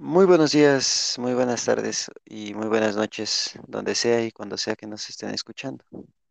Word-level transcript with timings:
Muy 0.00 0.26
buenos 0.26 0.52
días, 0.52 1.16
muy 1.18 1.34
buenas 1.34 1.64
tardes 1.64 2.08
y 2.24 2.54
muy 2.54 2.68
buenas 2.68 2.94
noches, 2.94 3.58
donde 3.66 3.96
sea 3.96 4.24
y 4.24 4.30
cuando 4.30 4.56
sea 4.56 4.76
que 4.76 4.86
nos 4.86 5.08
estén 5.08 5.30
escuchando. 5.30 5.84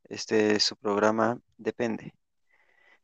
Este 0.06 0.56
es 0.56 0.64
su 0.64 0.78
programa 0.78 1.38
Depende. 1.58 2.14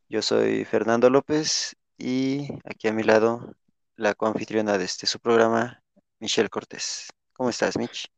Yo 0.08 0.22
soy 0.22 0.64
Fernando 0.64 1.10
López 1.10 1.76
y 1.98 2.48
aquí 2.64 2.88
a 2.88 2.94
mi 2.94 3.04
lado 3.04 3.58
la 3.98 4.16
coanfitriona 4.16 4.78
de 4.78 4.86
este 4.86 5.06
su 5.06 5.20
programa, 5.20 5.84
Michelle 6.22 6.48
Cortés. 6.48 7.10
¿Cómo 7.34 7.50
estás, 7.50 7.78
Mitch? 7.78 8.10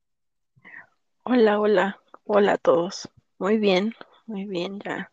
Hola, 1.24 1.60
hola, 1.60 2.00
hola 2.26 2.54
a 2.54 2.58
todos. 2.60 3.10
Muy 3.40 3.58
bien, 3.58 3.96
muy 4.28 4.46
bien, 4.46 4.80
ya, 4.82 5.12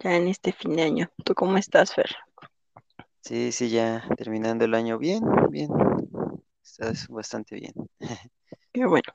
ya 0.00 0.14
en 0.14 0.28
este 0.28 0.52
fin 0.52 0.76
de 0.76 0.82
año. 0.82 1.10
¿Tú 1.24 1.34
cómo 1.34 1.56
estás, 1.56 1.94
Fer? 1.94 2.14
Sí, 3.22 3.50
sí, 3.50 3.70
ya 3.70 4.06
terminando 4.18 4.66
el 4.66 4.74
año 4.74 4.98
bien, 4.98 5.22
bien. 5.48 5.70
Estás 6.66 7.06
bastante 7.08 7.54
bien. 7.54 7.72
Qué 8.72 8.84
bueno. 8.84 9.14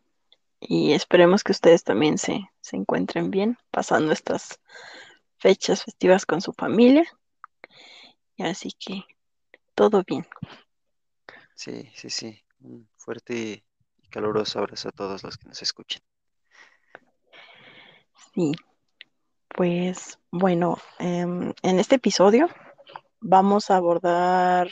Y 0.62 0.94
esperemos 0.94 1.44
que 1.44 1.52
ustedes 1.52 1.84
también 1.84 2.18
se, 2.18 2.40
se 2.62 2.78
encuentren 2.78 3.30
bien, 3.30 3.58
pasando 3.72 4.14
estas 4.14 4.60
fechas 5.38 5.84
festivas 5.84 6.26
con 6.26 6.42
su 6.42 6.54
familia. 6.54 7.04
Y 8.38 8.44
así 8.44 8.72
que 8.72 9.04
todo 9.76 10.04
bien. 10.08 10.26
Sí, 11.56 11.92
sí, 11.94 12.10
sí. 12.10 12.42
Un 12.62 12.88
fuerte 12.96 13.64
y 14.02 14.08
caluroso 14.10 14.60
abrazo 14.60 14.90
a 14.90 14.94
todos 14.94 15.24
los 15.24 15.38
que 15.38 15.50
nos 15.50 15.62
escuchen. 15.62 16.02
Sí, 18.34 18.54
pues 19.50 20.18
bueno, 20.32 20.78
em, 21.00 21.54
en 21.64 21.80
este 21.80 21.96
episodio 21.96 22.48
vamos 23.20 23.70
a 23.70 23.76
abordar, 23.76 24.70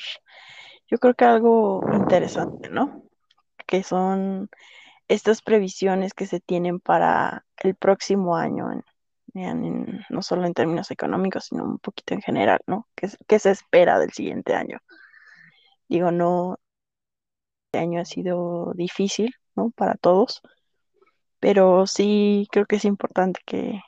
yo 0.89 0.97
creo 0.97 1.13
que 1.13 1.25
algo 1.25 1.81
interesante, 1.93 2.69
¿no? 2.69 3.03
Que 3.67 3.83
son 3.83 4.49
estas 5.07 5.41
previsiones 5.41 6.13
que 6.13 6.25
se 6.25 6.39
tienen 6.39 6.79
para 6.79 7.45
el 7.57 7.75
próximo 7.75 8.35
año, 8.35 8.69
no 9.33 10.21
solo 10.21 10.45
en 10.45 10.53
términos 10.53 10.91
económicos, 10.91 11.45
sino 11.45 11.63
un 11.63 11.79
poquito 11.79 12.13
en 12.15 12.21
general, 12.21 12.59
¿no? 12.67 12.87
¿Qué, 12.95 13.07
se 13.09 13.17
qué 13.27 13.39
se 13.39 13.51
espera 13.51 13.99
del 13.99 14.11
siguiente 14.11 14.55
año? 14.55 14.79
Digo, 15.87 16.11
no, 16.11 16.57
este 17.67 17.79
año 17.79 18.01
ha 18.01 18.05
sido 18.05 18.73
difícil, 18.75 19.33
¿no? 19.55 19.71
Para 19.71 19.95
todos, 19.95 20.41
pero 21.39 21.87
sí 21.87 22.47
creo 22.51 22.65
que 22.65 22.77
es 22.77 22.85
importante 22.85 23.41
que, 23.45 23.81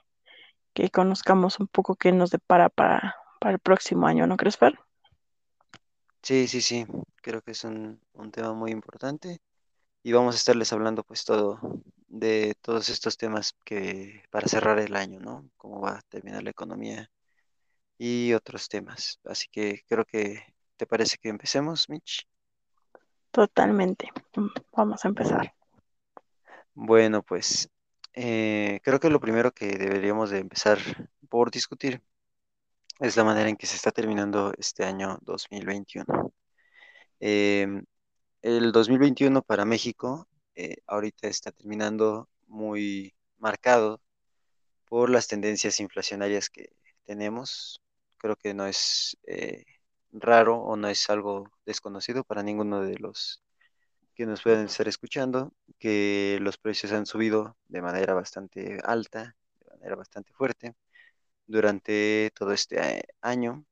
que 0.73 0.89
conozcamos 0.91 1.59
un 1.59 1.67
poco 1.67 1.95
qué 1.95 2.11
nos 2.11 2.31
depara 2.31 2.69
para, 2.69 3.15
para 3.39 3.53
el 3.53 3.59
próximo 3.59 4.08
año, 4.08 4.27
¿no 4.27 4.38
crees, 4.38 4.58
Fer? 4.58 4.77
Sí, 6.23 6.47
sí, 6.47 6.61
sí. 6.61 6.86
Creo 7.22 7.41
que 7.41 7.52
es 7.52 7.64
un, 7.64 8.00
un 8.14 8.31
tema 8.31 8.53
muy 8.53 8.72
importante. 8.72 9.39
y 10.03 10.14
vamos 10.14 10.36
a 10.36 10.38
estarles 10.39 10.73
hablando 10.73 11.03
pues 11.03 11.25
todo 11.25 11.59
de 12.08 12.55
todos 12.61 12.89
estos 12.89 13.17
temas 13.17 13.55
que 13.66 14.23
para 14.31 14.47
cerrar 14.47 14.80
el 14.80 14.95
año, 14.95 15.19
¿no? 15.22 15.49
Cómo 15.58 15.81
va 15.81 15.99
a 15.99 16.02
terminar 16.09 16.44
la 16.44 16.52
economía 16.52 17.11
y 17.97 18.33
otros 18.33 18.69
temas. 18.69 19.19
Así 19.25 19.47
que 19.52 19.83
creo 19.88 20.05
que 20.05 20.44
te 20.77 20.88
parece 20.88 21.17
que 21.19 21.30
empecemos, 21.30 21.89
Mitch. 21.89 22.27
Totalmente. 23.31 24.09
Vamos 24.75 25.03
a 25.05 25.08
empezar. 25.09 25.53
Bueno, 26.73 27.23
pues 27.23 27.69
eh, 28.14 28.80
creo 28.83 28.99
que 28.99 29.09
lo 29.09 29.19
primero 29.19 29.52
que 29.52 29.77
deberíamos 29.77 30.30
de 30.30 30.39
empezar 30.39 30.80
por 31.30 31.52
discutir 31.52 32.02
es 33.02 33.17
la 33.17 33.23
manera 33.23 33.49
en 33.49 33.57
que 33.57 33.67
se 33.67 33.75
está 33.75 33.91
terminando 33.91 34.53
este 34.57 34.83
año 34.85 35.17
2021. 35.23 36.31
Em, 37.19 37.83
el 38.41 38.71
2021 38.71 39.41
para 39.43 39.66
México 39.66 40.27
eh, 40.55 40.77
ahorita 40.88 41.27
está 41.27 41.52
terminando 41.52 42.30
muy 42.47 43.13
marcado 43.39 44.02
por 44.85 45.09
las 45.09 45.27
tendencias 45.27 45.80
inflacionarias 45.80 46.49
que 46.49 46.73
tenemos. 47.05 47.81
Creo 48.17 48.36
que 48.37 48.53
no 48.53 48.67
es 48.67 49.17
eh, 49.26 49.65
raro 50.11 50.58
o 50.58 50.76
no 50.77 50.87
es 50.89 51.09
algo 51.09 51.52
desconocido 51.65 52.23
para 52.23 52.43
ninguno 52.43 52.81
de 52.81 52.97
los 52.99 53.43
que 54.15 54.26
nos 54.27 54.43
pueden 54.43 54.65
estar 54.65 54.87
escuchando, 54.87 55.53
que 55.80 56.37
los 56.42 56.58
precios 56.58 56.92
han 56.93 57.05
subido 57.08 57.58
de 57.67 57.81
manera 57.81 58.14
bastante 58.14 58.80
alta, 58.83 59.36
de 59.61 59.71
manera 59.71 59.95
bastante 59.95 60.33
fuerte 60.33 60.76
durante 61.52 62.32
todo 62.36 62.54
este 62.54 63.00
eh, 63.00 63.04
año 63.22 63.66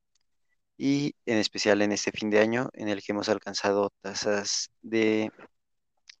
y 0.76 1.14
en 1.26 1.38
especial 1.38 1.82
en 1.82 1.92
este 1.92 2.12
fin 2.12 2.30
de 2.30 2.40
año 2.40 2.70
en 2.74 2.88
el 2.88 3.02
que 3.02 3.12
hemos 3.12 3.28
alcanzado 3.28 3.92
tasas 4.02 4.70
de 4.82 5.30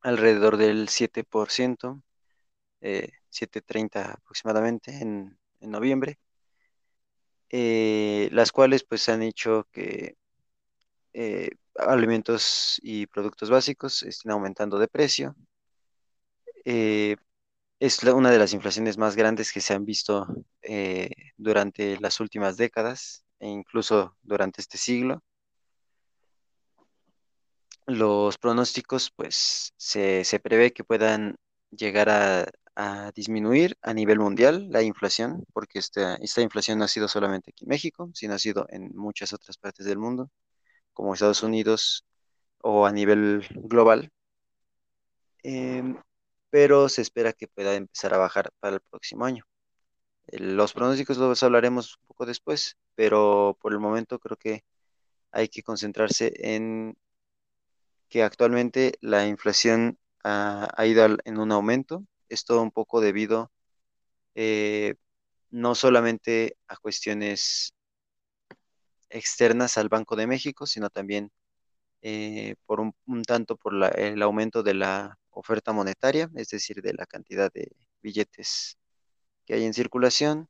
alrededor 0.02 0.56
del 0.56 0.88
7%, 0.88 2.02
eh, 2.80 3.10
siete 3.30 3.62
treinta 3.62 4.12
aproximadamente 4.12 4.92
en, 4.92 5.38
en 5.60 5.70
noviembre 5.70 6.18
eh, 7.50 8.28
las 8.32 8.52
cuales 8.52 8.84
pues 8.84 9.08
han 9.08 9.22
hecho 9.22 9.66
que 9.72 10.16
eh, 11.12 11.50
alimentos 11.76 12.78
y 12.82 13.06
productos 13.06 13.50
básicos 13.50 14.02
estén 14.04 14.32
aumentando 14.32 14.78
de 14.78 14.88
precio. 14.88 15.34
Es 16.64 18.02
una 18.04 18.30
de 18.30 18.38
las 18.38 18.52
inflaciones 18.52 18.98
más 18.98 19.16
grandes 19.16 19.52
que 19.52 19.60
se 19.60 19.74
han 19.74 19.84
visto 19.84 20.26
eh, 20.62 21.10
durante 21.36 21.98
las 22.00 22.20
últimas 22.20 22.56
décadas 22.56 23.24
e 23.38 23.48
incluso 23.48 24.16
durante 24.22 24.60
este 24.60 24.78
siglo. 24.78 25.22
Los 27.86 28.38
pronósticos 28.38 29.10
pues 29.14 29.72
se, 29.76 30.24
se 30.24 30.38
prevé 30.40 30.72
que 30.72 30.84
puedan 30.84 31.36
llegar 31.70 32.08
a, 32.08 32.46
a 32.76 33.12
disminuir 33.14 33.76
a 33.82 33.92
nivel 33.94 34.18
mundial 34.18 34.68
la 34.70 34.82
inflación, 34.82 35.44
porque 35.52 35.78
esta, 35.78 36.14
esta 36.16 36.40
inflación 36.42 36.78
no 36.78 36.84
ha 36.84 36.88
sido 36.88 37.08
solamente 37.08 37.50
aquí 37.50 37.64
en 37.64 37.70
México, 37.70 38.10
sino 38.14 38.34
ha 38.34 38.38
sido 38.38 38.66
en 38.70 38.90
muchas 38.96 39.32
otras 39.32 39.56
partes 39.58 39.86
del 39.86 39.98
mundo. 39.98 40.30
como 40.94 41.14
Estados 41.14 41.42
Unidos 41.42 42.04
o 42.62 42.86
a 42.86 42.92
nivel 42.92 43.46
global, 43.54 44.10
em, 45.42 45.96
pero 46.50 46.88
se 46.88 47.02
espera 47.02 47.32
que 47.32 47.48
pueda 47.48 47.74
empezar 47.74 48.14
a 48.14 48.18
bajar 48.18 48.50
para 48.60 48.76
el 48.76 48.82
próximo 48.90 49.24
año. 49.24 49.44
Los 50.32 50.72
pronósticos 50.72 51.18
los 51.18 51.42
hablaremos 51.42 51.96
un 51.96 52.06
poco 52.06 52.26
después, 52.26 52.76
pero 52.94 53.56
por 53.60 53.72
el 53.72 53.80
momento 53.80 54.18
creo 54.18 54.36
que 54.36 54.64
hay 55.32 55.48
que 55.48 55.62
concentrarse 55.62 56.32
en 56.36 56.96
que 58.08 58.22
actualmente 58.22 58.94
la 59.00 59.26
inflación 59.26 59.98
ha, 60.24 60.68
ido 60.86 61.06
en 61.24 61.38
un 61.38 61.52
aumento. 61.52 62.04
Esto 62.28 62.60
un 62.62 62.70
poco 62.72 63.00
debido 63.00 63.50
eh, 64.34 64.96
no 65.50 65.74
solamente 65.74 66.56
a 66.68 66.76
cuestiones 66.76 67.74
externas 69.10 69.78
al 69.78 69.88
Banco 69.88 70.16
de 70.16 70.26
México, 70.26 70.66
sino 70.66 70.90
también 70.90 71.30
eh, 72.02 72.56
por 72.66 72.80
un, 72.80 72.94
un 73.06 73.22
tanto 73.24 73.56
por 73.56 73.74
la- 73.74 73.88
el 73.90 74.22
aumento 74.22 74.62
de 74.62 74.74
la 74.74 75.18
oferta 75.30 75.72
monetaria, 75.72 76.30
es 76.36 76.48
decir, 76.50 76.82
de 76.82 76.94
la 76.94 77.06
cantidad 77.06 77.52
de 77.52 77.72
billetes 78.02 78.78
que 79.50 79.56
hay 79.56 79.64
en 79.64 79.74
circulación, 79.74 80.48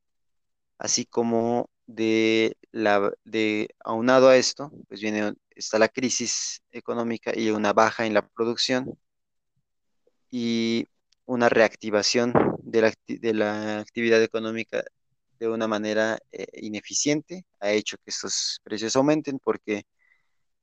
así 0.79 1.07
como 1.07 1.71
de 1.87 2.57
la 2.73 3.13
de 3.25 3.71
aunado 3.85 4.29
a 4.29 4.37
esto, 4.37 4.71
pues 4.89 5.01
viene 5.01 5.33
está 5.51 5.79
la 5.79 5.89
crisis 5.89 6.61
económica 6.71 7.33
y 7.35 7.51
una 7.51 7.73
baja 7.73 8.05
en 8.07 8.13
la 8.15 8.29
producción 8.29 8.99
y 10.31 10.87
una 11.25 11.49
reactivación 11.49 12.35
de 12.63 12.83
la, 12.83 12.93
de 13.09 13.35
la 13.35 13.79
actividad 13.81 14.23
económica 14.23 14.85
de 15.39 15.49
una 15.49 15.67
manera 15.67 16.19
eh, 16.33 16.47
ineficiente, 16.61 17.47
ha 17.61 17.73
hecho 17.73 17.97
que 17.99 18.11
estos 18.11 18.61
precios 18.63 18.97
aumenten 18.97 19.39
porque 19.39 19.85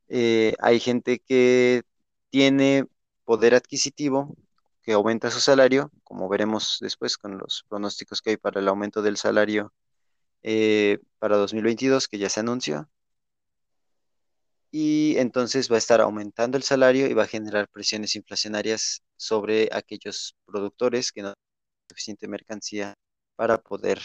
eh, 0.10 0.54
hay 0.60 0.80
gente 0.80 1.20
que 1.28 1.82
tiene 2.30 2.86
poder 3.26 3.56
adquisitivo, 3.56 4.36
que 4.88 4.94
aumenta 4.94 5.32
su 5.32 5.42
salario, 5.42 5.92
como 6.06 6.30
veremos 6.30 6.78
después 6.80 7.18
con 7.18 7.38
los 7.38 7.66
pronósticos 7.68 8.22
que 8.22 8.32
hay 8.32 8.38
para 8.38 8.62
el 8.62 8.70
aumento 8.70 9.02
del 9.02 9.18
salario 9.18 9.74
eh, 10.44 11.00
para 11.20 11.38
2022, 11.38 12.08
que 12.08 12.18
ya 12.20 12.30
se 12.30 12.40
anunció, 12.40 12.90
y 14.72 15.18
entonces 15.18 15.70
va 15.70 15.76
a 15.76 15.80
estar 15.80 16.00
aumentando 16.00 16.56
el 16.58 16.64
salario 16.64 17.08
y 17.08 17.14
va 17.14 17.24
a 17.24 17.28
generar 17.28 17.68
presiones 17.70 18.16
inflacionarias 18.16 19.02
sobre 19.18 19.68
aquellos 19.74 20.36
productores 20.46 21.12
que 21.12 21.22
no 21.22 21.34
tienen 21.34 21.90
suficiente 21.90 22.28
mercancía 22.30 22.94
para 23.36 23.58
poder 23.58 24.00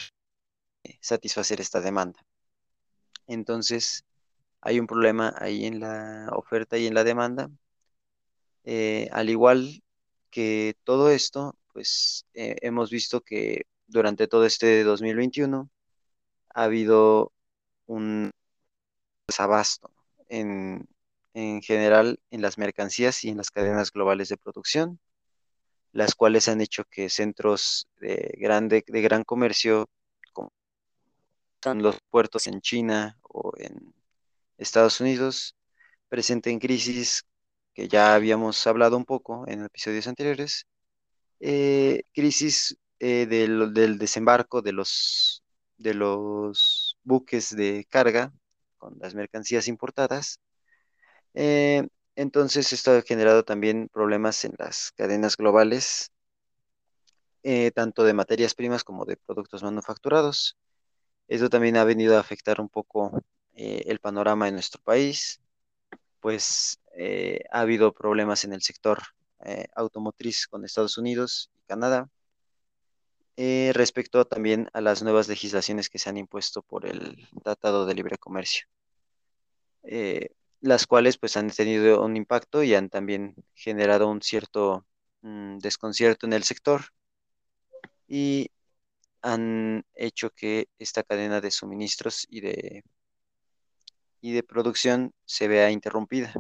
eh, 0.85 0.99
satisfacer 1.01 1.61
esta 1.61 1.81
demanda. 1.81 2.21
Entonces, 3.27 4.05
hay 4.61 4.81
un 4.81 4.87
problema 4.89 5.35
ahí 5.39 5.67
en 5.67 5.81
la 5.81 6.29
oferta 6.35 6.79
y 6.79 6.87
en 6.87 6.95
la 6.95 7.05
demanda 7.05 7.51
Eh, 8.65 9.09
al 9.13 9.29
igual 9.31 9.82
que 10.33 10.77
todo 10.85 11.11
esto, 11.11 11.57
pues 11.73 12.27
eh, 12.35 12.57
hemos 12.63 12.91
visto 12.91 13.21
que 13.23 13.67
durante 13.87 14.27
todo 14.29 14.47
este 14.47 14.83
2021 14.85 15.71
ha 16.55 16.65
habido 16.65 17.33
un 17.87 18.33
desabasto 19.29 19.91
en, 20.29 20.89
en 21.35 21.63
general 21.63 22.21
en 22.31 22.43
las 22.43 22.59
mercancías 22.59 23.25
y 23.25 23.29
en 23.31 23.37
las 23.39 23.51
cadenas 23.51 23.93
globales 23.93 24.29
de 24.31 24.39
producción, 24.39 24.99
las 25.93 26.15
cuales 26.15 26.49
han 26.49 26.61
hecho 26.63 26.85
que 26.85 27.11
centros 27.11 27.87
de, 28.01 28.35
grande, 28.39 28.85
de 28.87 29.03
gran 29.03 29.25
comercio, 29.25 29.89
como 30.33 30.51
los 31.77 31.99
puertos 32.11 32.47
en 32.47 32.61
China 32.63 33.19
o 33.23 33.53
en 33.59 33.95
Estados 34.59 35.01
Unidos, 35.01 35.57
presenten 36.09 36.59
crisis 36.59 37.25
que 37.75 37.89
ya 37.89 38.15
habíamos 38.15 38.67
hablado 38.67 38.97
un 38.97 39.05
poco 39.05 39.45
en 39.49 39.65
episodios 39.65 40.07
anteriores, 40.07 40.67
eh, 41.41 42.05
crisis 42.15 42.77
eh, 43.01 43.27
del, 43.27 43.99
desembarco 43.99 44.63
de 44.63 44.73
los, 44.73 45.43
de 45.79 45.95
los 45.95 46.99
buques 47.05 47.55
de 47.57 47.87
carga 47.91 48.33
con 48.79 48.97
las 49.01 49.15
mercancías 49.15 49.69
importadas. 49.69 50.41
Eh, 51.35 51.89
entonces 52.17 52.73
esto 52.73 52.93
ha 52.93 53.03
generado 53.03 53.45
también 53.45 53.89
problemas 53.93 54.45
en 54.45 54.55
las 54.59 54.93
cadenas 54.93 55.37
globales, 55.37 56.11
tanto 57.75 58.05
de 58.05 58.15
materias 58.15 58.55
primas 58.55 58.85
como 58.85 59.05
de 59.05 59.17
productos 59.17 59.63
manufacturados. 59.63 60.57
Eso 61.29 61.49
también 61.51 61.77
ha 61.77 61.85
venido 61.85 62.17
a 62.17 62.21
afectar 62.21 62.61
un 62.61 62.69
poco 62.69 63.21
el 63.55 63.99
panorama 64.01 64.49
en 64.49 64.55
nuestro 64.55 64.81
país, 64.83 65.41
pues 66.21 66.82
ha 67.51 67.61
habido 67.61 67.93
problemas 67.93 68.45
en 68.45 68.53
el 68.53 68.63
sector 68.63 68.99
eh, 69.45 69.67
automotriz 69.75 70.47
con 70.47 70.65
Estados 70.65 70.99
Unidos 70.99 71.51
y 71.57 71.63
Canadá, 71.67 72.09
eh, 73.37 73.73
respecto 73.75 74.25
también 74.25 74.69
a 74.73 74.81
las 74.81 75.03
nuevas 75.03 75.27
legislaciones 75.29 75.91
que 75.91 75.99
se 75.99 76.09
han 76.11 76.17
impuesto 76.17 76.63
por 76.63 76.87
el 76.87 77.29
Tratado 77.43 77.85
de 77.87 77.95
Libre 77.95 78.19
Comercio, 78.19 78.67
eh, 79.83 80.31
las 80.61 80.87
cuales 80.87 81.19
pues 81.19 81.37
han 81.37 81.51
tenido 81.51 82.05
un 82.05 82.17
impacto 82.17 82.63
y 82.63 82.75
han 82.75 82.89
también 82.89 83.35
generado 83.55 84.09
un 84.09 84.23
cierto 84.23 84.87
mm, 85.23 85.59
desconcierto 85.59 86.27
en 86.27 86.35
el 86.35 86.45
sector 86.45 86.83
y 88.07 88.51
han 89.23 89.85
hecho 89.95 90.31
que 90.31 90.69
esta 90.79 91.03
cadena 91.03 91.41
de 91.41 91.51
suministros 91.51 92.27
y 92.31 92.43
de, 92.43 92.85
y 94.21 94.33
de 94.33 94.43
producción 94.45 95.13
se 95.25 95.49
vea 95.49 95.71
interrumpida. 95.71 96.33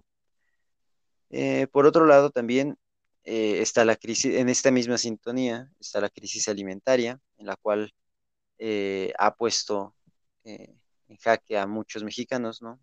Por 1.73 1.87
otro 1.87 2.07
lado, 2.07 2.31
también 2.31 2.77
eh, 3.25 3.61
está 3.63 3.85
la 3.85 3.97
crisis, 3.97 4.35
en 4.35 4.49
esta 4.49 4.71
misma 4.71 4.99
sintonía, 4.99 5.71
está 5.81 6.01
la 6.01 6.11
crisis 6.11 6.49
alimentaria, 6.49 7.21
en 7.39 7.47
la 7.47 7.57
cual 7.57 7.95
eh, 8.59 9.13
ha 9.19 9.35
puesto 9.37 9.95
eh, 10.45 10.75
en 11.09 11.17
jaque 11.19 11.59
a 11.59 11.67
muchos 11.67 12.05
mexicanos, 12.05 12.63
¿no? 12.63 12.81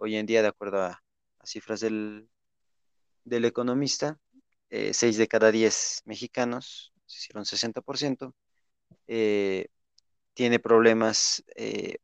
hoy 0.00 0.16
en 0.16 0.26
día, 0.26 0.42
de 0.42 0.48
acuerdo 0.48 0.82
a, 0.82 1.02
cifras 1.44 1.80
del, 1.80 2.28
del 3.24 3.44
economista, 3.44 4.18
6 4.70 5.18
de 5.18 5.28
cada 5.28 5.52
10 5.52 6.02
mexicanos, 6.06 6.92
decir, 7.06 7.36
un 7.36 7.44
60%, 7.44 8.32
tiene 10.34 10.58
problemas 10.58 11.44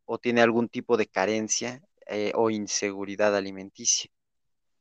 o 0.05 0.19
tiene 0.19 0.43
algún 0.43 0.69
tipo 0.69 0.97
de 0.97 1.07
carencia 1.07 1.83
o 2.35 2.51
inseguridad 2.51 3.35
alimenticia. 3.37 4.11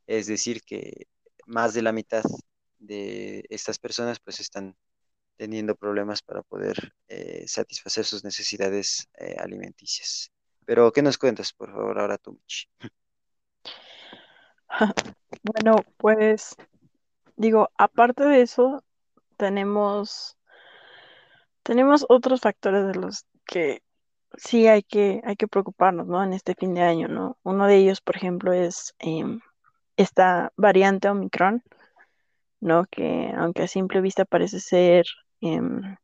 Es 0.09 0.25
decir, 0.25 0.63
que 0.63 1.06
más 1.45 1.75
de 1.75 1.83
la 1.83 1.91
mitad 1.91 2.23
de 2.79 3.45
estas 3.50 3.77
personas 3.77 4.19
pues 4.19 4.39
están 4.39 4.75
teniendo 5.38 5.75
problemas 5.75 6.23
para 6.23 6.41
poder 6.41 6.95
eh, 7.07 7.45
satisfacer 7.47 8.06
sus 8.06 8.23
necesidades 8.23 9.07
eh, 9.19 9.35
alimenticias. 9.38 10.31
Pero, 10.65 10.91
¿qué 10.91 11.03
nos 11.03 11.19
cuentas, 11.19 11.53
por 11.53 11.71
favor, 11.71 12.00
ahora 12.00 12.17
tú? 12.17 12.41
Bueno, 15.44 15.83
pues 15.97 16.56
digo, 17.35 17.69
aparte 17.77 18.23
de 18.23 18.41
eso, 18.41 18.83
tenemos, 19.38 20.38
tenemos 21.61 22.06
otros 22.09 22.41
factores 22.41 22.88
de 22.88 22.95
los 22.95 23.27
que 23.45 23.83
sí 24.38 24.67
hay 24.67 24.81
que, 24.81 25.21
hay 25.23 25.35
que 25.35 25.47
preocuparnos, 25.47 26.07
¿no? 26.07 26.23
En 26.23 26.33
este 26.33 26.56
fin 26.56 26.73
de 26.73 26.81
año, 26.81 27.07
¿no? 27.07 27.38
Uno 27.44 27.67
de 27.67 27.75
ellos, 27.75 28.01
por 28.01 28.17
ejemplo, 28.17 28.53
es 28.53 28.95
em, 29.00 29.39
esta 30.00 30.54
variante 30.56 31.10
Omicron, 31.10 31.62
¿no? 32.62 32.86
Que 32.90 33.34
aunque 33.38 33.63
a 33.63 33.68
simple 33.68 34.00
vista 34.00 34.24
parece 34.24 34.62
ser 34.62 35.06
em, 35.42 35.98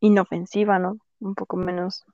inofensiva, 0.00 0.78
¿no? 0.78 0.98
Un 1.20 1.34
poco 1.34 1.58
menos, 1.58 2.06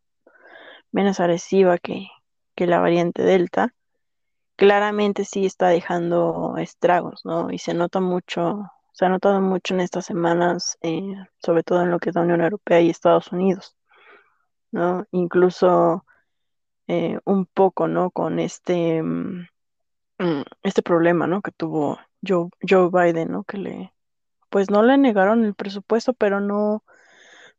menos 0.91 1.21
agresiva 1.21 1.79
que, 1.79 2.09
la 2.57 2.81
variante 2.81 3.23
Delta, 3.23 3.75
claramente 4.57 5.25
sí 5.25 5.47
está 5.47 5.69
dejando 5.69 6.57
estragos, 6.59 7.25
¿no? 7.25 7.51
Y 7.53 7.59
se 7.59 7.75
nota 7.75 8.01
mucho, 8.01 8.71
se 8.93 9.05
ha 9.07 9.09
notado 9.09 9.41
mucho 9.41 9.75
en 9.75 9.81
estas 9.81 10.07
semanas, 10.07 10.79
eh, 10.83 11.15
sobre 11.39 11.63
todo 11.63 11.83
en 11.83 11.91
lo 11.93 12.01
que 12.01 12.11
es 12.11 12.17
la 12.17 12.23
Unión 12.23 12.41
Europea 12.43 12.81
y 12.81 12.91
Estados 12.91 13.33
Unidos, 13.33 13.77
¿no? 14.73 15.07
Incluso 15.13 16.05
eh, 16.89 17.19
un 17.25 17.47
poco, 17.47 17.89
¿no? 17.89 18.11
Con 18.11 18.39
este 18.41 19.03
Mm, 19.03 19.47
este 20.63 20.83
problema, 20.83 21.27
¿no? 21.27 21.43
Que 21.43 21.51
tuvo 21.53 21.99
Joe, 22.27 22.49
Joe 22.69 22.91
Biden, 22.91 23.33
¿no? 23.33 23.45
Que 23.45 23.59
le, 23.59 23.95
pues 24.51 24.71
no 24.71 24.83
le 24.83 24.99
negaron 24.99 25.45
el 25.45 25.55
presupuesto, 25.55 26.15
pero 26.15 26.41
no, 26.41 26.85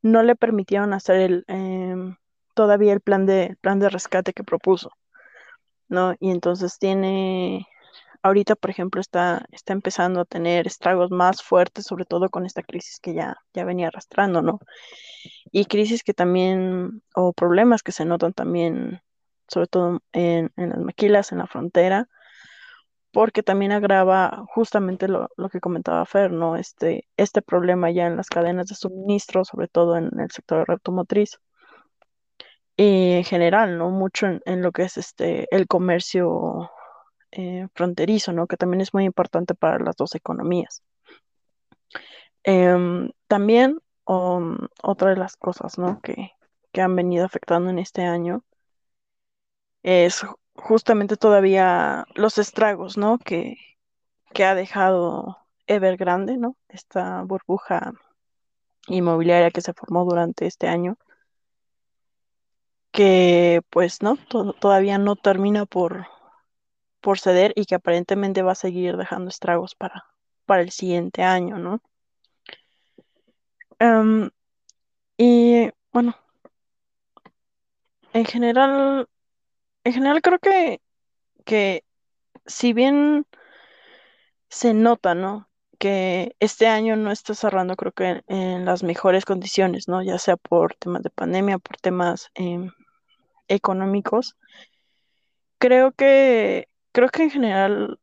no 0.02 0.24
le 0.24 0.36
permitieron 0.36 0.94
hacer 0.94 1.18
el, 1.18 1.46
em, 1.48 2.16
todavía 2.54 2.94
el 2.94 3.02
plan 3.02 3.26
de, 3.26 3.58
plan 3.62 3.80
de 3.80 3.90
rescate 3.90 4.34
que 4.34 4.44
propuso, 4.44 4.92
¿no? 5.90 6.16
Y 6.20 6.32
entonces 6.32 6.78
tiene, 6.80 7.68
ahorita, 8.24 8.56
por 8.56 8.70
ejemplo, 8.72 9.02
está, 9.02 9.46
está 9.52 9.74
empezando 9.74 10.22
a 10.22 10.26
tener 10.26 10.68
estragos 10.68 11.12
más 11.12 11.44
fuertes, 11.44 11.86
sobre 11.86 12.06
todo 12.06 12.30
con 12.30 12.46
esta 12.46 12.64
crisis 12.64 13.00
que 13.00 13.14
ya, 13.14 13.38
ya 13.54 13.66
venía 13.66 13.90
arrastrando, 13.90 14.42
¿no? 14.42 14.60
Y 15.52 15.66
crisis 15.66 16.04
que 16.04 16.14
también, 16.14 17.04
o 17.16 17.34
problemas 17.34 17.84
que 17.84 17.92
se 17.92 18.06
notan 18.06 18.34
también, 18.34 19.02
sobre 19.48 19.68
todo 19.68 20.02
en, 20.14 20.52
en 20.56 20.70
las 20.70 20.80
maquilas, 20.80 21.32
en 21.32 21.40
la 21.40 21.48
frontera, 21.48 22.10
porque 23.16 23.44
también 23.44 23.72
agrava 23.72 24.44
justamente 24.54 25.08
lo, 25.08 25.30
que 25.50 25.62
comentaba 25.62 26.06
Fer, 26.06 26.32
¿no? 26.34 26.58
Este, 26.58 27.08
este 27.16 27.42
problema 27.42 27.90
ya 27.90 28.08
en 28.08 28.18
las 28.18 28.28
cadenas 28.28 28.68
de 28.68 28.76
suministro, 28.76 29.46
sobre 29.46 29.70
todo 29.70 29.96
en 29.96 30.20
el 30.20 30.30
sector 30.32 30.70
automotriz. 30.70 31.40
Y 32.76 33.14
en 33.14 33.24
general, 33.24 33.78
¿no? 33.78 33.90
Mucho 33.90 34.28
en, 34.28 34.62
lo 34.62 34.74
que 34.74 34.84
es 34.84 34.98
este 34.98 35.48
el 35.56 35.66
comercio 35.66 36.70
eh, 37.32 37.70
fronterizo, 37.74 38.34
¿no? 38.34 38.48
Que 38.48 38.58
también 38.58 38.82
es 38.82 38.94
muy 38.94 39.06
importante 39.06 39.56
para 39.56 39.80
las 39.80 39.96
dos 39.96 40.14
economías. 40.16 40.84
Em, 42.44 43.12
también 43.28 43.80
um, 44.06 44.58
otra 44.84 45.12
de 45.12 45.18
las 45.18 45.38
cosas, 45.38 45.78
¿no? 45.78 46.02
Que, 46.02 46.32
que 46.74 46.82
han 46.82 46.98
venido 46.98 47.26
afectando 47.26 47.70
en 47.70 47.80
este 47.80 48.04
año 48.04 48.44
es 49.84 50.26
justamente 50.56 51.18
todavía 51.18 52.06
los 52.16 52.38
estragos, 52.38 52.98
¿no? 52.98 53.18
Que, 53.20 53.58
que 54.34 54.46
ha 54.46 54.56
dejado 54.56 55.38
Evergrande, 55.68 56.38
¿no? 56.38 56.58
Esta 56.70 57.24
burbuja 57.24 57.94
inmobiliaria 58.88 59.52
que 59.52 59.62
se 59.62 59.74
formó 59.74 60.06
durante 60.06 60.46
este 60.46 60.68
año, 60.68 60.98
que 62.92 63.62
pues, 63.70 64.02
¿no? 64.02 64.18
todavía 64.60 64.98
no 64.98 65.16
termina 65.16 65.66
por, 65.66 66.08
por 67.02 67.20
ceder 67.20 67.54
y 67.56 67.66
que 67.66 67.76
aparentemente 67.76 68.42
va 68.42 68.54
a 68.54 68.56
seguir 68.56 68.98
dejando 68.98 69.30
estragos 69.30 69.76
para, 69.76 70.06
para 70.46 70.62
el 70.62 70.72
siguiente 70.72 71.24
año, 71.24 71.58
¿no? 71.58 71.82
Em, 73.80 74.30
y 75.18 75.70
bueno, 75.92 76.16
en 78.14 78.26
general 78.26 79.08
en 79.86 79.94
general 79.94 80.22
creo 80.22 80.40
que, 80.40 80.82
que 81.46 81.86
si 82.46 82.74
bien 82.74 83.26
se 84.50 84.74
nota, 84.74 85.16
¿no? 85.16 85.50
Que 85.80 86.36
este 86.40 86.68
año 86.68 86.96
no 86.98 87.12
está 87.12 87.36
cerrando, 87.36 87.76
creo 87.76 87.92
que 87.94 88.24
en, 88.28 88.66
las 88.66 88.84
mejores 88.84 89.26
condiciones, 89.26 89.88
¿no? 89.88 90.02
Ya 90.04 90.18
sea 90.20 90.38
por 90.38 90.76
temas 90.76 91.04
de 91.04 91.12
pandemia, 91.12 91.60
por 91.60 91.78
temas 91.78 92.32
em, 92.36 92.72
económicos. 93.48 94.36
Creo 95.60 95.92
que, 95.94 96.68
creo 96.92 97.10
que 97.10 97.24
en 97.24 97.32
general 97.32 98.00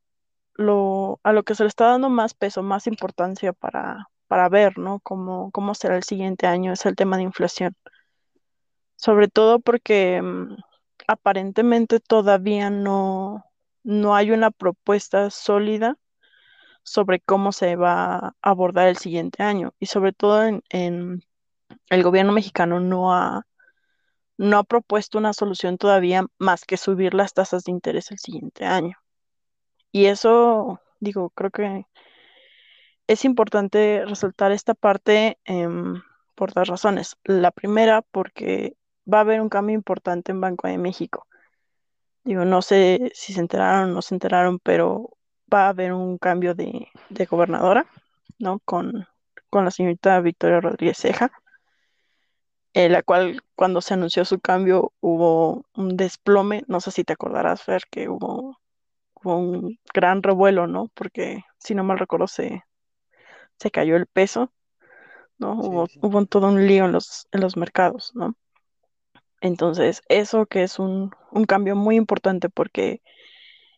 lo, 0.55 1.21
a 1.25 1.33
lo 1.33 1.43
que 1.45 1.55
se 1.55 1.65
le 1.65 1.69
está 1.69 1.87
dando 1.87 2.11
más 2.11 2.35
peso, 2.35 2.63
más 2.63 2.87
importancia 2.87 3.53
para, 3.53 4.09
para 4.29 4.49
ver, 4.49 4.79
¿no? 4.79 5.01
Cómo, 5.01 5.51
cómo 5.53 5.75
será 5.75 5.97
el 5.97 6.05
siguiente 6.05 6.47
año 6.47 6.73
es 6.73 6.87
el 6.87 6.97
tema 6.97 7.17
de 7.17 7.25
inflación. 7.25 7.75
Sobre 8.97 9.29
todo 9.29 9.59
porque 9.61 10.17
em, 10.17 10.57
aparentemente 11.09 12.01
todavía 12.01 12.71
no, 12.71 13.45
no 13.83 14.15
hay 14.15 14.31
una 14.31 14.51
propuesta 14.51 15.31
sólida 15.31 15.97
sobre 16.83 17.21
cómo 17.21 17.53
se 17.53 17.77
va 17.77 18.17
a 18.17 18.35
abordar 18.43 18.89
el 18.89 18.97
siguiente 18.97 19.43
año 19.43 19.75
y 19.79 19.87
sobre 19.87 20.13
todo 20.13 20.43
en, 20.45 21.25
el 21.91 22.03
gobierno 22.03 22.33
mexicano 22.33 22.81
no 22.81 23.15
ha, 23.15 23.47
no 24.39 24.59
ha 24.59 24.65
propuesto 24.65 25.19
una 25.19 25.33
solución 25.33 25.79
todavía 25.79 26.27
más 26.39 26.65
que 26.65 26.77
subir 26.77 27.15
las 27.15 27.35
tasas 27.35 27.65
de 27.65 27.73
interés 27.73 28.11
el 28.11 28.19
siguiente 28.19 28.65
año, 28.65 28.97
Y 29.93 30.07
eso, 30.07 30.81
digo, 31.01 31.31
creo 31.31 31.51
que 31.51 31.87
es 33.07 33.25
importante 33.25 34.05
resaltar 34.07 34.53
esta 34.53 34.75
parte 34.75 35.39
em, 35.45 36.03
por 36.35 36.53
dos 36.55 36.69
razones. 36.69 37.17
La 37.25 37.51
primera, 37.51 38.03
porque 38.03 38.77
va 39.13 39.19
a 39.19 39.21
haber 39.23 39.41
un 39.41 39.49
cambio 39.49 39.75
importante 39.75 40.33
en 40.33 40.41
Banco 40.41 40.69
de 40.69 40.79
México. 40.79 41.27
Digo, 42.25 42.45
no 42.45 42.63
sé 42.63 43.11
si 43.15 43.33
se 43.33 43.41
enteraron 43.41 43.91
o 43.91 43.95
no 43.95 44.03
se 44.03 44.15
enteraron, 44.15 44.59
pero 44.61 45.11
va 45.53 45.67
a 45.67 45.69
haber 45.71 45.93
un 45.93 46.19
cambio 46.19 46.55
de, 46.55 46.89
de 47.11 47.25
gobernadora, 47.27 47.87
¿no? 48.39 48.61
Con, 48.61 49.07
con 49.51 49.65
la 49.65 49.71
señorita 49.73 50.21
Victoria 50.21 50.61
Rodríguez 50.61 50.99
Ceja, 50.99 51.33
eh, 52.75 52.89
la 52.89 53.03
cual 53.03 53.43
cuando 53.55 53.81
se 53.81 53.95
anunció 53.95 54.25
su 54.25 54.41
cambio 54.41 54.93
hubo 55.01 55.67
un 55.75 55.97
desplome, 55.97 56.65
no 56.69 56.81
sé 56.81 56.91
si 56.91 57.05
te 57.05 57.13
acordarás, 57.15 57.63
Fer, 57.63 57.83
que 57.91 58.09
hubo, 58.09 58.59
hubo 59.15 59.37
un 59.39 59.79
gran 59.95 60.23
revuelo, 60.23 60.67
¿no? 60.67 60.89
Porque 60.95 61.43
si 61.59 61.75
no 61.75 61.85
mal 61.85 61.99
recuerdo 61.99 62.29
se, 62.29 62.65
se 63.59 63.71
cayó 63.71 63.97
el 63.97 64.07
peso, 64.07 64.53
¿no? 65.39 65.55
Sí, 65.61 65.69
Hubo, 65.69 65.87
sí. 65.87 66.01
hubo 66.03 66.27
todo 66.27 66.49
un 66.49 66.67
lío 66.67 66.87
en 66.87 66.93
los, 66.93 67.29
en 67.33 67.41
los 67.43 67.57
mercados, 67.57 68.13
¿no? 68.15 68.35
Entonces, 69.43 70.03
eso 70.09 70.47
que 70.47 70.63
es 70.63 70.79
un, 70.79 71.11
un 71.33 71.45
cambio 71.47 71.75
muy 71.77 71.97
importante 71.97 72.49
porque 72.49 73.03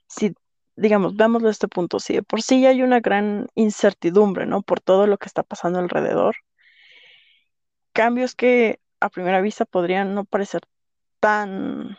si, 0.09 0.35
digamos, 0.76 1.16
veámoslo 1.16 1.49
a 1.49 1.52
este 1.52 1.68
punto, 1.68 2.00
si 2.00 2.14
de 2.14 2.23
por 2.23 2.42
sí 2.42 2.66
hay 2.66 2.83
una 2.83 3.00
gran 3.00 3.49
incertidumbre, 3.54 4.47
¿no? 4.47 4.62
Por 4.62 4.80
todo 4.80 5.06
lo 5.06 5.18
que 5.18 5.26
está 5.26 5.42
pasando 5.42 5.78
alrededor, 5.78 6.37
cambios 7.94 8.35
que 8.35 8.80
a 9.00 9.09
primera 9.09 9.40
vista 9.40 9.64
podrían 9.64 10.14
no 10.14 10.25
parecer 10.26 10.62
tan, 11.21 11.97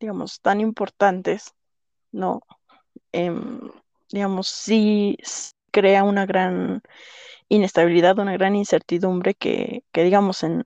digamos, 0.00 0.40
tan 0.40 0.60
importantes, 0.60 1.54
¿no? 2.12 2.42
Em, 3.12 3.60
digamos, 4.10 4.48
sí 4.48 5.18
crea 5.70 6.04
una 6.04 6.26
gran 6.26 6.82
inestabilidad, 7.48 8.18
una 8.18 8.32
gran 8.34 8.56
incertidumbre 8.56 9.34
que, 9.34 9.84
que 9.92 10.04
digamos, 10.04 10.42
en, 10.42 10.64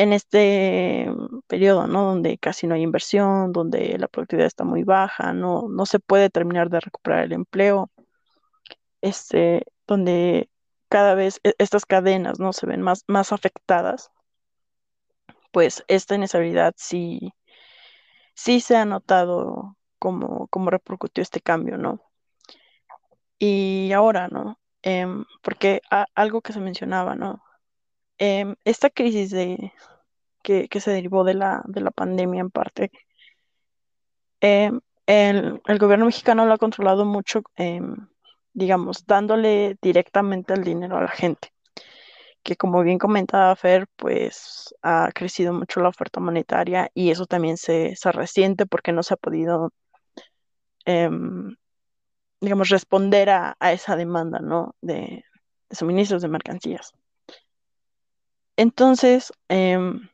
en 0.00 0.12
este 0.14 1.06
mm, 1.10 1.40
periodo, 1.46 1.86
¿no? 1.86 2.04
Donde 2.06 2.38
casi 2.38 2.66
no 2.66 2.74
hay 2.74 2.82
inversión, 2.82 3.52
donde 3.52 3.98
la 3.98 4.08
productividad 4.08 4.46
está 4.46 4.64
muy 4.64 4.82
baja, 4.82 5.32
no, 5.34 5.68
no 5.68 5.84
se 5.86 5.98
puede 6.00 6.30
terminar 6.30 6.70
de 6.70 6.80
recuperar 6.80 7.24
el 7.24 7.32
empleo, 7.32 7.90
este, 9.02 9.64
donde 9.86 10.50
cada 10.88 11.14
vez 11.14 11.40
e- 11.44 11.54
estas 11.58 11.86
cadenas, 11.86 12.38
¿no? 12.40 12.52
Se 12.52 12.66
ven 12.66 12.82
más, 12.82 13.04
más 13.08 13.32
afectadas, 13.32 14.10
pues 15.52 15.84
esta 15.88 16.14
inestabilidad 16.14 16.74
sí, 16.76 17.32
sí 18.34 18.60
se 18.60 18.76
ha 18.76 18.84
notado 18.84 19.76
como, 19.98 20.48
como 20.48 20.70
repercutió 20.70 21.22
este 21.22 21.40
cambio, 21.40 21.76
¿no? 21.78 22.00
Y 23.38 23.92
ahora, 23.92 24.28
¿no? 24.28 24.58
Em, 24.82 25.24
porque 25.42 25.80
algo 26.14 26.40
que 26.42 26.52
se 26.52 26.60
mencionaba, 26.60 27.14
¿no? 27.16 27.42
Em, 28.22 28.54
esta 28.64 28.90
crisis 28.90 29.30
de, 29.30 29.72
que, 30.42 30.68
que 30.68 30.80
se 30.80 30.90
derivó 30.92 31.24
de 31.24 31.34
la, 31.34 31.62
de 31.66 31.80
la 31.80 31.90
pandemia 31.90 32.42
en 32.42 32.50
parte, 32.50 32.90
em, 34.40 34.80
el, 35.06 35.60
el 35.66 35.78
gobierno 35.78 36.06
mexicano 36.06 36.44
lo 36.46 36.52
ha 36.52 36.58
controlado 36.58 37.04
mucho, 37.06 37.42
em, 37.56 37.96
digamos, 38.52 39.06
dándole 39.06 39.76
directamente 39.82 40.52
el 40.54 40.64
dinero 40.64 40.98
a 40.98 41.02
la 41.02 41.08
gente, 41.08 41.48
que 42.42 42.56
como 42.56 42.82
bien 42.82 42.98
comentaba 42.98 43.56
Fer, 43.56 43.86
pues 43.96 44.74
ha 44.82 45.10
crecido 45.14 45.52
mucho 45.54 45.80
la 45.80 45.88
oferta 45.90 46.20
monetaria 46.20 46.90
y 46.94 47.10
eso 47.10 47.26
también 47.26 47.56
se, 47.56 47.96
se 47.96 48.12
resiente 48.12 48.66
porque 48.66 48.92
no 48.92 49.02
se 49.02 49.14
ha 49.14 49.16
podido, 49.16 49.72
digamos, 52.40 52.68
responder 52.68 53.30
a, 53.30 53.56
a 53.60 53.72
esa 53.72 53.96
demanda, 53.96 54.40
¿no? 54.40 54.74
De, 54.82 55.24
de 55.70 55.76
suministros 55.76 56.22
de 56.22 56.28
mercancías. 56.28 56.92
Entonces, 58.60 59.32
em, 59.48 60.10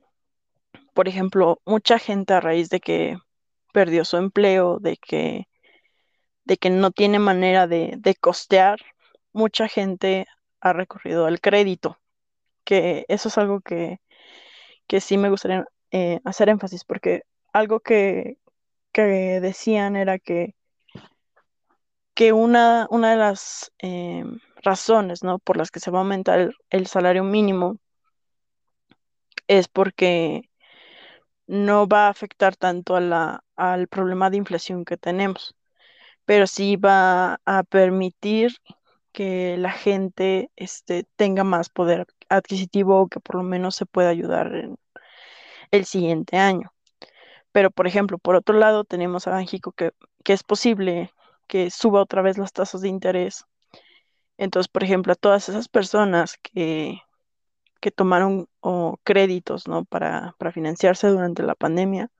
por 0.94 1.08
ejemplo, 1.08 1.60
mucha 1.66 1.98
gente 1.98 2.32
a 2.32 2.40
raíz 2.40 2.70
de 2.70 2.78
que 2.78 3.16
perdió 3.72 4.04
su 4.04 4.18
empleo, 4.18 4.78
de 4.78 4.96
que, 4.98 5.48
de 6.44 6.56
que 6.56 6.70
no 6.70 6.92
tiene 6.92 7.18
manera 7.18 7.66
de, 7.66 7.94
de 7.98 8.14
costear, 8.14 8.78
mucha 9.32 9.66
gente 9.68 10.26
ha 10.60 10.72
recurrido 10.72 11.26
al 11.26 11.40
crédito, 11.40 11.98
que 12.64 13.04
eso 13.08 13.30
es 13.30 13.38
algo 13.38 13.60
que, 13.60 13.98
que 14.86 15.00
sí 15.00 15.18
me 15.18 15.30
gustaría 15.30 15.66
eh, 15.90 16.20
hacer 16.24 16.48
énfasis, 16.48 16.84
porque 16.84 17.22
algo 17.52 17.80
que, 17.80 18.38
que 18.92 19.02
decían 19.40 19.96
era 19.96 20.20
que, 20.20 20.54
que 22.14 22.32
una, 22.32 22.86
una 22.90 23.10
de 23.10 23.16
las 23.16 23.72
em, 23.78 24.38
razones, 24.62 25.24
¿no? 25.24 25.40
por 25.40 25.56
las 25.56 25.70
que 25.72 25.80
se 25.80 25.90
va 25.90 25.98
a 25.98 26.02
aumentar 26.02 26.38
el, 26.38 26.54
el 26.70 26.86
salario 26.86 27.24
mínimo 27.24 27.78
es 29.48 29.68
porque 29.68 30.50
no 31.46 31.86
va 31.88 32.06
a 32.06 32.10
afectar 32.10 32.56
tanto 32.56 32.96
a 32.96 33.00
la, 33.00 33.44
al 33.56 33.88
problema 33.88 34.30
de 34.30 34.38
inflación 34.38 34.84
que 34.84 34.96
tenemos, 34.96 35.54
pero 36.24 36.46
sí 36.46 36.76
va 36.76 37.40
a 37.46 37.64
permitir 37.64 38.56
que 39.12 39.56
la 39.58 39.72
gente 39.72 40.50
este, 40.56 41.06
tenga 41.16 41.44
más 41.44 41.70
poder 41.70 42.06
adquisitivo 42.28 43.00
o 43.02 43.08
que 43.08 43.20
por 43.20 43.36
lo 43.36 43.42
menos 43.44 43.76
se 43.76 43.86
pueda 43.86 44.10
ayudar 44.10 44.54
en 44.54 44.78
el 45.70 45.84
siguiente 45.86 46.36
año. 46.36 46.72
Pero, 47.52 47.70
por 47.70 47.86
ejemplo, 47.86 48.18
por 48.18 48.36
otro 48.36 48.56
lado, 48.58 48.84
tenemos 48.84 49.26
a 49.26 49.36
México 49.36 49.72
que, 49.72 49.92
que 50.24 50.32
es 50.34 50.44
posible 50.44 51.12
que 51.48 51.70
suba 51.70 52.02
otra 52.02 52.22
vez 52.22 52.38
las 52.38 52.52
tasas 52.52 52.82
de 52.82 52.88
interés. 52.88 53.44
Entonces, 54.38 54.68
por 54.68 54.84
ejemplo, 54.84 55.12
a 55.12 55.16
todas 55.16 55.48
esas 55.48 55.68
personas 55.68 56.38
que, 56.42 57.00
que 57.80 57.90
tomaron 57.90 58.48
o 58.60 58.98
créditos, 59.04 59.68
¿no? 59.68 59.84
para, 59.84 60.34
para 60.38 60.52
financiarse 60.52 61.08
durante 61.08 61.42
la 61.42 61.54
pandemia, 61.54 62.10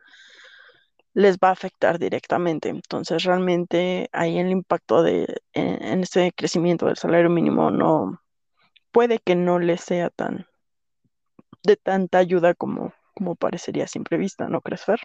les 1.14 1.38
va 1.38 1.48
a 1.48 1.52
afectar 1.52 1.98
directamente. 1.98 2.68
Entonces, 2.68 3.24
realmente 3.24 4.08
ahí 4.12 4.38
el 4.38 4.50
impacto 4.50 5.02
de, 5.02 5.42
en, 5.52 5.82
en 5.82 6.02
este 6.02 6.32
crecimiento 6.32 6.86
del 6.86 6.96
salario 6.96 7.30
mínimo 7.30 7.70
no 7.70 8.22
puede 8.92 9.18
que 9.18 9.34
no 9.34 9.58
les 9.58 9.80
sea 9.82 10.10
tan 10.10 10.46
de 11.62 11.76
tanta 11.76 12.18
ayuda 12.18 12.54
como, 12.54 12.94
como 13.14 13.34
parecería 13.36 13.84
a 13.84 13.88
simple 13.88 14.16
vista, 14.18 14.48
¿no 14.48 14.60
crees, 14.62 14.84
Fer? 14.84 15.00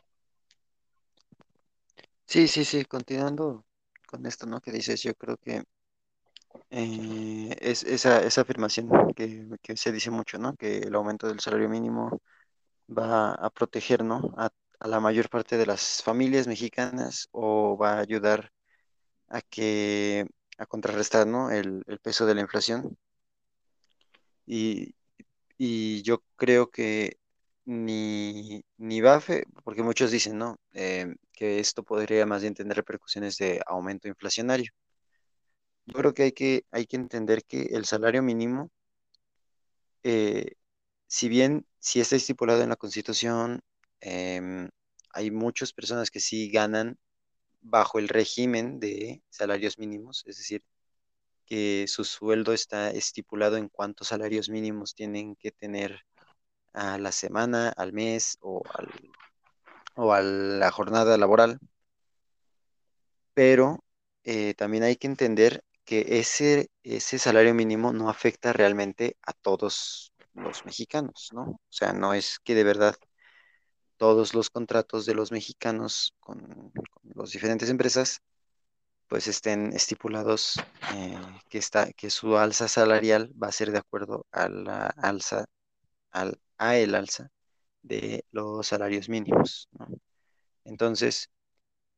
Sí, 2.25 2.47
sí, 2.47 2.63
sí, 2.65 2.85
continuando 2.85 3.65
con 4.07 4.25
esto, 4.25 4.45
¿no? 4.45 4.61
Que 4.61 4.71
dices, 4.71 5.03
yo 5.03 5.13
creo 5.15 5.37
que 5.37 5.63
eh, 6.69 7.55
es 7.61 7.83
esa, 7.83 8.23
esa 8.23 8.41
afirmación 8.41 8.89
que, 9.15 9.47
que 9.61 9.77
se 9.77 9.91
dice 9.91 10.11
mucho, 10.11 10.37
¿no? 10.39 10.55
Que 10.55 10.79
el 10.79 10.95
aumento 10.95 11.27
del 11.27 11.39
salario 11.39 11.69
mínimo 11.69 12.21
va 12.89 13.33
a 13.33 13.49
proteger, 13.51 14.03
¿no? 14.05 14.33
A, 14.37 14.49
a 14.79 14.87
la 14.87 14.99
mayor 15.01 15.29
parte 15.29 15.57
de 15.57 15.65
las 15.67 16.03
familias 16.03 16.47
mexicanas 16.47 17.27
o 17.31 17.77
va 17.77 17.93
a 17.95 17.99
ayudar 18.01 18.51
a 19.29 19.41
que, 19.41 20.27
a 20.59 20.65
contrarrestar, 20.67 21.27
¿no? 21.27 21.51
El, 21.51 21.83
el 21.87 21.99
peso 21.99 22.25
de 22.27 22.35
la 22.35 22.41
inflación. 22.41 22.97
Y, 24.45 24.95
y 25.57 26.03
yo 26.03 26.23
creo 26.37 26.69
que 26.71 27.17
ni, 27.65 28.63
ni 28.77 29.01
va 29.01 29.15
a, 29.17 29.21
fe- 29.21 29.45
porque 29.63 29.83
muchos 29.83 30.11
dicen, 30.11 30.37
¿no? 30.37 30.57
Eh, 30.73 31.15
que 31.33 31.59
esto 31.59 31.83
podría 31.83 32.25
más 32.25 32.41
bien 32.43 32.55
tener 32.55 32.77
repercusiones 32.77 33.37
de 33.37 33.61
aumento 33.67 34.07
inflacionario. 34.07 34.71
Yo 35.85 35.93
creo 35.93 36.13
que 36.13 36.23
hay 36.23 36.31
que, 36.31 36.65
hay 36.71 36.85
que 36.85 36.95
entender 36.95 37.43
que 37.45 37.63
el 37.71 37.85
salario 37.85 38.21
mínimo, 38.21 38.69
eh, 40.03 40.55
si 41.07 41.29
bien 41.29 41.65
si 41.79 41.99
está 41.99 42.15
estipulado 42.15 42.61
en 42.63 42.69
la 42.69 42.75
Constitución, 42.75 43.61
em, 43.99 44.69
hay 45.13 45.31
muchas 45.31 45.73
personas 45.73 46.11
que 46.11 46.19
sí 46.19 46.49
ganan 46.49 46.97
bajo 47.61 47.99
el 47.99 48.07
régimen 48.07 48.79
de 48.79 49.21
salarios 49.29 49.77
mínimos, 49.77 50.23
es 50.27 50.37
decir, 50.37 50.63
que 51.45 51.85
su 51.87 52.03
sueldo 52.05 52.53
está 52.53 52.91
estipulado 52.91 53.57
en 53.57 53.69
cuántos 53.69 54.07
salarios 54.09 54.49
mínimos 54.49 54.95
tienen 54.95 55.35
que 55.35 55.51
tener 55.51 56.05
a 56.73 56.97
la 56.97 57.11
semana, 57.11 57.69
al 57.69 57.93
mes 57.93 58.37
o, 58.41 58.61
al, 58.73 58.89
o 59.95 60.13
a 60.13 60.21
la 60.21 60.71
jornada 60.71 61.17
laboral, 61.17 61.59
pero 63.33 63.83
eh, 64.23 64.53
también 64.53 64.83
hay 64.83 64.95
que 64.95 65.07
entender 65.07 65.63
que 65.85 66.19
ese, 66.19 66.69
ese 66.83 67.19
salario 67.19 67.53
mínimo 67.53 67.93
no 67.93 68.09
afecta 68.09 68.53
realmente 68.53 69.17
a 69.23 69.33
todos 69.33 70.13
los 70.33 70.65
mexicanos, 70.65 71.29
¿no? 71.33 71.43
O 71.43 71.61
sea, 71.69 71.93
no 71.93 72.13
es 72.13 72.39
que 72.39 72.55
de 72.55 72.63
verdad 72.63 72.95
todos 73.97 74.33
los 74.33 74.49
contratos 74.49 75.05
de 75.05 75.13
los 75.13 75.31
mexicanos 75.31 76.15
con, 76.19 76.39
con 76.71 77.11
las 77.15 77.31
diferentes 77.31 77.69
empresas 77.69 78.21
pues 79.07 79.27
estén 79.27 79.73
estipulados 79.73 80.53
eh, 80.95 81.19
que, 81.49 81.57
está, 81.57 81.91
que 81.91 82.09
su 82.09 82.37
alza 82.37 82.69
salarial 82.69 83.29
va 83.41 83.47
a 83.47 83.51
ser 83.51 83.71
de 83.71 83.79
acuerdo 83.79 84.25
a 84.31 84.47
la 84.47 84.85
alza, 84.87 85.45
al, 86.11 86.39
a 86.57 86.77
el 86.77 86.95
alza 86.95 87.29
de 87.81 88.25
los 88.31 88.67
salarios 88.67 89.09
mínimos, 89.09 89.67
¿no? 89.73 89.87
Entonces, 90.65 91.29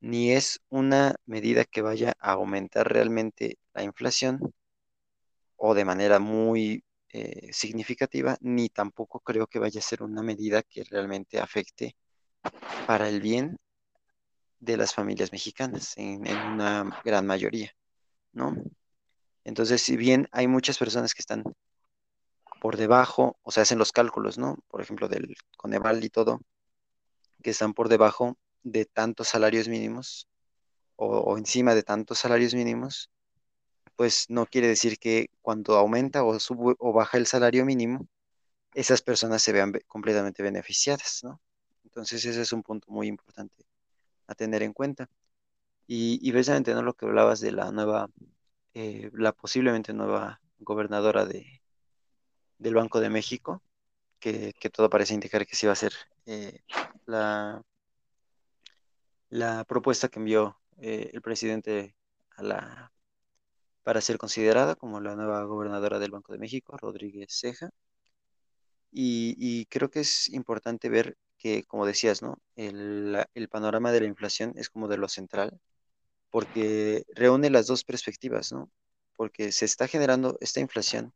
ni 0.03 0.33
es 0.33 0.59
una 0.69 1.15
medida 1.25 1.63
que 1.63 1.81
vaya 1.81 2.13
a 2.19 2.33
aumentar 2.33 2.91
realmente 2.91 3.57
la 3.73 3.83
inflación 3.83 4.53
o 5.55 5.73
de 5.73 5.85
manera 5.85 6.19
muy 6.19 6.83
eh, 7.13 7.53
significativa, 7.53 8.35
ni 8.41 8.67
tampoco 8.67 9.21
creo 9.21 9.47
que 9.47 9.59
vaya 9.59 9.79
a 9.79 9.83
ser 9.83 10.03
una 10.03 10.21
medida 10.21 10.61
que 10.61 10.83
realmente 10.83 11.39
afecte 11.39 11.95
para 12.85 13.07
el 13.07 13.21
bien 13.21 13.57
de 14.59 14.75
las 14.75 14.93
familias 14.93 15.31
mexicanas 15.31 15.93
en, 15.95 16.27
en 16.27 16.37
una 16.37 17.01
gran 17.05 17.25
mayoría, 17.25 17.71
¿no? 18.33 18.57
Entonces, 19.45 19.81
si 19.81 19.95
bien 19.95 20.27
hay 20.33 20.47
muchas 20.47 20.77
personas 20.77 21.13
que 21.13 21.21
están 21.21 21.43
por 22.59 22.75
debajo, 22.75 23.37
o 23.41 23.51
sea, 23.51 23.63
hacen 23.63 23.79
los 23.79 23.93
cálculos, 23.93 24.37
¿no? 24.37 24.57
Por 24.67 24.81
ejemplo, 24.81 25.07
del 25.07 25.33
Coneval 25.55 26.03
y 26.03 26.09
todo, 26.09 26.41
que 27.41 27.51
están 27.51 27.73
por 27.73 27.87
debajo 27.87 28.37
de 28.63 28.85
tantos 28.85 29.29
salarios 29.29 29.67
mínimos 29.67 30.27
o, 30.95 31.37
encima 31.37 31.75
de 31.75 31.83
tantos 31.83 32.19
salarios 32.19 32.53
mínimos, 32.53 33.09
pues 33.95 34.25
no 34.29 34.45
quiere 34.45 34.67
decir 34.67 34.97
que 34.99 35.29
cuando 35.41 35.75
aumenta 35.75 36.23
o 36.23 36.39
sube 36.39 36.75
o 36.79 36.93
baja 36.93 37.17
el 37.17 37.27
salario 37.27 37.65
mínimo, 37.65 38.07
esas 38.73 39.01
personas 39.01 39.41
se 39.43 39.53
vean 39.53 39.73
completamente 39.87 40.43
beneficiadas, 40.43 41.21
¿no? 41.23 41.41
Entonces, 41.83 42.25
ese 42.25 42.41
es 42.41 42.53
un 42.53 42.63
punto 42.63 42.91
muy 42.91 43.07
importante 43.07 43.65
a 44.27 44.35
tener 44.35 44.63
en 44.63 44.73
cuenta. 44.73 45.09
Y, 45.87 46.19
y 46.27 46.31
precisamente, 46.31 46.73
¿no? 46.73 46.81
Lo 46.81 46.93
que 46.93 47.05
hablabas 47.05 47.39
de 47.39 47.51
la 47.51 47.71
nueva, 47.71 48.09
eh, 48.73 49.11
la 49.13 49.33
posiblemente 49.33 49.93
nueva 49.93 50.41
gobernadora 50.59 51.25
de, 51.25 51.61
del 52.57 52.75
Banco 52.75 52.99
de 52.99 53.09
México, 53.09 53.61
que, 54.19 54.53
que 54.59 54.69
todo 54.69 54.89
parece 54.89 55.13
indicar 55.13 55.45
que 55.45 55.55
sí 55.55 55.67
va 55.67 55.73
a 55.73 55.75
ser 55.75 55.93
eh, 56.25 56.61
la, 57.05 57.61
la 59.33 59.63
propuesta 59.65 60.09
que 60.09 60.19
envió 60.19 60.59
eh, 60.77 61.09
el 61.11 61.21
presidente 61.23 61.95
a 62.37 62.43
la, 62.43 62.93
para 63.81 63.99
ser 63.99 64.19
considerada 64.19 64.75
como 64.75 65.01
la 65.01 65.15
nueva 65.15 65.43
gobernadora 65.45 65.97
del 65.97 66.11
Banco 66.11 66.33
de 66.33 66.39
México, 66.39 66.77
Rodríguez 66.77 67.29
Ceja. 67.31 67.71
Y, 68.91 69.65
creo 69.71 69.89
que 69.89 70.01
es 70.01 70.29
importante 70.29 70.87
ver 70.87 71.17
que, 71.39 71.63
como 71.63 71.87
decías, 71.87 72.21
¿no? 72.21 72.37
El, 72.55 73.25
el 73.33 73.49
panorama 73.49 73.91
de 73.91 74.01
la 74.01 74.05
inflación 74.05 74.53
es 74.55 74.69
como 74.69 74.87
de 74.87 74.97
lo 74.97 75.09
central, 75.09 75.59
porque 76.29 77.03
reúne 77.15 77.49
las 77.49 77.65
dos 77.65 77.83
perspectivas, 77.83 78.51
¿no? 78.51 78.69
Porque 79.15 79.51
se 79.51 79.65
está 79.65 79.87
generando 79.87 80.37
esta 80.41 80.59
inflación 80.59 81.11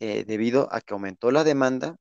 eh, 0.00 0.24
debido 0.24 0.72
a 0.72 0.80
que 0.80 0.94
aumentó 0.94 1.30
la 1.30 1.44
demanda 1.44 1.96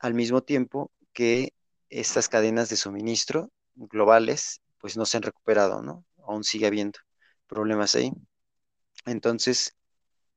al 0.00 0.14
mismo 0.14 0.42
tiempo 0.42 0.90
que 1.12 1.52
estas 1.90 2.30
cadenas 2.30 2.70
de 2.70 2.76
suministro 2.76 3.50
globales 3.78 4.60
pues 4.78 4.96
no 4.96 5.06
se 5.06 5.16
han 5.16 5.22
recuperado, 5.22 5.82
¿no? 5.82 6.04
Aún 6.24 6.44
sigue 6.44 6.66
habiendo 6.66 6.98
problemas 7.46 7.94
ahí. 7.94 8.12
Entonces, 9.06 9.76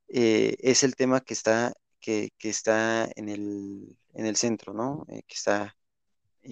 eh, 0.08 0.56
es 0.60 0.84
el 0.84 0.96
tema 0.96 1.22
que 1.22 1.34
está, 1.34 1.74
que, 2.00 2.32
que 2.38 2.50
está 2.50 3.10
en 3.16 3.30
el, 3.30 3.98
en 4.14 4.26
el 4.26 4.36
centro, 4.36 4.74
¿no? 4.74 5.06
Eh, 5.10 5.24
que 5.28 5.36
está 5.36 5.76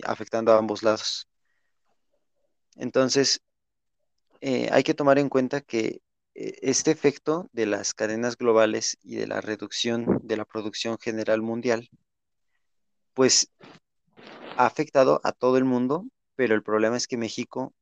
afectando 0.04 0.54
a 0.54 0.58
ambos 0.58 0.84
lados. 0.84 1.28
Entonces, 2.76 3.42
eh, 4.42 4.70
hay 4.72 4.84
que 4.84 4.94
tomar 4.94 5.20
en 5.20 5.30
cuenta 5.30 5.62
que 5.62 6.02
este 6.36 6.92
efecto 6.92 7.50
de 7.52 7.66
las 7.66 7.94
cadenas 7.94 8.38
globales 8.38 8.98
y 9.04 9.16
de 9.18 9.28
la 9.28 9.42
reducción 9.42 10.20
de 10.24 10.38
la 10.38 10.46
producción 10.46 10.98
general 10.98 11.42
mundial, 11.42 11.90
pues 13.14 13.52
ha 14.56 14.66
afectado 14.66 15.20
a 15.24 15.34
todo 15.34 15.58
el 15.58 15.66
mundo, 15.66 16.06
pero 16.40 16.56
el 16.56 16.64
problema 16.64 16.96
es 16.96 17.06
que 17.06 17.18
México 17.18 17.74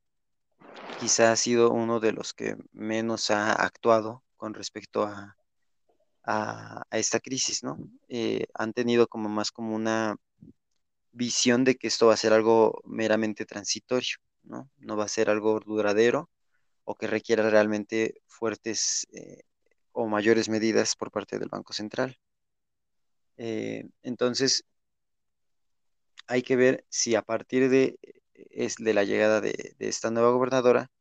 quizá 0.99 1.31
ha 1.31 1.35
sido 1.35 1.69
uno 1.71 1.99
de 1.99 2.11
los 2.11 2.33
que 2.33 2.55
menos 2.73 3.29
ha 3.29 3.51
actuado 3.53 4.23
con 4.35 4.55
respecto 4.55 5.03
a, 5.03 5.37
a- 6.23 6.83
esta 6.89 7.19
crisis, 7.19 7.63
¿no? 7.63 7.77
Eh, 8.09 8.47
han 8.55 8.73
tenido 8.73 9.05
como 9.07 9.29
más 9.29 9.51
como 9.51 9.75
una 9.75 10.17
visión 11.11 11.65
de 11.65 11.75
que 11.75 11.85
esto 11.87 12.07
va 12.07 12.15
a 12.15 12.17
ser 12.17 12.33
algo 12.33 12.81
meramente 12.83 13.45
transitorio, 13.45 14.17
¿no? 14.41 14.71
No 14.77 14.97
va 14.97 15.03
a 15.05 15.07
ser 15.07 15.29
algo 15.29 15.59
duradero 15.59 16.31
o 16.83 16.95
que 16.95 17.05
requiera 17.05 17.47
realmente 17.51 18.23
fuertes 18.25 19.05
eh, 19.13 19.43
o 19.91 20.07
mayores 20.07 20.49
medidas 20.49 20.95
por 20.95 21.11
parte 21.11 21.37
del 21.37 21.49
Banco 21.49 21.73
Central. 21.73 22.17
Eh, 23.37 23.85
entonces, 24.01 24.63
hay 26.27 26.41
que 26.43 26.55
ver 26.55 26.85
si 26.89 27.15
a 27.15 27.21
partir 27.21 27.69
de, 27.69 27.97
es 28.51 28.75
de 28.77 28.93
la 28.93 29.03
llegada 29.03 29.41
de, 29.41 29.75
esta 29.79 30.11
nueva 30.11 30.31
gobernadora 30.31 30.91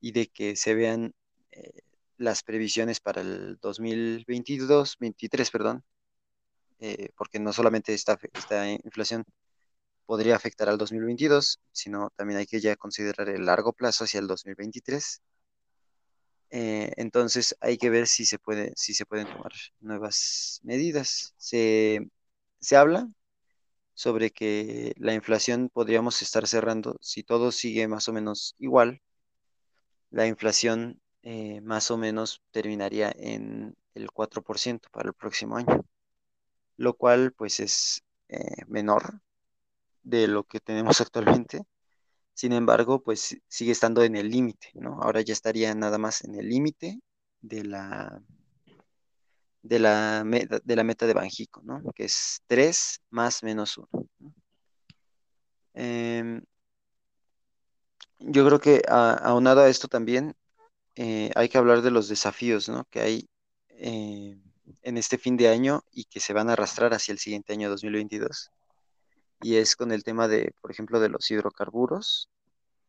y 0.00 0.12
de 0.12 0.28
que 0.28 0.56
se 0.56 0.74
vean 0.74 1.14
eh, 1.52 1.80
las 2.18 2.42
previsiones 2.42 3.00
para 3.00 3.22
el 3.22 3.58
2022, 3.60 4.96
23, 4.98 5.50
perdón, 5.50 5.84
eh, 6.80 7.10
porque 7.16 7.40
no 7.40 7.52
solamente 7.52 7.94
esta, 7.94 8.18
esta 8.34 8.70
inflación 8.70 9.24
podría 10.06 10.36
afectar 10.36 10.68
al 10.68 10.78
2022, 10.78 11.60
sino 11.72 12.10
también 12.16 12.38
hay 12.40 12.46
que 12.46 12.60
ya 12.60 12.76
considerar 12.76 13.28
el 13.28 13.44
largo 13.46 13.72
plazo 13.72 14.04
hacia 14.04 14.20
el 14.20 14.26
2023. 14.28 15.22
Eh, 16.50 16.92
entonces 16.96 17.56
hay 17.60 17.76
que 17.76 17.90
ver 17.90 18.06
si 18.06 18.24
se 18.24 18.38
puede, 18.38 18.72
si 18.76 18.94
se 18.94 19.04
pueden 19.06 19.26
tomar 19.26 19.52
nuevas 19.80 20.60
medidas. 20.62 21.34
Se, 21.36 22.08
se 22.60 22.76
habla 22.76 23.08
sobre 23.96 24.30
que 24.30 24.94
la 24.98 25.14
inflación 25.14 25.70
podríamos 25.72 26.20
estar 26.20 26.46
cerrando, 26.46 26.98
si 27.00 27.22
todo 27.22 27.50
sigue 27.50 27.88
más 27.88 28.08
o 28.08 28.12
menos 28.12 28.54
igual, 28.58 29.00
la 30.10 30.26
inflación 30.26 31.00
eh, 31.22 31.62
más 31.62 31.90
o 31.90 31.96
menos 31.96 32.42
terminaría 32.50 33.10
en 33.16 33.74
el 33.94 34.10
4% 34.10 34.90
para 34.92 35.08
el 35.08 35.14
próximo 35.14 35.56
año, 35.56 35.82
lo 36.76 36.92
cual 36.92 37.32
pues 37.32 37.58
es 37.58 38.04
eh, 38.28 38.64
menor 38.68 39.22
de 40.02 40.28
lo 40.28 40.44
que 40.44 40.60
tenemos 40.60 41.00
actualmente. 41.00 41.62
Sin 42.34 42.52
embargo, 42.52 43.02
pues 43.02 43.38
sigue 43.48 43.72
estando 43.72 44.04
en 44.04 44.14
el 44.14 44.28
límite, 44.28 44.72
¿no? 44.74 45.00
Ahora 45.02 45.22
ya 45.22 45.32
estaría 45.32 45.74
nada 45.74 45.96
más 45.96 46.22
en 46.22 46.34
el 46.34 46.50
límite 46.50 47.00
de 47.40 47.64
la, 47.64 48.22
de 49.68 49.78
la, 49.78 50.22
meta, 50.24 50.60
de 50.62 50.76
la 50.76 50.84
meta 50.84 51.06
de 51.06 51.14
Banjico, 51.14 51.62
¿no? 51.64 51.82
Que 51.94 52.04
es 52.04 52.42
3 52.46 53.00
más 53.10 53.42
menos 53.42 53.76
1. 53.78 53.88
¿no? 54.20 54.34
Eh, 55.74 56.40
yo 58.18 58.46
creo 58.46 58.60
que 58.60 58.82
a, 58.88 59.12
aunado 59.12 59.60
a 59.60 59.68
esto 59.68 59.88
también 59.88 60.34
eh, 60.94 61.30
hay 61.34 61.48
que 61.48 61.58
hablar 61.58 61.82
de 61.82 61.90
los 61.90 62.08
desafíos, 62.08 62.68
¿no? 62.68 62.84
que 62.90 63.00
hay 63.00 63.28
eh, 63.68 64.38
en 64.82 64.96
este 64.98 65.18
fin 65.18 65.36
de 65.36 65.48
año 65.48 65.82
y 65.92 66.04
que 66.04 66.20
se 66.20 66.32
van 66.32 66.48
a 66.48 66.54
arrastrar 66.54 66.94
hacia 66.94 67.12
el 67.12 67.18
siguiente 67.18 67.52
año 67.52 67.68
2022. 67.68 68.50
Y 69.42 69.56
es 69.56 69.76
con 69.76 69.92
el 69.92 70.02
tema 70.02 70.28
de, 70.28 70.54
por 70.62 70.70
ejemplo, 70.70 70.98
de 70.98 71.10
los 71.10 71.30
hidrocarburos, 71.30 72.30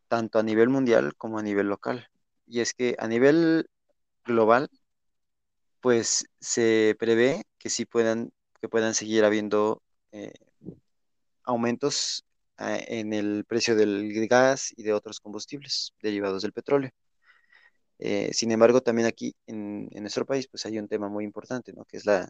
tanto 0.08 0.40
a 0.40 0.44
nivel 0.44 0.70
mundial 0.70 1.14
como 1.18 1.40
a 1.40 1.44
nivel 1.44 1.68
local. 1.68 2.08
Y 2.48 2.62
es 2.62 2.74
que 2.74 2.96
a 3.00 3.08
nivel 3.08 3.70
global, 4.24 4.70
pues 5.82 6.26
se 6.40 6.96
prevé 7.00 7.44
que 7.58 7.70
sí 7.70 7.86
puedan, 7.86 8.32
que 8.62 8.70
puedan 8.70 8.94
seguir 8.94 9.26
habiendo 9.26 9.82
eh, 10.12 10.34
aumentos 11.44 12.26
eh, 12.60 12.86
en 12.90 13.14
el 13.14 13.46
precio 13.46 13.76
del 13.76 14.28
gas 14.28 14.74
y 14.76 14.84
de 14.84 14.94
otros 14.94 15.20
combustibles 15.20 15.94
derivados 16.02 16.42
del 16.44 16.54
petróleo. 16.54 16.92
Eh, 18.00 18.32
sin 18.34 18.52
embargo, 18.52 18.82
también 18.82 19.08
aquí 19.08 19.36
en, 19.48 19.90
en, 19.92 20.04
nuestro 20.04 20.26
país, 20.26 20.48
pues 20.48 20.66
hay 20.66 20.78
un 20.80 20.88
tema 20.88 21.10
muy 21.10 21.24
importante, 21.24 21.74
¿no? 21.74 21.84
Que 21.86 21.98
es 21.98 22.06
la, 22.06 22.30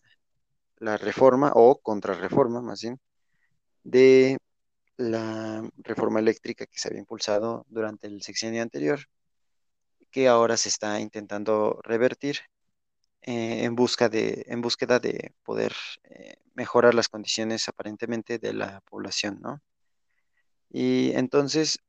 la 0.80 0.98
reforma 0.98 1.52
o 1.56 1.80
contrarreforma, 1.82 2.62
más 2.62 2.82
bien, 2.82 3.00
de 3.84 4.38
la 4.98 5.70
reforma 5.78 6.20
eléctrica 6.20 6.66
que 6.66 6.80
se 6.80 6.90
había 6.90 7.00
impulsado 7.02 7.66
durante 7.70 8.08
el 8.08 8.22
sexenio 8.24 8.62
anterior, 8.62 9.00
que 10.12 10.28
ahora 10.28 10.58
se 10.58 10.70
está 10.70 11.00
intentando 11.00 11.80
revertir 11.84 12.40
eh, 13.28 13.66
en, 13.66 13.76
busca 13.76 14.08
de, 14.08 14.46
en 14.48 14.62
búsqueda 14.62 15.00
de 15.00 15.34
poder 15.44 15.74
eh, 16.06 16.38
mejorar 16.54 16.94
las 16.96 17.10
condiciones 17.10 17.68
aparentemente 17.68 18.40
de 18.40 18.54
la 18.54 18.80
población, 18.90 19.40
¿no? 19.42 19.62
Y 20.70 21.12
entonces, 21.14 21.80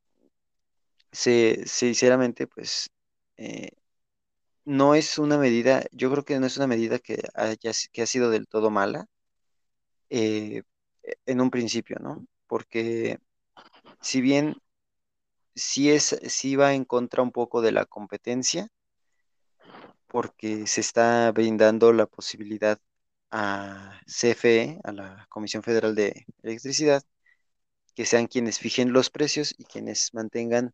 se, 1.13 1.63
sinceramente, 1.65 2.45
pues 2.45 2.89
eh, 3.37 3.69
no 4.65 4.95
es 4.95 5.17
una 5.17 5.37
medida, 5.37 5.85
yo 5.93 6.11
creo 6.11 6.25
que 6.25 6.39
no 6.41 6.45
es 6.47 6.57
una 6.57 6.67
medida 6.67 6.99
que, 6.99 7.23
haya, 7.35 7.71
que 7.93 8.01
ha 8.01 8.05
sido 8.05 8.29
del 8.29 8.47
todo 8.47 8.69
mala 8.69 9.07
en 10.09 10.65
un 11.41 11.49
principio, 11.51 11.97
¿no? 12.01 12.25
Porque 12.47 13.19
si 14.01 14.19
bien 14.19 14.57
sí, 15.55 15.91
es, 15.91 16.19
sí 16.27 16.57
va 16.57 16.73
en 16.73 16.85
contra 16.85 17.23
un 17.23 17.31
poco 17.31 17.61
de 17.61 17.71
la 17.71 17.85
competencia, 17.85 18.69
porque 20.09 20.67
se 20.67 20.81
está 20.81 21.31
brindando 21.31 21.93
la 21.93 22.07
posibilidad 22.07 22.79
a 23.31 24.01
CFE, 24.07 24.79
a 24.83 24.91
la 24.91 25.27
Comisión 25.29 25.63
Federal 25.63 25.95
de 25.95 26.25
Electricidad, 26.43 27.03
que 27.95 28.05
sean 28.05 28.27
quienes 28.27 28.59
fijen 28.59 28.93
los 28.93 29.09
precios 29.09 29.53
y 29.57 29.65
quienes 29.65 30.13
mantengan 30.13 30.73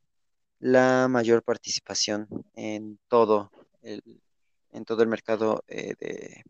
la 0.59 1.07
mayor 1.09 1.43
participación 1.43 2.27
en 2.55 2.99
todo 3.09 3.51
el, 3.81 4.21
en 4.71 4.85
todo 4.85 5.03
el 5.03 5.09
mercado 5.09 5.63
eh, 5.67 5.95
de, 5.99 6.43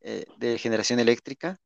eh, 0.00 0.24
de 0.38 0.58
generación 0.58 0.98
eléctrica. 1.00 1.58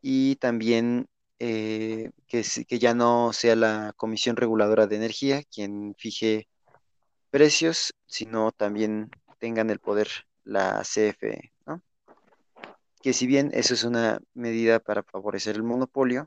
Y 0.00 0.36
también 0.36 1.08
eh, 1.40 2.10
que 2.26 2.78
ya 2.78 2.94
no 2.94 3.32
sea 3.32 3.56
la 3.56 3.92
Comisión 3.96 4.36
Reguladora 4.36 4.86
de 4.86 4.96
Energía 4.96 5.42
quien 5.44 5.94
fije 5.98 6.48
precios, 7.30 7.92
sino 8.06 8.52
también 8.52 9.10
tengan 9.38 9.70
el 9.70 9.78
poder 9.78 10.08
la 10.44 10.82
CFE, 10.82 11.52
¿no? 11.66 11.82
Que 13.02 13.12
si 13.12 13.26
bien 13.26 13.50
eso 13.52 13.74
es 13.74 13.84
una 13.84 14.20
medida 14.34 14.80
para 14.80 15.02
favorecer 15.02 15.56
el 15.56 15.62
monopolio, 15.62 16.26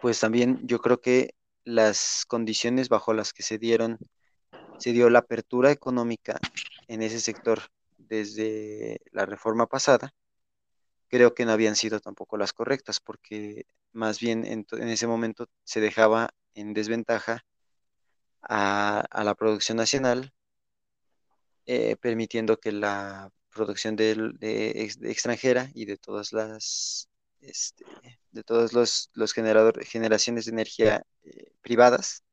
pues 0.00 0.18
también 0.18 0.66
yo 0.66 0.80
creo 0.80 1.00
que 1.00 1.34
las 1.64 2.24
condiciones 2.26 2.88
bajo 2.88 3.12
las 3.12 3.32
que 3.32 3.42
se 3.42 3.58
dieron, 3.58 3.98
se 4.78 4.92
dio 4.92 5.10
la 5.10 5.20
apertura 5.20 5.70
económica 5.70 6.38
en 6.88 7.02
ese 7.02 7.20
sector 7.20 7.60
desde 7.98 9.00
la 9.12 9.26
reforma 9.26 9.66
pasada, 9.66 10.12
creo 11.08 11.34
que 11.34 11.44
no 11.44 11.52
habían 11.52 11.76
sido 11.76 12.00
tampoco 12.00 12.38
las 12.38 12.52
correctas, 12.52 13.00
porque 13.00 13.66
más 13.92 14.18
bien 14.20 14.44
en, 14.46 14.66
ese 14.88 15.06
momento 15.06 15.46
se 15.64 15.80
dejaba 15.80 16.30
en 16.54 16.72
desventaja 16.72 17.44
a 18.42 19.22
la 19.22 19.34
producción 19.34 19.76
nacional, 19.76 20.32
eh, 21.70 21.96
permitiendo 22.00 22.58
que 22.58 22.72
la 22.72 23.30
producción 23.54 23.96
de, 23.96 24.12
ex- 24.76 24.98
de 25.00 25.10
extranjera 25.12 25.70
y 25.74 25.84
de 25.86 25.96
todas 25.98 26.32
las 26.32 27.08
este, 27.40 27.86
de 28.32 28.42
todos 28.44 28.72
los, 28.74 29.10
los 29.14 29.34
generador- 29.36 29.84
generaciones 29.84 30.46
de 30.46 30.52
energía 30.52 31.02
eh, 31.24 31.52
privadas 31.62 32.24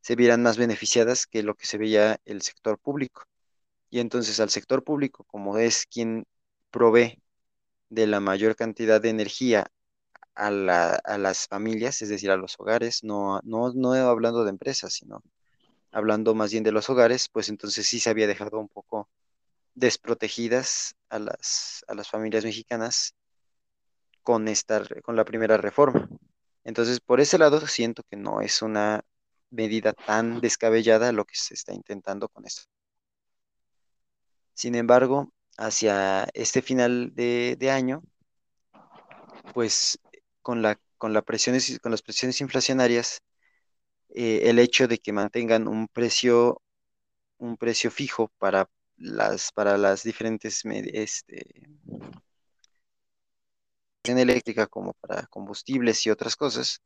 se 0.00 0.16
vieran 0.16 0.42
más 0.42 0.56
beneficiadas 0.58 1.26
que 1.26 1.42
lo 1.42 1.54
que 1.54 1.66
se 1.66 1.78
veía 1.78 2.18
el 2.24 2.42
sector 2.42 2.78
público. 2.78 3.24
Y 3.90 4.00
entonces 4.00 4.40
al 4.40 4.50
sector 4.50 4.84
público, 4.84 5.24
como 5.24 5.58
es 5.58 5.86
quien 5.86 6.26
provee 6.70 7.22
de 7.90 8.06
la 8.06 8.20
mayor 8.20 8.56
cantidad 8.56 9.00
de 9.00 9.10
energía 9.10 9.66
a, 10.34 10.50
la- 10.50 10.94
a 11.04 11.18
las 11.18 11.46
familias, 11.48 12.02
es 12.02 12.08
decir, 12.10 12.30
a 12.30 12.36
los 12.36 12.56
hogares, 12.58 13.04
no, 13.04 13.40
no, 13.44 13.72
no 13.74 13.92
hablando 13.94 14.44
de 14.44 14.50
empresas, 14.50 14.94
sino 14.94 15.22
hablando 15.90 16.34
más 16.34 16.52
bien 16.52 16.64
de 16.64 16.72
los 16.72 16.88
hogares, 16.90 17.28
pues 17.28 17.48
entonces 17.48 17.86
sí 17.86 18.00
se 18.00 18.10
había 18.10 18.26
dejado 18.26 18.58
un 18.58 18.68
poco 18.68 19.08
desprotegidas 19.74 20.96
a 21.08 21.18
las, 21.18 21.84
a 21.88 21.94
las 21.94 22.08
familias 22.08 22.44
mexicanas 22.44 23.14
con 24.22 24.48
esta, 24.48 24.82
con 25.02 25.16
la 25.16 25.24
primera 25.24 25.56
reforma. 25.56 26.08
Entonces, 26.64 27.00
por 27.00 27.20
ese 27.20 27.38
lado, 27.38 27.66
siento 27.66 28.02
que 28.10 28.16
no 28.16 28.40
es 28.40 28.60
una 28.60 29.02
medida 29.50 29.92
tan 29.92 30.40
descabellada 30.40 31.12
lo 31.12 31.24
que 31.24 31.36
se 31.36 31.54
está 31.54 31.72
intentando 31.72 32.28
con 32.28 32.44
esto. 32.44 32.62
Sin 34.52 34.74
embargo, 34.74 35.32
hacia 35.56 36.24
este 36.34 36.60
final 36.62 37.14
de, 37.14 37.56
de 37.58 37.70
año, 37.70 38.02
pues 39.54 39.98
con 40.42 40.62
la, 40.62 40.78
con 40.98 41.14
presiones, 41.22 41.78
con 41.80 41.90
las 41.92 42.02
presiones 42.02 42.40
inflacionarias, 42.40 43.22
eh, 44.10 44.42
el 44.50 44.58
hecho 44.58 44.88
de 44.88 44.98
que 44.98 45.12
mantengan 45.12 45.68
un 45.68 45.88
precio, 45.88 46.62
un 47.38 47.56
precio 47.58 47.90
fijo 47.90 48.32
para 48.38 48.68
las, 48.98 49.52
para 49.52 49.78
las 49.78 50.04
diferentes 50.04 50.62
este, 50.64 51.68
eléctrica 54.04 54.66
como 54.66 54.94
para 54.94 55.26
combustibles 55.26 56.04
y 56.06 56.10
otras 56.10 56.36
cosas, 56.36 56.82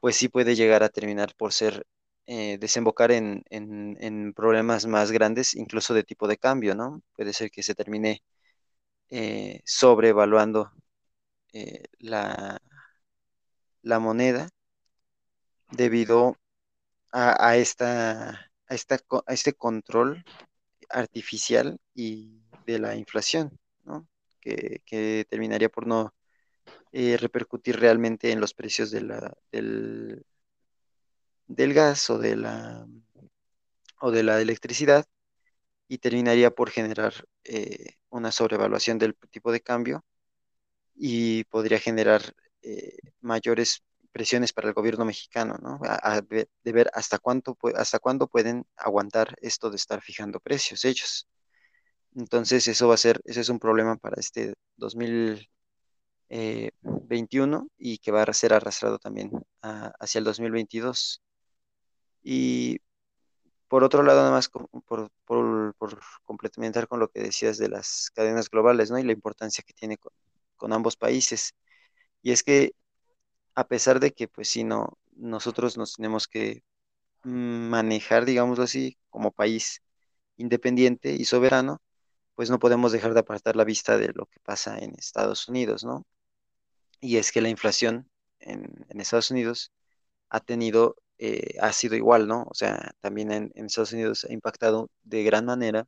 pues 0.00 0.16
sí 0.16 0.28
puede 0.28 0.56
llegar 0.56 0.82
a 0.84 0.90
terminar 0.90 1.34
por 1.36 1.52
ser, 1.52 1.86
eh, 2.26 2.58
desembocar 2.58 3.12
en, 3.12 3.44
en, 3.50 3.96
en 4.00 4.34
problemas 4.34 4.86
más 4.86 5.12
grandes, 5.12 5.54
incluso 5.54 5.94
de 5.94 6.04
tipo 6.04 6.28
de 6.28 6.38
cambio, 6.38 6.74
¿no? 6.74 7.02
Puede 7.16 7.32
ser 7.34 7.50
que 7.50 7.62
se 7.64 7.74
termine 7.74 8.22
eh, 9.10 9.60
sobrevaluando 9.64 10.72
la, 12.00 12.58
la 13.82 14.00
moneda 14.00 14.48
debido 15.72 16.38
a, 17.10 17.48
a 17.48 17.56
esta, 17.56 18.30
a 18.68 18.74
esta, 18.74 18.98
a 19.26 19.32
este 19.34 19.52
control 19.54 20.24
artificial 20.88 21.78
y 21.94 22.42
de 22.66 22.78
la 22.78 22.96
inflación, 22.96 23.58
¿no? 23.84 24.06
Que, 24.40 24.82
que 24.84 25.26
terminaría 25.28 25.68
por 25.68 25.86
no 25.86 26.14
eh, 26.92 27.16
repercutir 27.16 27.78
realmente 27.80 28.32
en 28.32 28.40
los 28.40 28.54
precios 28.54 28.90
de 28.90 29.02
la, 29.02 29.34
del, 29.50 30.24
del 31.46 31.74
gas 31.74 32.10
o 32.10 32.18
de 32.18 32.36
la, 32.36 32.86
o 34.00 34.10
de 34.10 34.22
la 34.22 34.40
electricidad 34.40 35.06
y 35.88 35.98
terminaría 35.98 36.50
por 36.50 36.70
generar 36.70 37.14
eh, 37.44 37.96
una 38.10 38.32
sobrevaluación 38.32 38.98
del 38.98 39.14
tipo 39.30 39.52
de 39.52 39.60
cambio 39.60 40.04
y 40.94 41.44
podría 41.44 41.78
generar 41.78 42.22
eh, 42.62 42.98
mayores 43.20 43.82
presiones 44.12 44.52
para 44.52 44.68
el 44.68 44.74
gobierno 44.74 45.04
mexicano, 45.04 45.56
¿no? 45.62 45.80
A- 45.84 46.14
a 46.16 46.20
de 46.22 46.48
ver 46.72 46.90
hasta 46.94 47.18
cuánto, 47.18 47.56
hasta 47.76 47.98
cuándo 47.98 48.26
pueden 48.28 48.64
aguantar 48.76 49.36
esto 49.42 49.70
de 49.70 49.76
estar 49.76 50.02
fijando 50.02 50.40
precios 50.40 50.84
ellos. 50.84 51.28
Entonces, 52.16 52.66
eso 52.68 52.88
va 52.88 52.94
a 52.94 52.96
ser, 52.98 53.20
ese 53.24 53.40
es 53.42 53.48
un 53.50 53.58
problema 53.58 53.96
para 53.96 54.16
este 54.20 54.54
2021 54.76 55.48
y 57.78 57.98
que 57.98 58.10
va 58.12 58.22
a 58.22 58.32
ser 58.32 58.52
arrastrado 58.54 58.98
también 58.98 59.30
a- 59.62 59.92
hacia 60.00 60.18
el 60.18 60.24
2022. 60.24 61.22
Y 62.22 62.78
por 63.68 63.84
otro 63.84 64.02
lado, 64.02 64.20
nada 64.20 64.32
más 64.32 64.48
por, 64.50 64.68
por, 64.86 65.10
por 65.76 66.00
complementar 66.24 66.88
con 66.88 67.00
lo 67.00 67.08
que 67.10 67.22
decías 67.22 67.58
de 67.58 67.68
las 67.68 68.10
cadenas 68.14 68.50
globales, 68.50 68.90
¿no? 68.90 68.98
Y 68.98 69.04
la 69.04 69.12
importancia 69.12 69.64
que 69.66 69.72
tiene 69.74 69.96
con, 69.98 70.12
con 70.56 70.72
ambos 70.72 70.96
países. 70.96 71.54
Y 72.22 72.32
es 72.32 72.42
que 72.42 72.72
a 73.54 73.66
pesar 73.68 74.00
de 74.00 74.12
que, 74.12 74.28
pues 74.28 74.48
sí, 74.48 74.64
no, 74.64 74.98
nosotros 75.16 75.76
nos 75.78 75.94
tenemos 75.94 76.28
que 76.28 76.62
manejar, 77.24 78.24
digámoslo 78.24 78.64
así, 78.64 78.98
como 79.10 79.32
país 79.32 79.82
independiente 80.36 81.12
y 81.14 81.24
soberano, 81.24 81.82
pues 82.34 82.50
no 82.50 82.58
podemos 82.58 82.92
dejar 82.92 83.14
de 83.14 83.20
apartar 83.20 83.56
la 83.56 83.64
vista 83.64 83.98
de 83.98 84.12
lo 84.14 84.26
que 84.26 84.40
pasa 84.40 84.78
en 84.78 84.94
Estados 84.98 85.48
Unidos, 85.48 85.84
¿no? 85.84 86.06
Y 87.00 87.18
es 87.18 87.32
que 87.32 87.40
la 87.42 87.48
inflación 87.48 88.10
en, 88.40 88.86
Estados 89.00 89.30
Unidos 89.30 89.72
ha 90.30 90.40
tenido, 90.40 90.96
eh, 91.18 91.56
ha 91.60 91.72
sido 91.72 91.96
igual, 91.96 92.28
¿no? 92.28 92.44
O 92.50 92.54
sea, 92.54 92.92
también 93.00 93.32
en 93.32 93.52
Estados 93.66 93.92
Unidos 93.92 94.26
ha 94.28 94.32
impactado 94.32 94.90
de 95.04 95.24
gran 95.24 95.46
manera 95.46 95.86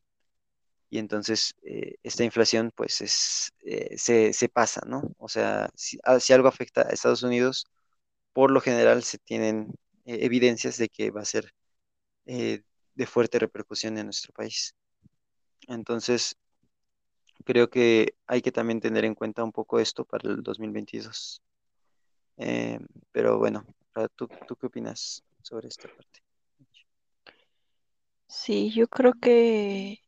y 0.94 0.98
entonces 0.98 1.56
eh, 1.64 1.96
esta 2.04 2.22
inflación 2.22 2.70
pues 2.72 3.00
es, 3.00 3.52
eh, 3.64 3.98
se, 3.98 4.48
pasa, 4.48 4.80
¿no? 4.86 5.02
O 5.18 5.28
sea, 5.28 5.68
si, 5.74 5.98
ah, 6.04 6.20
si 6.20 6.32
algo 6.32 6.46
afecta 6.46 6.82
a 6.82 6.90
Estados 6.90 7.24
Unidos, 7.24 7.66
por 8.32 8.52
lo 8.52 8.60
general 8.60 9.02
se 9.02 9.18
tienen 9.18 9.74
eh, 10.04 10.18
evidencias 10.22 10.78
de 10.78 10.88
que 10.88 11.10
va 11.10 11.22
a 11.22 11.24
ser 11.24 11.52
de 12.26 13.06
fuerte 13.06 13.40
repercusión 13.40 13.98
en 13.98 14.06
nuestro 14.06 14.32
país. 14.32 14.72
Entonces, 15.66 16.36
creo 17.44 17.68
que 17.70 18.14
hay 18.28 18.40
que 18.40 18.52
también 18.52 18.80
tener 18.80 19.04
en 19.04 19.16
cuenta 19.16 19.42
un 19.42 19.50
poco 19.50 19.80
esto 19.80 20.04
para 20.04 20.30
el 20.30 20.44
2022. 20.44 21.42
Eh, 22.36 22.78
pero 23.10 23.38
bueno, 23.38 23.66
Ra, 23.94 24.06
¿tú, 24.10 24.28
tú 24.46 24.54
qué 24.54 24.66
opinas 24.66 25.24
sobre 25.42 25.66
esta 25.66 25.88
parte? 25.88 26.20
Sí, 28.28 28.70
yo 28.70 28.86
creo 28.86 29.14
que 29.14 30.03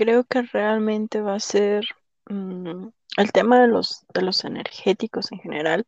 creo 0.00 0.24
que 0.24 0.40
realmente 0.40 1.20
va 1.20 1.34
a 1.34 1.40
ser 1.40 1.84
mm, 2.30 2.88
el 3.18 3.32
tema 3.32 3.60
de 3.60 3.68
los 3.68 4.06
de 4.14 4.22
los 4.22 4.44
energéticos 4.46 5.30
en 5.30 5.40
general 5.40 5.86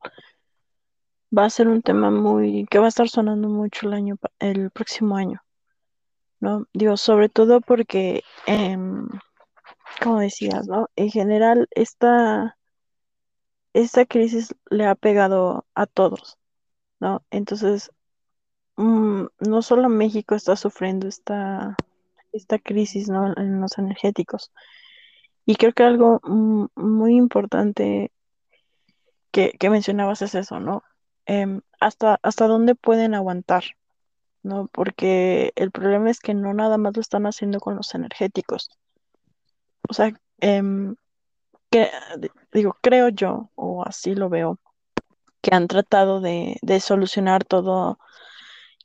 va 1.37 1.47
a 1.47 1.51
ser 1.51 1.67
un 1.67 1.81
tema 1.81 2.11
muy 2.11 2.67
que 2.71 2.79
va 2.79 2.85
a 2.87 2.89
estar 2.89 3.09
sonando 3.09 3.49
mucho 3.49 3.87
el 3.89 3.95
año 3.95 4.17
el 4.39 4.71
próximo 4.71 5.17
año, 5.17 5.43
¿no? 6.41 6.67
Digo, 6.75 6.99
sobre 6.99 7.31
todo 7.31 7.63
porque 7.63 8.23
em, 8.47 9.09
como 10.03 10.21
decías, 10.21 10.69
¿no? 10.69 10.91
En 10.95 11.11
general 11.11 11.69
esta 11.71 12.59
esta 13.73 14.05
crisis 14.05 14.55
le 14.69 14.85
ha 14.87 14.95
pegado 14.95 15.65
a 15.75 15.87
todos, 15.87 16.39
¿no? 17.01 17.25
Entonces, 17.31 17.91
mm, 18.77 19.25
no 19.39 19.63
solo 19.63 19.89
México 19.89 20.35
está 20.35 20.57
sufriendo 20.57 21.09
esta 21.09 21.77
esta 22.33 22.59
crisis, 22.59 23.09
¿no? 23.09 23.33
En 23.37 23.61
los 23.61 23.79
energéticos 23.79 24.53
Y 25.47 25.57
creo 25.57 25.73
que 25.73 25.85
algo 25.85 26.21
muy 26.77 27.17
importante 27.17 28.13
que, 29.31 29.53
que 29.59 29.71
mencionabas 29.71 30.23
es 30.23 30.35
eso, 30.35 30.61
¿no? 30.61 30.85
Em, 31.27 31.63
hasta, 31.81 32.19
hasta 32.23 32.47
dónde 32.49 32.75
pueden 32.75 33.15
aguantar, 33.15 33.65
¿no? 34.43 34.69
Porque 34.73 35.53
el 35.57 35.71
problema 35.73 36.11
es 36.11 36.21
que 36.21 36.35
no 36.35 36.55
nada 36.55 36.79
más 36.79 36.95
lo 36.97 37.01
están 37.01 37.27
haciendo 37.27 37.61
con 37.61 37.77
los 37.77 37.95
energéticos. 37.95 38.71
O 39.89 39.95
sea, 39.95 40.13
em, 40.41 40.97
que, 41.71 41.91
digo, 42.53 42.77
creo 42.83 43.09
yo, 43.09 43.51
o 43.55 43.85
así 43.87 44.15
lo 44.15 44.29
veo, 44.29 44.59
que 45.43 45.55
han 45.55 45.69
tratado 45.69 46.21
de, 46.21 46.59
de 46.63 46.81
solucionar 46.81 47.45
todo 47.45 47.99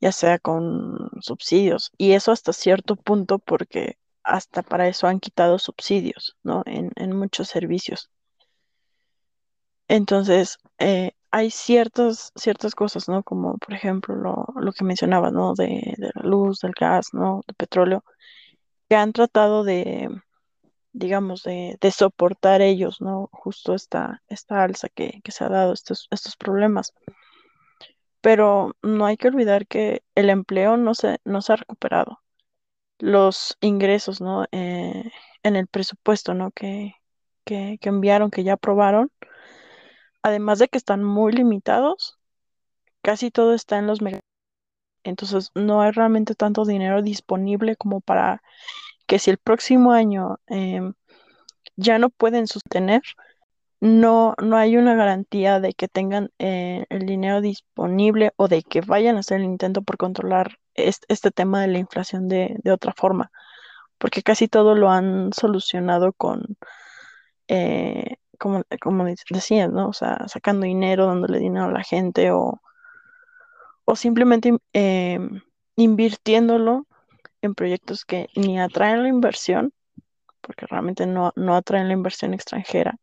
ya 0.01 0.11
sea 0.11 0.39
con 0.39 1.09
subsidios. 1.21 1.91
Y 1.97 2.13
eso 2.13 2.31
hasta 2.31 2.53
cierto 2.53 2.95
punto 2.95 3.39
porque 3.39 3.97
hasta 4.23 4.63
para 4.63 4.87
eso 4.87 5.07
han 5.07 5.19
quitado 5.19 5.59
subsidios, 5.59 6.35
¿no? 6.43 6.63
En, 6.65 6.91
en 6.95 7.15
muchos 7.15 7.47
servicios. 7.49 8.09
Entonces, 9.87 10.57
eh, 10.79 11.11
hay 11.31 11.51
ciertas, 11.51 12.31
ciertas 12.35 12.75
cosas, 12.75 13.07
¿no? 13.07 13.23
Como 13.23 13.57
por 13.57 13.73
ejemplo 13.73 14.15
lo, 14.15 14.45
lo 14.55 14.71
que 14.73 14.83
mencionaba, 14.83 15.31
¿no? 15.31 15.53
De, 15.53 15.93
de 15.97 16.11
la 16.15 16.21
luz, 16.23 16.59
del 16.59 16.73
gas, 16.73 17.13
¿no? 17.13 17.41
Del 17.47 17.55
petróleo, 17.55 18.03
que 18.89 18.95
han 18.95 19.13
tratado 19.13 19.63
de, 19.63 20.09
digamos, 20.93 21.43
de, 21.43 21.77
de 21.81 21.91
soportar 21.91 22.61
ellos, 22.61 23.01
¿no? 23.01 23.29
Justo 23.31 23.75
esta, 23.75 24.23
esta 24.27 24.63
alza 24.63 24.89
que, 24.89 25.21
que 25.23 25.31
se 25.31 25.43
ha 25.43 25.49
dado, 25.49 25.73
estos, 25.73 26.07
estos 26.11 26.35
problemas. 26.37 26.93
Pero 28.21 28.75
no 28.81 29.05
hay 29.05 29.17
que 29.17 29.27
olvidar 29.27 29.67
que 29.67 30.03
el 30.15 30.29
empleo 30.29 30.77
no 30.77 30.95
se, 30.95 31.19
no 31.25 31.41
se 31.41 31.53
ha 31.53 31.55
recuperado. 31.57 32.19
Los 32.99 33.57
ingresos, 33.61 34.21
¿no? 34.21 34.45
Eh, 34.51 35.11
en 35.43 35.55
el 35.55 35.67
presupuesto, 35.67 36.33
¿no? 36.33 36.51
Que, 36.51 36.95
que, 37.45 37.77
que 37.81 37.89
enviaron, 37.89 38.31
que 38.31 38.43
ya 38.43 38.53
aprobaron, 38.53 39.11
además 40.21 40.59
de 40.59 40.67
que 40.67 40.77
están 40.77 41.03
muy 41.03 41.31
limitados, 41.31 42.17
casi 43.01 43.31
todo 43.31 43.53
está 43.53 43.77
en 43.79 43.87
los 43.87 44.01
mega. 44.01 44.19
Entonces 45.03 45.51
no 45.55 45.81
hay 45.81 45.91
realmente 45.91 46.35
tanto 46.35 46.65
dinero 46.65 47.01
disponible 47.01 47.75
como 47.77 48.01
para 48.01 48.41
que 49.07 49.19
si 49.19 49.31
el 49.31 49.37
próximo 49.37 49.93
año 49.93 50.39
em, 50.47 50.93
ya 51.77 51.99
no 51.99 52.09
pueden 52.09 52.47
sostener, 52.47 53.01
no, 53.79 54.35
no 54.41 54.57
hay 54.57 54.77
una 54.77 54.95
garantía 54.95 55.59
de 55.59 55.73
que 55.73 55.87
tengan 55.87 56.31
eh, 56.39 56.85
el 56.89 57.05
dinero 57.05 57.41
disponible 57.41 58.33
o 58.37 58.47
de 58.47 58.63
que 58.63 58.81
vayan 58.81 59.17
a 59.17 59.19
hacer 59.19 59.39
el 59.39 59.45
intento 59.45 59.81
por 59.83 59.97
controlar 59.97 60.57
este, 60.73 61.05
este 61.09 61.31
tema 61.31 61.61
de 61.61 61.67
la 61.67 61.77
inflación 61.79 62.27
de, 62.27 62.55
de 62.63 62.71
otra 62.71 62.93
forma, 62.95 63.31
porque 63.97 64.23
casi 64.23 64.47
todo 64.47 64.75
lo 64.75 64.89
han 64.89 65.31
solucionado 65.33 66.13
con, 66.13 66.57
eh, 67.47 68.17
como, 68.39 68.63
como 68.81 69.05
decías, 69.05 69.71
¿no? 69.71 69.89
O 69.89 69.93
sea, 69.93 70.27
sacando 70.27 70.65
dinero, 70.65 71.07
dándole 71.07 71.39
dinero 71.39 71.65
a 71.65 71.71
la 71.71 71.83
gente 71.83 72.31
o, 72.31 72.61
o 73.85 73.95
simplemente 73.95 74.57
eh, 74.73 75.19
invirtiéndolo 75.75 76.87
en 77.41 77.55
proyectos 77.55 78.05
que 78.05 78.27
ni 78.35 78.59
atraen 78.59 79.03
la 79.03 79.09
inversión, 79.09 79.71
porque 80.41 80.65
realmente 80.65 81.05
no, 81.05 81.31
no 81.35 81.55
atraen 81.55 81.87
la 81.87 81.93
inversión 81.93 82.33
extranjera, 82.33 82.97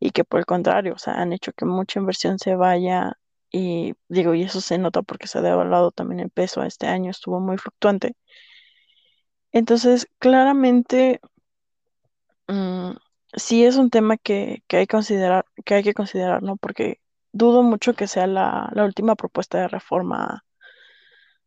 y 0.00 0.10
que 0.12 0.24
por 0.24 0.40
el 0.40 0.46
contrario, 0.46 0.94
o 0.94 0.98
sea, 0.98 1.14
han 1.14 1.32
hecho 1.32 1.52
que 1.52 1.66
mucha 1.66 2.00
inversión 2.00 2.38
se 2.40 2.56
vaya 2.56 3.14
y 3.52 3.94
digo, 4.08 4.34
y 4.34 4.42
eso 4.44 4.60
se 4.60 4.78
nota 4.78 5.02
porque 5.02 5.28
se 5.28 5.38
ha 5.38 5.42
devaluado 5.42 5.92
también 5.92 6.20
el 6.20 6.30
peso 6.30 6.62
este 6.64 6.86
año, 6.88 7.10
estuvo 7.10 7.40
muy 7.40 7.58
fluctuante. 7.58 8.14
Entonces, 9.52 10.08
claramente, 10.18 11.20
mm, 12.48 12.92
sí 13.34 13.64
es 13.64 13.76
un 13.76 13.90
tema 13.90 14.16
que, 14.16 14.62
que 14.68 14.78
hay 14.78 14.86
considerar, 14.86 15.44
que 15.64 15.74
hay 15.74 15.82
que 15.82 15.94
considerar, 15.94 16.42
¿no? 16.42 16.56
Porque 16.56 17.00
dudo 17.32 17.62
mucho 17.62 17.94
que 17.94 18.06
sea 18.08 18.26
la, 18.26 18.70
la 18.74 18.84
última 18.84 19.14
propuesta 19.16 19.58
de 19.58 19.68
reforma 19.68 20.44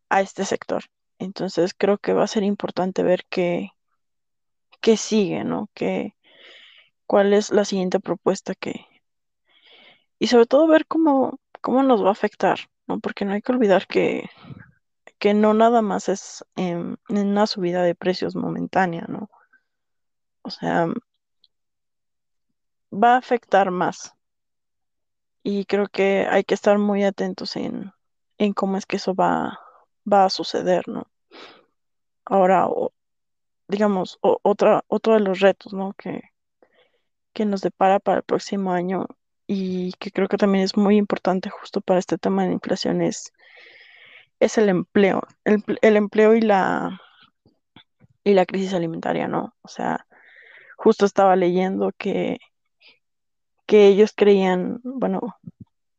a 0.10 0.22
este 0.22 0.46
sector. 0.46 0.84
Entonces 1.20 1.74
creo 1.74 1.98
que 1.98 2.14
va 2.14 2.24
a 2.24 2.28
ser 2.28 2.44
importante 2.44 3.04
ver 3.04 3.26
qué, 3.30 3.72
qué 4.82 4.98
sigue, 4.98 5.44
¿no? 5.44 5.70
Que, 5.74 6.16
cuál 7.08 7.34
es 7.34 7.52
la 7.52 7.66
siguiente 7.66 8.00
propuesta 8.00 8.56
que... 8.56 8.86
Y 10.20 10.28
sobre 10.28 10.46
todo 10.46 10.68
ver 10.68 10.86
cómo, 10.88 11.40
cómo 11.62 11.84
nos 11.84 12.04
va 12.04 12.10
a 12.10 12.12
afectar, 12.14 12.60
¿no? 12.88 13.00
Porque 13.00 13.26
no 13.26 13.34
hay 13.34 13.42
que 13.42 13.52
olvidar 13.52 13.88
que, 13.88 14.30
que 15.20 15.34
no 15.34 15.54
nada 15.56 15.82
más 15.82 16.10
es 16.10 16.46
en 16.56 16.98
una 17.10 17.48
subida 17.48 17.84
de 17.84 17.96
precios 17.96 18.36
momentánea, 18.36 19.06
¿no? 19.10 19.30
O 20.44 20.50
sea, 20.50 20.88
va 23.04 23.10
a 23.16 23.18
afectar 23.18 23.72
más. 23.72 24.14
Y 25.42 25.64
creo 25.66 25.88
que 25.88 26.28
hay 26.30 26.44
que 26.44 26.54
estar 26.54 26.78
muy 26.80 27.04
atentos 27.06 27.56
en, 27.56 27.94
en 28.38 28.52
cómo 28.54 28.76
es 28.78 28.86
que 28.86 28.98
eso 28.98 29.16
va, 29.16 29.58
va 30.12 30.26
a 30.26 30.30
suceder, 30.30 30.88
¿no? 30.90 31.08
Ahora, 32.26 32.68
digamos, 33.68 34.18
o- 34.22 34.40
otra, 34.44 34.84
otro 34.88 35.16
de 35.16 35.20
los 35.20 35.40
retos, 35.42 35.74
¿no? 35.74 35.94
Que, 35.94 36.22
que 37.34 37.46
nos 37.46 37.62
depara 37.62 38.00
para 38.00 38.18
el 38.18 38.24
próximo 38.24 38.72
año 38.72 39.08
y 39.48 39.94
que 39.94 40.12
creo 40.12 40.28
que 40.28 40.38
también 40.38 40.64
es 40.64 40.78
muy 40.78 40.98
importante 40.98 41.50
justo 41.50 41.82
para 41.82 42.00
este 42.00 42.18
tema 42.18 42.46
de 42.46 42.54
inflación 42.54 43.02
es, 43.02 43.34
es 44.40 44.58
el 44.58 44.70
empleo, 44.70 45.24
el, 45.46 45.64
el 45.82 45.98
empleo 45.98 46.36
y 46.36 46.42
la, 46.42 47.02
y 48.24 48.34
la 48.34 48.46
crisis 48.46 48.74
alimentaria, 48.74 49.28
¿no? 49.28 49.56
O 49.62 49.68
sea, 49.68 50.08
justo 50.78 51.06
estaba 51.06 51.36
leyendo 51.36 51.92
que, 51.98 52.40
que 53.66 53.88
ellos 53.88 54.14
creían, 54.16 54.80
bueno, 54.84 55.38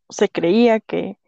se 0.09 0.29
creía 0.29 0.81
que, 0.81 1.18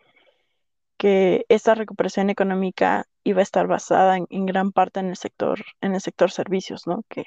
que 0.99 1.47
esta 1.49 1.75
recuperación 1.75 2.31
económica 2.31 3.07
iba 3.25 3.41
a 3.41 3.43
estar 3.43 3.67
basada 3.67 4.17
en, 4.17 4.27
en 4.31 4.47
gran 4.47 4.73
parte 4.73 5.01
en 5.01 5.09
el 5.09 5.17
sector, 5.17 5.61
en 5.81 5.95
el 5.95 6.01
sector 6.01 6.31
servicios, 6.31 6.87
¿no? 6.87 7.03
Que, 7.09 7.27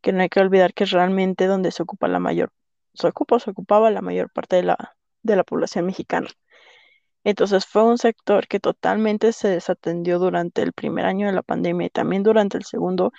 que 0.00 0.12
no 0.12 0.22
hay 0.22 0.28
que 0.28 0.40
olvidar 0.40 0.74
que 0.74 0.84
es 0.84 0.90
realmente 0.90 1.46
donde 1.46 1.72
se 1.72 1.82
ocupa 1.82 2.08
la 2.08 2.18
mayor, 2.18 2.52
se 2.94 3.08
ocupa 3.08 3.38
se 3.40 3.50
ocupaba 3.50 3.90
la 3.90 4.02
mayor 4.02 4.30
parte 4.30 4.56
de 4.56 4.62
la, 4.64 4.96
de 5.22 5.36
la 5.36 5.44
población 5.44 5.86
mexicana. 5.86 6.28
Entonces 7.24 7.66
fue 7.66 7.84
un 7.84 7.98
sector 7.98 8.48
que 8.48 8.60
totalmente 8.60 9.32
se 9.32 9.48
desatendió 9.48 10.18
durante 10.18 10.62
el 10.62 10.72
primer 10.72 11.04
año 11.04 11.26
de 11.26 11.32
la 11.34 11.42
pandemia 11.42 11.86
y 11.88 11.90
también 11.90 12.22
durante 12.22 12.56
el 12.56 12.64
segundo, 12.64 13.12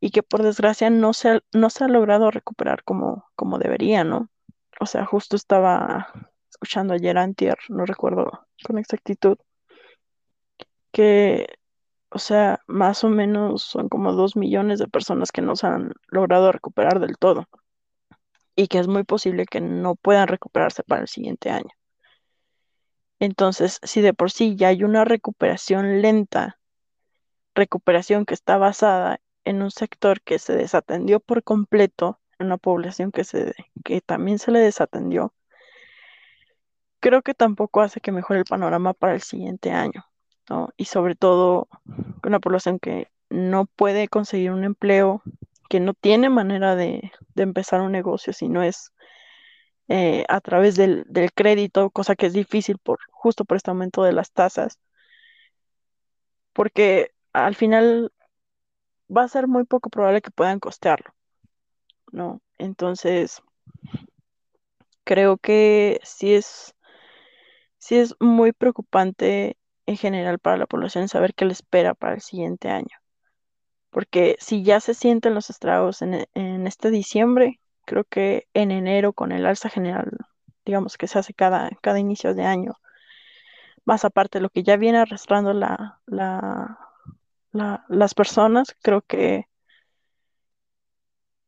y 0.00 0.10
que 0.10 0.22
por 0.22 0.42
desgracia 0.42 0.90
no 0.90 1.12
se 1.12 1.30
ha, 1.30 1.40
no 1.52 1.70
se 1.70 1.84
ha 1.84 1.88
logrado 1.88 2.30
recuperar 2.30 2.84
como, 2.84 3.26
como 3.36 3.58
debería, 3.58 4.04
¿no? 4.04 4.28
O 4.80 4.86
sea, 4.86 5.06
justo 5.06 5.36
estaba 5.36 6.08
escuchando 6.50 6.94
ayer 6.94 7.16
antier, 7.18 7.56
no 7.68 7.86
recuerdo 7.86 8.46
con 8.64 8.78
exactitud, 8.78 9.38
que, 10.92 11.46
o 12.14 12.18
sea, 12.20 12.60
más 12.68 13.02
o 13.02 13.08
menos 13.08 13.64
son 13.64 13.88
como 13.88 14.12
dos 14.12 14.36
millones 14.36 14.78
de 14.78 14.86
personas 14.86 15.32
que 15.32 15.42
no 15.42 15.56
se 15.56 15.66
han 15.66 15.92
logrado 16.06 16.52
recuperar 16.52 17.00
del 17.00 17.18
todo 17.18 17.48
y 18.54 18.68
que 18.68 18.78
es 18.78 18.86
muy 18.86 19.02
posible 19.02 19.46
que 19.46 19.60
no 19.60 19.96
puedan 19.96 20.28
recuperarse 20.28 20.84
para 20.84 21.02
el 21.02 21.08
siguiente 21.08 21.50
año. 21.50 21.70
Entonces, 23.18 23.80
si 23.82 24.00
de 24.00 24.14
por 24.14 24.30
sí 24.30 24.54
ya 24.54 24.68
hay 24.68 24.84
una 24.84 25.04
recuperación 25.04 26.02
lenta, 26.02 26.60
recuperación 27.52 28.26
que 28.26 28.34
está 28.34 28.58
basada 28.58 29.20
en 29.44 29.60
un 29.60 29.72
sector 29.72 30.20
que 30.20 30.38
se 30.38 30.54
desatendió 30.54 31.18
por 31.18 31.42
completo, 31.42 32.20
en 32.38 32.46
una 32.46 32.58
población 32.58 33.10
que, 33.10 33.24
se, 33.24 33.54
que 33.84 34.00
también 34.00 34.38
se 34.38 34.52
le 34.52 34.60
desatendió, 34.60 35.34
creo 37.00 37.22
que 37.22 37.34
tampoco 37.34 37.80
hace 37.80 38.00
que 38.00 38.12
mejore 38.12 38.38
el 38.38 38.44
panorama 38.44 38.94
para 38.94 39.14
el 39.14 39.22
siguiente 39.22 39.72
año, 39.72 40.04
Y 40.76 40.84
sobre 40.84 41.14
todo 41.14 41.68
una 42.22 42.40
población 42.40 42.78
que 42.78 43.08
no 43.30 43.66
puede 43.66 44.08
conseguir 44.08 44.50
un 44.50 44.64
empleo, 44.64 45.22
que 45.68 45.80
no 45.80 45.94
tiene 45.94 46.28
manera 46.28 46.76
de, 46.76 47.12
de 47.34 47.42
empezar 47.42 47.80
un 47.80 47.92
negocio 47.92 48.32
si 48.32 48.48
no 48.48 48.62
es 48.62 48.92
eh, 49.88 50.24
a 50.28 50.40
través 50.40 50.76
del, 50.76 51.04
del 51.08 51.32
crédito, 51.32 51.90
cosa 51.90 52.16
que 52.16 52.26
es 52.26 52.32
difícil 52.32 52.78
por 52.78 52.98
justo 53.10 53.44
por 53.44 53.56
este 53.56 53.70
aumento 53.70 54.02
de 54.02 54.12
las 54.12 54.32
tasas, 54.32 54.78
porque 56.52 57.12
al 57.32 57.54
final 57.54 58.12
va 59.14 59.24
a 59.24 59.28
ser 59.28 59.48
muy 59.48 59.64
poco 59.64 59.90
probable 59.90 60.22
que 60.22 60.30
puedan 60.30 60.60
costearlo, 60.60 61.14
¿no? 62.12 62.40
Entonces, 62.58 63.42
creo 65.04 65.36
que 65.36 66.00
sí 66.02 66.34
es, 66.34 66.74
sí 67.78 67.96
es 67.96 68.14
muy 68.20 68.52
preocupante 68.52 69.56
en 69.86 69.96
general 69.96 70.38
para 70.38 70.56
la 70.58 70.66
población 70.66 71.08
saber 71.08 71.34
qué 71.34 71.44
le 71.46 71.52
espera 71.52 71.94
para 71.94 72.14
el 72.14 72.20
siguiente 72.22 72.68
año. 72.70 72.96
Porque 73.90 74.36
si 74.40 74.62
ya 74.62 74.80
se 74.80 74.92
sienten 74.94 75.34
los 75.34 75.48
estragos 75.50 76.02
en, 76.02 76.14
e- 76.14 76.28
en 76.34 76.66
este 76.66 76.90
diciembre, 76.90 77.60
creo 77.86 78.04
que 78.04 78.46
en 78.54 78.70
enero 78.70 79.12
con 79.14 79.32
el 79.32 79.46
alza 79.46 79.70
general, 79.70 80.10
digamos 80.66 80.98
que 80.98 81.06
se 81.08 81.18
hace 81.18 81.32
cada, 81.34 81.70
cada 81.80 81.98
inicio 81.98 82.34
de 82.34 82.44
año, 82.44 82.74
más 83.84 84.04
aparte 84.04 84.40
lo 84.40 84.50
que 84.50 84.62
ya 84.62 84.76
viene 84.76 84.98
arrastrando 84.98 85.52
la, 85.52 86.00
la- 87.52 87.84
las 87.88 88.12
personas, 88.14 88.76
creo 88.82 89.00
que 89.02 89.46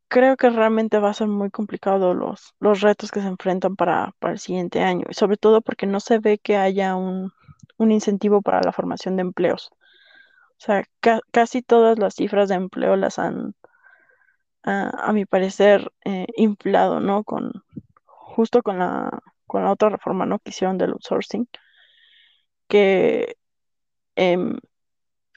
creo 0.09 0.37
que 0.37 0.51
realmente 0.51 0.99
va 0.99 1.11
a 1.11 1.15
ser 1.15 1.29
muy 1.29 1.51
complicado 1.51 2.15
los, 2.15 2.55
los 2.61 2.81
retos 2.81 3.11
que 3.11 3.21
se 3.21 3.29
enfrentan 3.29 3.77
para, 3.77 4.13
para 4.19 4.33
el 4.35 4.39
siguiente 4.39 4.81
año, 4.83 5.05
y 5.09 5.15
sobre 5.15 5.37
todo 5.37 5.61
porque 5.63 5.87
no 5.87 6.01
se 6.01 6.19
ve 6.19 6.39
que 6.39 6.57
haya 6.57 6.97
un, 6.97 7.33
un 7.79 7.93
incentivo 7.93 8.43
para 8.43 8.61
la 8.63 8.73
formación 8.73 9.17
de 9.17 9.23
empleos. 9.23 9.71
O 9.73 10.61
sea, 10.61 10.85
ca- 11.01 11.21
casi 11.33 11.63
todas 11.63 11.99
las 11.99 12.15
cifras 12.15 12.49
de 12.49 12.55
empleo 12.57 12.97
las 12.97 13.19
han, 13.19 13.55
a, 14.63 15.13
mi 15.13 15.25
parecer, 15.27 15.93
eh, 16.05 16.27
inflado, 16.37 17.01
¿no? 17.01 17.25
Con, 17.25 17.53
justo 18.05 18.63
con 18.63 18.79
la, 18.79 19.23
con 19.47 19.65
la 19.65 19.73
otra 19.73 19.91
reforma, 19.91 20.27
¿no? 20.27 20.39
que 20.41 20.51
hicieron 20.51 20.79
del 20.79 20.93
outsourcing, 20.93 21.49
que 22.69 23.37
em, 24.17 24.59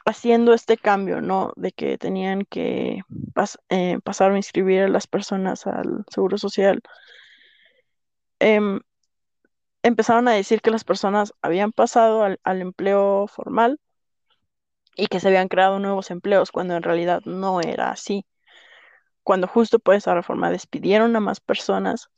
haciendo 0.06 0.54
este 0.54 0.78
cambio, 0.78 1.22
¿no? 1.22 1.54
De 1.56 1.72
que 1.72 1.98
tenían 1.98 2.46
que 2.46 3.02
eh, 3.70 4.00
pasar 4.04 4.32
a 4.32 4.38
inscribir 4.38 4.84
a 4.84 4.90
las 4.90 5.08
personas 5.08 5.68
al 5.68 6.06
Seguro 6.10 6.38
Social, 6.38 6.82
em, 8.40 8.80
empezaron 9.84 10.28
a 10.28 10.34
decir 10.34 10.62
que 10.62 10.72
las 10.72 10.84
personas 10.84 11.34
habían 11.42 11.72
pasado 11.72 12.24
al, 12.24 12.62
empleo 12.62 13.28
formal 13.28 13.80
y 14.96 15.08
que 15.08 15.20
se 15.20 15.28
habían 15.28 15.48
creado 15.48 15.80
nuevos 15.80 16.12
empleos, 16.12 16.52
cuando 16.52 16.76
en 16.76 16.84
realidad 16.84 17.22
no 17.26 17.62
era 17.62 17.92
así. 17.92 18.26
Cuando 19.24 19.48
justo 19.48 19.80
por 19.80 19.96
esa 19.96 20.14
reforma 20.14 20.50
despidieron 20.52 21.16
a 21.16 21.20
más 21.20 21.40
personas 21.40 22.10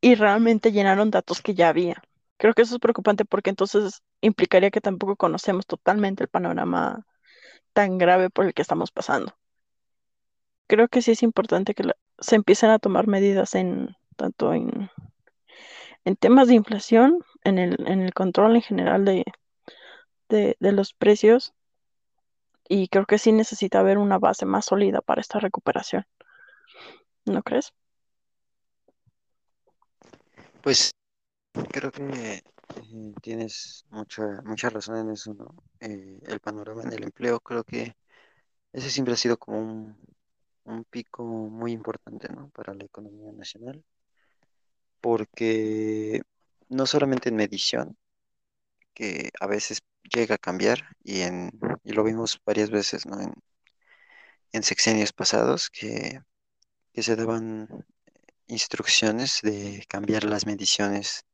y 0.00 0.14
realmente 0.14 0.72
llenaron 0.72 1.10
datos 1.10 1.42
que 1.42 1.54
ya 1.54 1.68
había. 1.68 2.02
Creo 2.38 2.54
que 2.54 2.62
eso 2.62 2.74
es 2.74 2.80
preocupante 2.80 3.24
porque 3.24 3.50
entonces 3.50 4.02
implicaría 4.22 4.70
que 4.70 4.80
tampoco 4.80 5.16
conocemos 5.16 5.66
totalmente 5.66 6.22
el 6.24 6.28
panorama 6.28 7.06
tan 7.74 7.98
grave 7.98 8.30
por 8.30 8.46
el 8.46 8.54
que 8.54 8.62
estamos 8.62 8.90
pasando. 8.90 9.36
Creo 10.66 10.88
que 10.88 11.02
sí 11.02 11.10
es 11.10 11.22
importante 11.22 11.74
que 11.74 11.90
se 12.18 12.36
empiecen 12.36 12.70
a 12.70 12.78
tomar 12.78 13.06
medidas 13.08 13.54
en 13.54 13.96
tanto 14.16 14.54
en, 14.54 14.90
en 16.04 16.16
temas 16.16 16.48
de 16.48 16.54
inflación, 16.54 17.24
en 17.44 17.58
el, 17.58 17.76
en 17.86 18.02
el 18.02 18.14
control 18.14 18.56
en 18.56 18.62
general 18.62 19.04
de, 19.04 19.24
de, 20.28 20.72
los 20.72 20.94
precios 20.94 21.52
y 22.68 22.88
creo 22.88 23.06
que 23.06 23.18
sí 23.18 23.32
necesita 23.32 23.80
haber 23.80 23.98
una 23.98 24.18
base 24.18 24.46
más 24.46 24.66
sólida 24.66 25.00
para 25.00 25.20
esta 25.20 25.40
recuperación. 25.40 26.06
¿No 27.26 27.42
crees? 27.42 27.72
Pues 30.62 30.92
creo 31.72 31.90
que 31.90 32.04
eh, 32.34 32.42
tienes 33.20 33.84
mucha, 33.90 34.40
mucha 34.44 34.70
razón 34.70 34.96
en 34.98 35.10
eso, 35.10 35.34
¿no? 35.34 35.54
Eh, 35.80 36.20
el 36.26 36.40
panorama 36.40 36.82
en 36.82 36.92
el 36.92 37.02
empleo, 37.02 37.40
creo 37.40 37.64
que 37.64 37.96
ese 38.72 38.90
siempre 38.90 39.14
ha 39.14 39.16
sido 39.16 39.36
como 39.36 39.58
un, 39.58 39.96
un 40.64 40.84
pico 40.84 41.24
muy 41.24 41.72
importante, 41.72 42.28
¿no? 42.28 42.50
Para 42.50 42.74
la 42.74 42.84
economía 42.84 43.32
nacional, 43.32 43.84
porque 45.00 46.22
no 46.68 46.86
solamente 46.86 47.28
en 47.30 47.36
medición, 47.36 47.96
que 48.94 49.30
a 49.40 49.46
veces 49.46 49.80
llega 50.14 50.36
a 50.36 50.38
cambiar 50.38 50.96
y, 51.02 51.22
en, 51.22 51.50
y 51.84 51.92
lo 51.92 52.04
vimos 52.04 52.40
varias 52.44 52.70
veces, 52.70 53.06
¿no? 53.06 53.20
En, 53.20 53.32
en 54.52 54.62
sexenios 54.62 55.12
pasados 55.12 55.70
que, 55.70 56.20
que 56.92 57.02
se 57.02 57.16
daban 57.16 57.68
instrucciones 58.46 59.40
de 59.42 59.84
cambiar 59.88 60.24
las 60.24 60.46
mediciones 60.46 61.24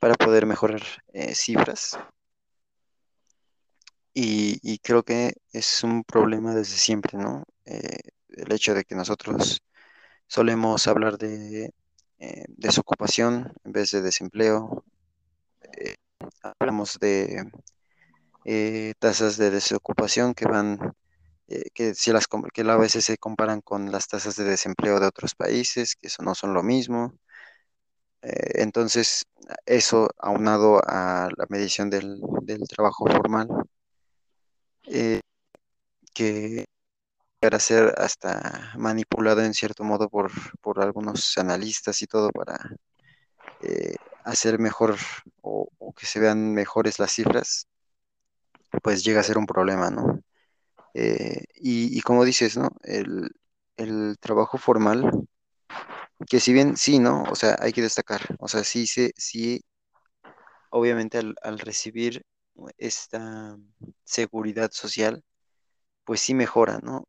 para 0.00 0.14
poder 0.14 0.46
mejorar 0.46 0.82
eh, 1.12 1.34
cifras. 1.34 1.98
Y, 4.14 4.58
y, 4.62 4.78
creo 4.78 5.04
que 5.04 5.34
es 5.52 5.84
un 5.84 6.02
problema 6.04 6.54
desde 6.54 6.76
siempre, 6.76 7.16
¿no? 7.18 7.44
Eh, 7.64 7.98
el 8.30 8.52
hecho 8.52 8.74
de 8.74 8.84
que 8.84 8.94
nosotros 8.96 9.62
solemos 10.26 10.86
hablar 10.88 11.18
de 11.18 11.72
eh, 12.20 12.44
desocupación 12.48 13.52
en 13.64 13.72
vez 13.72 13.92
de 13.92 14.02
desempleo. 14.02 14.84
Eh, 15.78 15.94
hablamos 16.42 16.98
de 17.00 17.44
eh, 18.44 18.94
tasas 18.98 19.36
de 19.36 19.50
desocupación 19.50 20.34
que 20.34 20.46
van, 20.46 20.94
que, 21.74 21.94
si 21.94 22.12
las, 22.12 22.26
que 22.52 22.62
a 22.62 22.76
veces 22.76 23.04
se 23.04 23.18
comparan 23.18 23.60
con 23.60 23.92
las 23.92 24.08
tasas 24.08 24.36
de 24.36 24.44
desempleo 24.44 25.00
de 25.00 25.06
otros 25.06 25.34
países, 25.34 25.96
que 25.96 26.08
eso 26.08 26.22
no 26.22 26.34
son 26.34 26.54
lo 26.54 26.62
mismo. 26.62 27.14
Entonces, 28.20 29.24
eso 29.64 30.08
aunado 30.18 30.80
a 30.86 31.28
la 31.36 31.46
medición 31.48 31.88
del 31.90 32.20
trabajo 32.68 33.06
formal, 33.06 33.48
que 36.14 36.64
para 37.40 37.58
ser 37.60 37.94
hasta 37.98 38.72
manipulado 38.76 39.42
en 39.42 39.54
cierto 39.54 39.84
modo 39.84 40.08
por, 40.08 40.30
por 40.60 40.80
algunos 40.80 41.36
analistas 41.38 42.02
y 42.02 42.06
todo 42.06 42.30
para 42.30 42.58
hacer 44.24 44.58
mejor 44.58 44.96
o, 45.40 45.68
que 45.96 46.06
se 46.06 46.20
vean 46.20 46.52
mejores 46.54 46.98
las 46.98 47.12
cifras, 47.12 47.66
pues 48.82 49.02
llega 49.04 49.20
a 49.20 49.24
ser 49.24 49.38
un 49.38 49.46
problema, 49.46 49.90
¿no? 49.90 50.20
Eh, 50.94 51.44
y, 51.54 51.96
y, 51.98 52.00
como 52.02 52.24
dices, 52.24 52.56
¿no? 52.56 52.70
El, 52.82 53.30
el, 53.76 54.16
trabajo 54.20 54.58
formal, 54.58 55.10
que 56.28 56.40
si 56.40 56.52
bien 56.52 56.76
sí, 56.76 56.98
¿no? 56.98 57.24
O 57.24 57.34
sea, 57.34 57.56
hay 57.60 57.72
que 57.72 57.82
destacar, 57.82 58.20
o 58.38 58.48
sea, 58.48 58.64
sí, 58.64 58.86
sí, 58.86 59.10
sí 59.16 59.62
obviamente 60.70 61.18
al, 61.18 61.34
al 61.42 61.58
recibir 61.58 62.24
esta 62.76 63.56
seguridad 64.04 64.70
social, 64.72 65.24
pues 66.04 66.20
sí 66.20 66.34
mejora, 66.34 66.80
¿no? 66.82 67.06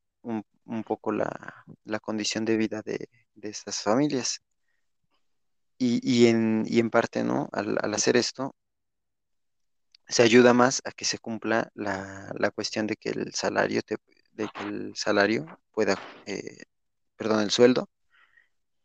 Un, 0.66 0.84
poco 0.84 1.12
la, 1.12 1.66
la, 1.86 2.00
condición 2.00 2.46
de 2.46 2.58
vida 2.58 2.82
de, 2.84 3.10
de 3.36 3.50
estas 3.50 3.82
familias. 3.82 4.42
Y, 5.78 6.00
y, 6.04 6.28
en, 6.28 6.64
y 6.68 6.80
en 6.80 6.90
parte, 6.90 7.24
¿no? 7.24 7.50
Al, 7.52 7.78
al 7.82 7.94
hacer 7.94 8.18
esto, 8.18 8.54
se 10.08 10.24
ayuda 10.24 10.54
más 10.54 10.82
a 10.86 10.92
que 10.92 11.06
se 11.06 11.20
cumpla 11.20 11.72
la, 11.76 12.32
la 12.38 12.52
cuestión 12.52 12.88
de 12.88 12.96
que 12.96 13.10
el 13.10 13.34
salario 13.34 13.82
te, 13.84 13.98
de 14.34 14.50
que 14.50 14.64
el 14.64 14.96
salario 14.96 15.46
pueda, 15.72 15.98
eh, 16.26 16.64
perdón, 17.16 17.42
el 17.42 17.52
sueldo 17.52 17.90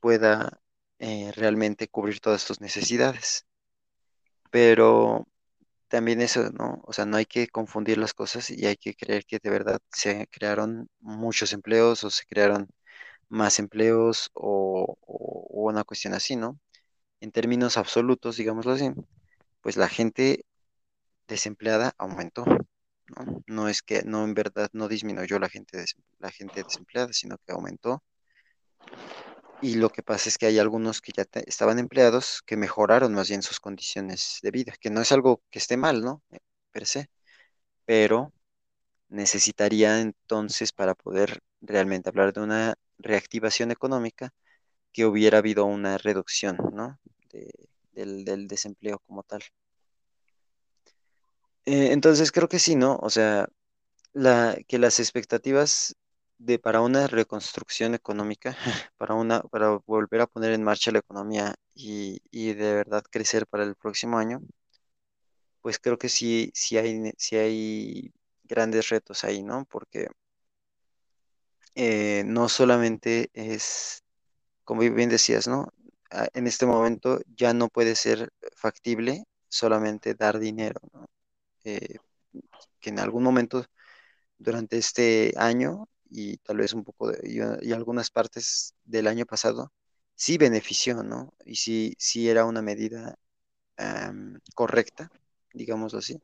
pueda 0.01 0.61
eh, 0.99 1.33
realmente 1.35 1.89
cubrir 1.89 2.21
todas 2.21 2.45
tus 2.45 2.61
necesidades. 2.61 3.47
Pero 4.51 5.27
también 5.95 6.21
eso, 6.23 6.51
¿no? 6.51 6.83
O 6.87 6.93
sea, 6.93 7.07
no 7.07 7.17
hay 7.17 7.25
que 7.27 7.47
confundir 7.49 7.99
las 7.99 8.15
cosas 8.15 8.51
y 8.51 8.67
hay 8.67 8.77
que 8.77 8.95
creer 8.97 9.25
que 9.27 9.39
de 9.41 9.49
verdad 9.49 9.81
se 9.93 10.27
crearon 10.27 10.89
muchos 11.01 11.53
empleos 11.53 12.03
o 12.03 12.11
se 12.11 12.25
crearon 12.27 12.69
más 13.29 13.61
empleos 13.61 14.31
o, 14.35 14.99
una 15.51 15.85
cuestión 15.85 16.15
así, 16.15 16.35
¿no? 16.37 16.59
En 17.21 17.33
términos 17.33 17.77
absolutos, 17.79 18.37
digámoslo 18.39 18.73
así, 18.73 18.91
pues 19.63 19.77
la 19.77 19.89
gente 19.89 20.45
desempleada 21.29 21.95
aumentó. 21.99 22.45
¿no? 22.45 23.43
no 23.47 23.69
es 23.69 23.83
que 23.83 24.03
no 24.05 24.25
en 24.25 24.35
verdad 24.35 24.71
no 24.73 24.89
disminuyó 24.89 25.39
la 25.39 25.49
gente, 25.49 25.85
la 26.19 26.31
gente 26.33 26.65
desempleada, 26.65 27.13
sino 27.13 27.39
que 27.39 27.53
aumentó. 27.53 28.03
Y 29.61 29.77
lo 29.77 29.91
que 29.91 30.03
pasa 30.03 30.29
es 30.29 30.39
que 30.39 30.47
hay 30.47 30.59
algunos 30.59 31.01
que 31.01 31.13
ya 31.13 31.25
estaban 31.47 31.79
empleados 31.79 32.43
que 32.47 32.57
mejoraron 32.57 33.15
más 33.15 33.29
bien 33.29 33.43
sus 33.43 33.61
condiciones 33.61 34.39
de 34.43 34.51
vida, 34.51 34.75
que 34.81 34.91
no 34.91 35.01
es 35.01 35.11
algo 35.13 35.43
que 35.51 35.59
esté 35.59 35.77
mal, 35.77 36.03
¿no? 36.03 36.23
Per 36.73 36.87
se, 36.87 37.09
pero 37.87 38.33
necesitaría 39.09 40.01
entonces 40.01 40.73
para 40.73 40.95
poder 40.95 41.41
realmente 41.61 42.09
hablar 42.11 42.33
de 42.33 42.41
una 42.43 42.75
reactivación 42.99 43.71
económica 43.71 44.33
que 44.93 45.07
hubiera 45.07 45.39
habido 45.39 45.65
una 45.67 45.99
reducción, 45.99 46.59
¿no? 46.73 47.01
De, 47.31 47.51
del, 47.93 48.25
del 48.25 48.49
desempleo 48.49 49.01
como 49.07 49.23
tal. 49.25 49.43
Eh, 51.67 51.93
entonces 51.93 52.33
creo 52.33 52.49
que 52.49 52.59
sí, 52.59 52.77
¿no? 52.77 52.99
O 53.03 53.11
sea, 53.11 53.49
la, 54.13 54.57
que 54.69 54.79
las 54.79 55.01
expectativas 55.01 55.97
de 56.39 56.59
para 56.59 56.81
una 56.83 57.07
reconstrucción 57.07 57.95
económica, 57.95 58.57
para 58.99 59.15
una, 59.15 59.43
para 59.43 59.79
volver 59.87 60.23
a 60.23 60.27
poner 60.27 60.53
en 60.53 60.65
marcha 60.65 60.93
la 60.93 61.01
economía 61.01 61.55
y, 61.75 62.21
y 62.31 62.55
de 62.55 62.75
verdad 62.75 63.05
crecer 63.11 63.47
para 63.47 63.65
el 63.65 63.77
próximo 63.77 64.19
año, 64.19 64.41
pues 65.63 65.79
creo 65.79 65.99
que 65.99 66.09
sí, 66.09 66.51
sí 66.55 66.77
hay, 66.79 67.13
sí 67.17 67.37
hay 67.37 68.13
grandes 68.45 68.89
retos 68.91 69.25
ahí, 69.25 69.43
¿no? 69.43 69.65
Porque 69.67 70.09
eh, 71.75 72.23
no 72.27 72.49
solamente 72.49 73.31
es, 73.35 74.03
como 74.65 74.81
bien 74.83 75.11
decías, 75.11 75.49
¿no? 75.49 75.69
En 76.35 76.47
este 76.47 76.67
momento 76.67 77.21
ya 77.37 77.55
no 77.55 77.69
puede 77.69 77.97
ser 77.97 78.31
factible 78.57 79.25
solamente 79.49 80.15
dar 80.15 80.39
dinero, 80.39 80.81
¿no? 80.93 81.07
eh, 81.65 81.99
que 82.81 82.91
en 82.91 83.01
algún 83.01 83.25
momento 83.25 83.65
durante 84.39 84.79
este 84.79 85.35
año 85.37 85.89
y 86.15 86.37
tal 86.39 86.59
vez 86.59 86.73
un 86.75 86.85
poco 86.85 87.11
de, 87.11 87.19
y, 87.25 87.69
y, 87.69 87.73
algunas 87.73 88.11
partes 88.11 88.75
del 88.85 89.09
año 89.09 89.27
pasado 89.27 89.73
sí 90.15 90.39
benefició, 90.39 91.03
¿no? 91.03 91.35
Y 91.45 91.57
sí, 91.57 91.95
sí 91.99 92.29
era 92.29 92.45
una 92.45 92.63
medida 92.63 93.17
um, 93.79 94.39
correcta, 94.55 95.11
digámoslo 95.53 95.99
así, 95.99 96.23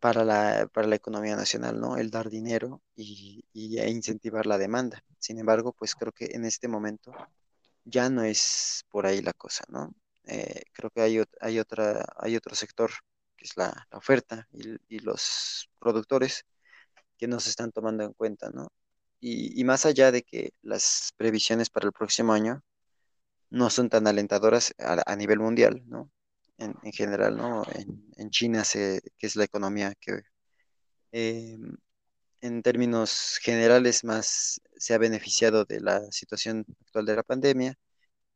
para 0.00 0.24
la, 0.24 0.68
para 0.72 0.86
la 0.88 0.96
economía 0.96 1.36
nacional, 1.36 1.80
¿no? 1.80 1.96
El 1.96 2.10
dar 2.10 2.30
dinero 2.30 2.82
y, 2.96 3.44
y 3.52 3.78
e 3.78 3.90
incentivar 3.90 4.46
la 4.46 4.58
demanda. 4.58 5.04
Sin 5.18 5.38
embargo, 5.38 5.72
pues 5.72 5.94
creo 5.94 6.12
que 6.12 6.26
en 6.32 6.44
este 6.44 6.68
momento 6.68 7.12
ya 7.84 8.08
no 8.10 8.22
es 8.22 8.84
por 8.90 9.06
ahí 9.06 9.22
la 9.22 9.32
cosa, 9.32 9.64
¿no? 9.68 9.94
Eh, 10.26 10.62
creo 10.72 10.90
que 10.90 11.02
hay, 11.02 11.22
hay, 11.40 11.58
otra, 11.58 12.04
hay 12.18 12.36
otro 12.36 12.54
sector 12.54 12.90
que 13.36 13.44
es 13.44 13.56
la, 13.56 13.86
oferta 13.92 14.48
y, 14.52 14.98
los 15.00 15.68
productores 15.78 16.46
que 17.18 17.28
nos 17.28 17.46
están 17.46 17.72
tomando 17.72 18.04
en 18.04 18.12
cuenta, 18.14 18.50
¿no? 18.50 18.68
Y, 19.20 19.58
y, 19.60 19.64
más 19.64 19.86
allá 19.86 20.12
de 20.12 20.22
que 20.22 20.52
las 20.62 21.12
previsiones 21.16 21.70
para 21.70 21.86
el 21.86 21.92
próximo 21.92 22.32
año 22.34 22.62
no 23.50 23.70
son 23.70 23.88
tan 23.88 24.06
alentadoras 24.06 24.74
a, 24.78 25.02
a 25.10 25.16
nivel 25.16 25.40
mundial, 25.40 25.82
¿no? 25.86 26.10
en, 26.58 26.92
general, 26.92 27.36
¿no? 27.36 27.64
En, 28.16 28.30
China, 28.30 28.64
se, 28.64 29.00
que 29.18 29.26
es 29.26 29.36
la 29.36 29.44
economía 29.44 29.94
que 30.00 30.20
eh, 31.12 31.58
en 32.40 32.62
términos 32.62 33.38
generales 33.42 34.04
más 34.04 34.60
se 34.76 34.94
ha 34.94 34.98
beneficiado 34.98 35.64
de 35.64 35.80
la 35.80 36.10
situación 36.12 36.64
actual 36.82 37.06
de 37.06 37.16
la 37.16 37.22
pandemia 37.22 37.74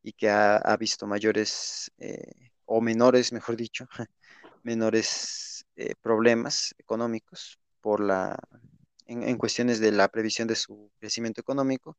y 0.03 0.13
que 0.13 0.31
ha, 0.31 0.77
visto 0.79 1.07
mayores 1.07 1.91
eh, 1.99 2.51
o 2.67 2.81
menores, 2.81 3.33
mejor 3.33 3.57
dicho, 3.57 3.87
menores 4.63 5.67
eh, 5.77 5.95
problemas 6.01 6.75
económicos 6.79 7.59
por 7.81 8.01
la, 8.01 8.39
en, 9.07 9.37
cuestiones 9.39 9.81
de 9.81 9.93
la 9.93 10.09
previsión 10.09 10.49
de 10.49 10.57
su 10.57 10.91
crecimiento 10.99 11.41
económico, 11.41 11.97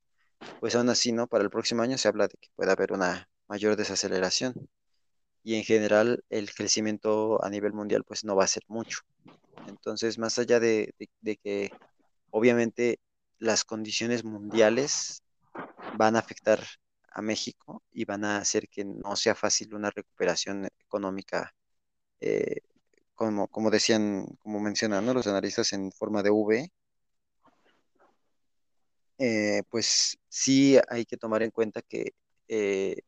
pues 0.59 0.75
aún 0.75 0.89
así, 0.89 1.11
¿no? 1.11 1.27
Para 1.27 1.43
el 1.43 1.49
próximo 1.49 1.81
año 1.81 1.97
se 1.97 2.07
habla 2.07 2.27
de 2.27 2.37
que 2.39 2.49
puede 2.55 2.71
haber 2.71 2.93
una 2.93 3.29
mayor 3.47 3.75
desaceleración 3.75 4.69
y 5.43 5.55
en 5.55 5.63
general 5.63 6.23
el 6.29 6.53
crecimiento 6.53 7.43
a 7.43 7.49
nivel 7.49 7.73
mundial 7.73 8.03
pues 8.03 8.23
no 8.23 8.35
va 8.35 8.43
a 8.43 8.47
ser 8.47 8.63
mucho. 8.67 8.99
Entonces, 9.67 10.17
más 10.17 10.37
allá 10.39 10.59
de, 10.59 10.93
que 11.43 11.71
obviamente 12.31 12.99
las 13.39 13.63
condiciones 13.63 14.23
mundiales 14.23 15.23
van 15.97 16.15
a 16.15 16.19
afectar 16.19 16.63
a 17.11 17.21
México 17.21 17.83
y 17.91 18.05
van 18.05 18.23
a 18.25 18.37
hacer 18.37 18.69
que 18.69 18.85
no 18.85 19.15
sea 19.15 19.35
fácil 19.35 19.73
una 19.73 19.89
recuperación 19.89 20.67
económica, 20.79 21.53
eh, 22.19 22.61
como, 23.19 23.49
como 23.49 23.69
decían, 23.69 24.25
como 24.41 24.61
mencionan 24.61 25.05
los 25.13 25.27
analistas 25.27 25.73
en 25.73 25.91
forma 25.91 26.23
de 26.23 26.29
V, 26.29 26.71
eh, 29.17 29.61
pues 29.69 30.17
sí 30.29 30.77
hay 30.87 31.05
que 31.05 31.17
tomar 31.17 31.43
en 31.43 31.51
cuenta 31.51 31.81
que 31.81 32.13
eh, 32.47 33.01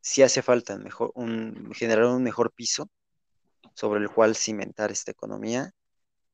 sí 0.00 0.22
hace 0.22 0.40
falta 0.40 0.78
generar 1.74 2.06
un 2.06 2.22
mejor 2.22 2.52
piso 2.52 2.88
sobre 3.74 4.00
el 4.00 4.08
cual 4.08 4.34
cimentar 4.34 4.90
esta 4.90 5.10
economía 5.10 5.74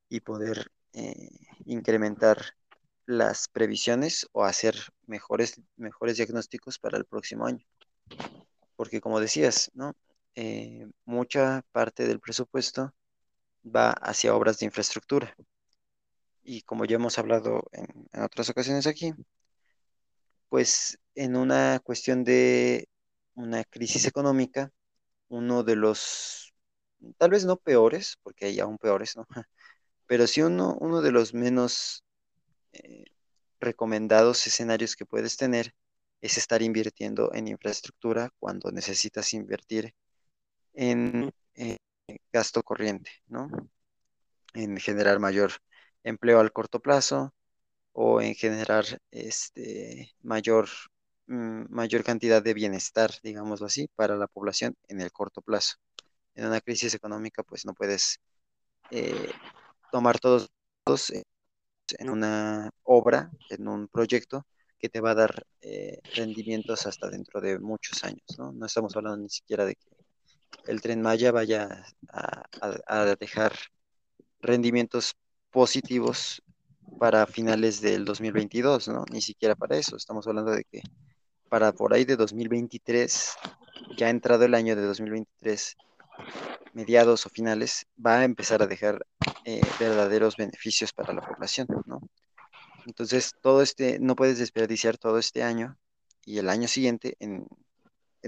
y 0.09 0.21
poder 0.21 0.71
eh, 0.93 1.31
incrementar 1.65 2.55
las 3.07 3.49
previsiones 3.49 4.29
o 4.31 4.45
hacer 4.45 4.77
mejores, 5.09 5.61
mejores 5.77 6.17
diagnósticos 6.17 6.79
para 6.79 6.97
el 6.97 7.07
próximo 7.07 7.47
año. 7.47 7.67
Porque 8.77 9.01
como 9.01 9.19
decías, 9.19 9.73
¿no? 9.75 9.97
Eh, 10.35 10.87
mucha 11.05 11.63
parte 11.73 12.07
del 12.07 12.21
presupuesto 12.21 12.93
va 13.65 13.91
hacia 13.93 14.35
obras 14.35 14.59
de 14.59 14.67
infraestructura. 14.67 15.35
Y 16.43 16.63
como 16.63 16.85
ya 16.85 16.97
hemos 16.97 17.19
hablado 17.19 17.69
en, 17.73 18.09
otras 18.23 18.49
ocasiones 18.51 18.87
aquí, 18.87 19.13
pues 20.49 20.99
en 21.15 21.37
una 21.37 21.81
cuestión 21.81 22.25
de 22.25 22.89
una 23.35 23.65
crisis 23.65 24.07
económica, 24.07 24.71
uno 25.29 25.63
de 25.65 25.77
los, 25.77 26.55
tal 27.19 27.31
vez 27.31 27.45
no 27.45 27.57
peores, 27.57 28.19
porque 28.23 28.47
hay 28.47 28.61
aún 28.61 28.79
peores, 28.79 29.17
¿no? 29.17 29.27
Pero 30.07 30.27
sí 30.27 30.43
uno, 30.43 30.77
uno 30.81 31.03
de 31.03 31.13
los 31.13 31.35
menos 31.35 32.05
eh, 32.73 33.05
recomendados 33.61 34.47
escenarios 34.47 34.97
que 34.97 35.07
puedes 35.07 35.37
tener 35.37 35.75
es 36.21 36.39
estar 36.39 36.63
invirtiendo 36.63 37.33
en 37.35 37.49
infraestructura 37.49 38.31
cuando 38.39 38.71
necesitas 38.73 39.33
invertir 39.35 39.95
en 40.75 41.33
eh, 41.55 41.79
gasto 42.33 42.63
corriente, 42.63 43.11
¿no? 43.29 43.51
En 44.55 44.79
generar 44.79 45.19
mayor 45.19 45.53
empleo 46.05 46.41
al 46.41 46.53
corto 46.53 46.81
plazo 46.81 47.35
o 47.93 48.21
en 48.23 48.35
generar 48.35 48.85
este 49.11 50.13
mayor 50.23 50.69
Mm, 51.31 51.67
mayor 51.71 52.03
cantidad 52.03 52.43
de 52.43 52.55
bienestar, 52.55 53.13
digámoslo 53.23 53.67
así, 53.67 53.89
para 53.95 54.17
la 54.17 54.27
población 54.27 54.75
en 54.89 55.01
el 55.01 55.13
corto 55.13 55.41
plazo. 55.43 55.77
En 56.35 56.47
una 56.47 56.61
crisis 56.61 56.95
económica, 56.95 57.43
pues 57.45 57.67
no 57.67 57.75
puedes 57.75 58.19
eh, 58.91 59.31
tomar 59.93 60.21
todos, 60.21 60.51
en 61.99 62.11
una 62.11 62.71
obra, 62.85 63.31
en 63.51 63.69
un 63.69 63.89
proyecto 63.89 64.47
que 64.79 64.89
te 64.89 65.01
va 65.01 65.13
a 65.13 65.15
dar 65.15 65.47
eh, 65.61 66.01
rendimientos 66.15 66.87
hasta 66.87 67.09
dentro 67.11 67.41
de 67.41 67.59
muchos 67.61 68.03
años, 68.05 68.25
¿no? 68.39 68.53
No 68.53 68.67
estamos 68.67 68.97
hablando 68.97 69.19
ni 69.23 69.29
siquiera 69.29 69.65
de 69.67 69.75
que 69.77 69.89
el 70.67 70.81
tren 70.81 71.03
Maya 71.03 71.33
vaya 71.33 71.85
a, 72.09 73.17
dejar 73.19 73.53
rendimientos 74.41 75.17
positivos 75.51 76.43
para 76.99 77.27
finales 77.27 77.81
del 77.81 78.05
2022, 78.05 78.89
¿no? 78.89 79.05
Ni 79.11 79.21
siquiera 79.21 79.55
para 79.55 79.77
eso. 79.77 79.97
Estamos 79.97 80.27
hablando 80.27 80.53
de 80.53 80.65
que 80.65 80.83
para 81.49 81.73
por 81.73 81.93
ahí 81.93 82.05
de 82.05 82.17
2023, 82.17 83.35
ya 83.97 84.07
ha 84.07 84.11
entrado 84.11 84.45
el 84.45 84.55
año 84.55 84.77
de 84.77 84.83
2023, 84.83 85.77
mediados 86.73 87.27
o 87.27 87.29
finales, 87.29 87.87
va 88.05 88.19
a 88.19 88.25
empezar 88.25 88.63
a 88.63 88.67
dejar 88.67 89.05
eh, 89.45 89.61
verdaderos 89.79 90.37
beneficios 90.37 90.93
para 90.93 91.13
la 91.13 91.23
población, 91.23 91.67
¿no? 91.87 92.01
Entonces, 92.87 93.35
todo 93.41 93.63
este, 93.63 93.99
no 93.99 94.17
puedes 94.17 94.39
desperdiciar 94.39 94.99
todo 94.99 95.19
este 95.19 95.43
año 95.43 95.77
y 96.25 96.39
el 96.39 96.49
año 96.49 96.69
siguiente 96.69 97.17
en, 97.21 97.47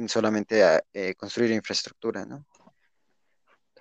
solamente 0.09 0.65
a, 0.65 0.83
eh, 0.93 1.15
construir 1.15 1.53
infraestructura, 1.53 2.25
¿no? 2.25 2.47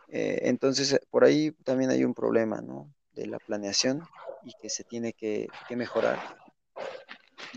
Eh, 0.08 0.42
entonces, 0.44 1.00
por 1.10 1.24
ahí 1.24 1.52
también 1.64 1.90
hay 1.90 2.04
un 2.04 2.14
problema, 2.14 2.62
¿no? 2.62 2.94
De 3.14 3.28
la 3.28 3.40
planeación 3.40 4.04
y 4.44 4.54
que 4.62 4.70
se 4.70 4.84
tiene 4.84 5.14
que, 5.14 5.48
mejorar. 5.70 6.38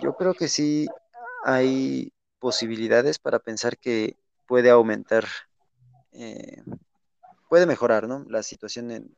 Yo 0.00 0.14
creo 0.16 0.34
que 0.34 0.48
sí 0.48 0.86
hay 1.44 2.12
posibilidades 2.38 3.18
para 3.18 3.40
pensar 3.40 3.76
que 3.78 4.16
puede 4.46 4.70
aumentar, 4.70 5.24
eh, 6.12 6.62
puede 7.48 7.66
mejorar, 7.66 8.07
¿no? 8.07 8.24
La 8.28 8.42
situación 8.42 8.90
en, 8.92 9.16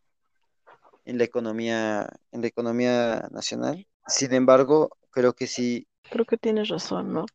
en 1.05 1.18
la 1.18 1.24
economía, 1.24 2.09
en 2.32 2.41
la 2.41 2.47
economía 2.47 3.28
nacional. 3.30 3.87
Sin 4.07 4.32
embargo, 4.32 4.97
creo 5.11 5.34
que 5.34 5.47
sí. 5.47 5.87
Creo 6.11 6.24
que 6.24 6.37
tienes 6.39 6.68
razón, 6.68 7.12
¿no? 7.12 7.26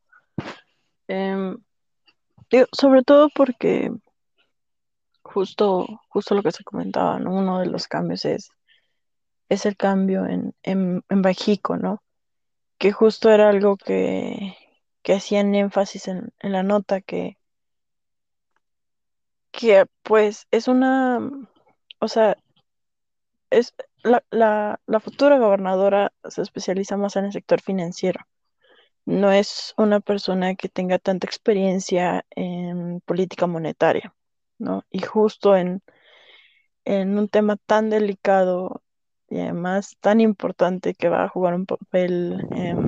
Sobre 2.72 3.04
todo 3.04 3.30
porque 3.30 3.92
justo, 5.24 5.88
justo 6.10 6.36
lo 6.36 6.44
que 6.44 6.52
se 6.52 6.64
comentaba, 6.64 7.20
¿no? 7.20 7.34
Uno 7.34 7.60
de 7.60 7.68
los 7.68 7.88
cambios 7.88 8.26
es, 8.26 8.52
es 9.50 9.66
el 9.66 9.78
cambio 9.78 10.26
en, 10.26 10.54
en, 10.64 11.04
en 11.10 11.22
Bajico, 11.22 11.78
¿no? 11.78 12.04
Que 12.78 12.92
justo 12.92 13.30
era 13.32 13.50
algo 13.50 13.78
que, 13.78 14.56
que 15.04 15.14
hacían 15.14 15.56
énfasis 15.56 16.08
en, 16.08 16.34
la 16.42 16.64
nota 16.64 17.02
que, 17.02 17.38
que 19.52 19.86
pues 20.04 20.48
es 20.52 20.68
una, 20.68 21.20
o 22.00 22.08
sea, 22.08 22.38
es 23.50 23.74
la, 24.04 24.24
la, 24.32 24.80
la 24.86 25.00
futura 25.00 25.38
gobernadora 25.38 26.14
se 26.30 26.42
especializa 26.42 26.98
más 26.98 27.16
en 27.16 27.26
el 27.26 27.34
sector 27.34 27.62
financiero. 27.62 28.22
No 29.06 29.32
es 29.32 29.74
una 29.78 30.00
persona 30.00 30.56
que 30.56 30.70
tenga 30.70 31.00
tanta 31.00 31.28
experiencia 31.28 32.26
en 32.32 33.02
política 33.02 33.48
monetaria, 33.48 34.14
¿no? 34.60 34.84
Y 34.90 35.02
justo 35.02 35.56
en, 35.56 35.82
en 36.86 37.18
un 37.18 37.28
tema 37.28 37.58
tan 37.58 37.90
delicado 37.90 38.84
y 39.30 39.40
además 39.40 39.98
tan 40.02 40.22
importante 40.22 40.94
que 40.94 41.10
va 41.10 41.24
a 41.24 41.30
jugar 41.30 41.54
un 41.54 41.66
papel 41.66 42.48
em, 42.52 42.86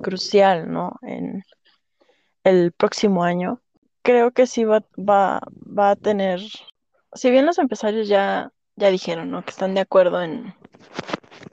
crucial, 0.00 0.70
¿no? 0.70 0.98
En 1.02 1.44
el 2.44 2.72
próximo 2.72 3.24
año. 3.24 3.60
Creo 4.02 4.30
que 4.30 4.46
sí 4.46 4.64
va, 4.64 4.84
va, 4.96 5.40
va 5.56 5.90
a 5.90 5.96
tener, 5.96 6.40
si 7.12 7.30
bien 7.30 7.44
los 7.44 7.58
empresarios 7.58 8.08
ya, 8.08 8.52
ya 8.76 8.88
dijeron, 8.88 9.30
¿no? 9.30 9.42
Que 9.42 9.50
están 9.50 9.74
de 9.74 9.80
acuerdo 9.80 10.22
en, 10.22 10.54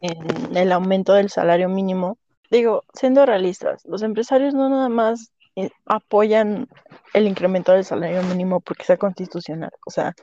en 0.02 0.56
el 0.56 0.72
aumento 0.72 1.14
del 1.14 1.30
salario 1.30 1.68
mínimo. 1.70 2.18
Digo, 2.50 2.84
siendo 2.94 3.26
realistas, 3.26 3.84
los 3.86 4.02
empresarios 4.04 4.54
no 4.54 4.70
nada 4.70 4.90
más 4.90 5.32
eh, 5.56 5.70
apoyan 5.86 6.68
el 7.14 7.28
incremento 7.28 7.74
del 7.74 7.84
salario 7.84 8.24
mínimo 8.24 8.62
porque 8.62 8.84
sea 8.84 8.98
constitucional. 8.98 9.72
O 9.86 9.92
sea, 9.92 10.14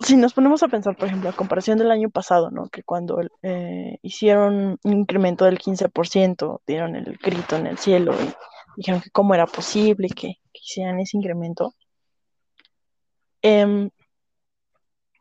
si 0.00 0.16
nos 0.16 0.32
ponemos 0.32 0.62
a 0.62 0.68
pensar, 0.68 0.96
por 0.96 1.08
ejemplo, 1.08 1.28
a 1.28 1.36
comparación 1.36 1.78
del 1.78 1.90
año 1.90 2.08
pasado, 2.10 2.50
¿no? 2.50 2.68
Que 2.68 2.82
cuando 2.82 3.20
eh, 3.42 3.98
hicieron 4.02 4.78
un 4.82 4.92
incremento 4.92 5.44
del 5.44 5.58
15%, 5.58 6.60
dieron 6.66 6.96
el 6.96 7.18
grito 7.22 7.56
en 7.56 7.66
el 7.66 7.78
cielo 7.78 8.14
y 8.14 8.32
dijeron 8.76 9.00
que 9.00 9.10
cómo 9.10 9.34
era 9.34 9.46
posible 9.46 10.08
que, 10.08 10.36
hicieran 10.52 11.00
ese 11.00 11.16
incremento. 11.16 11.74
Em, 13.42 13.90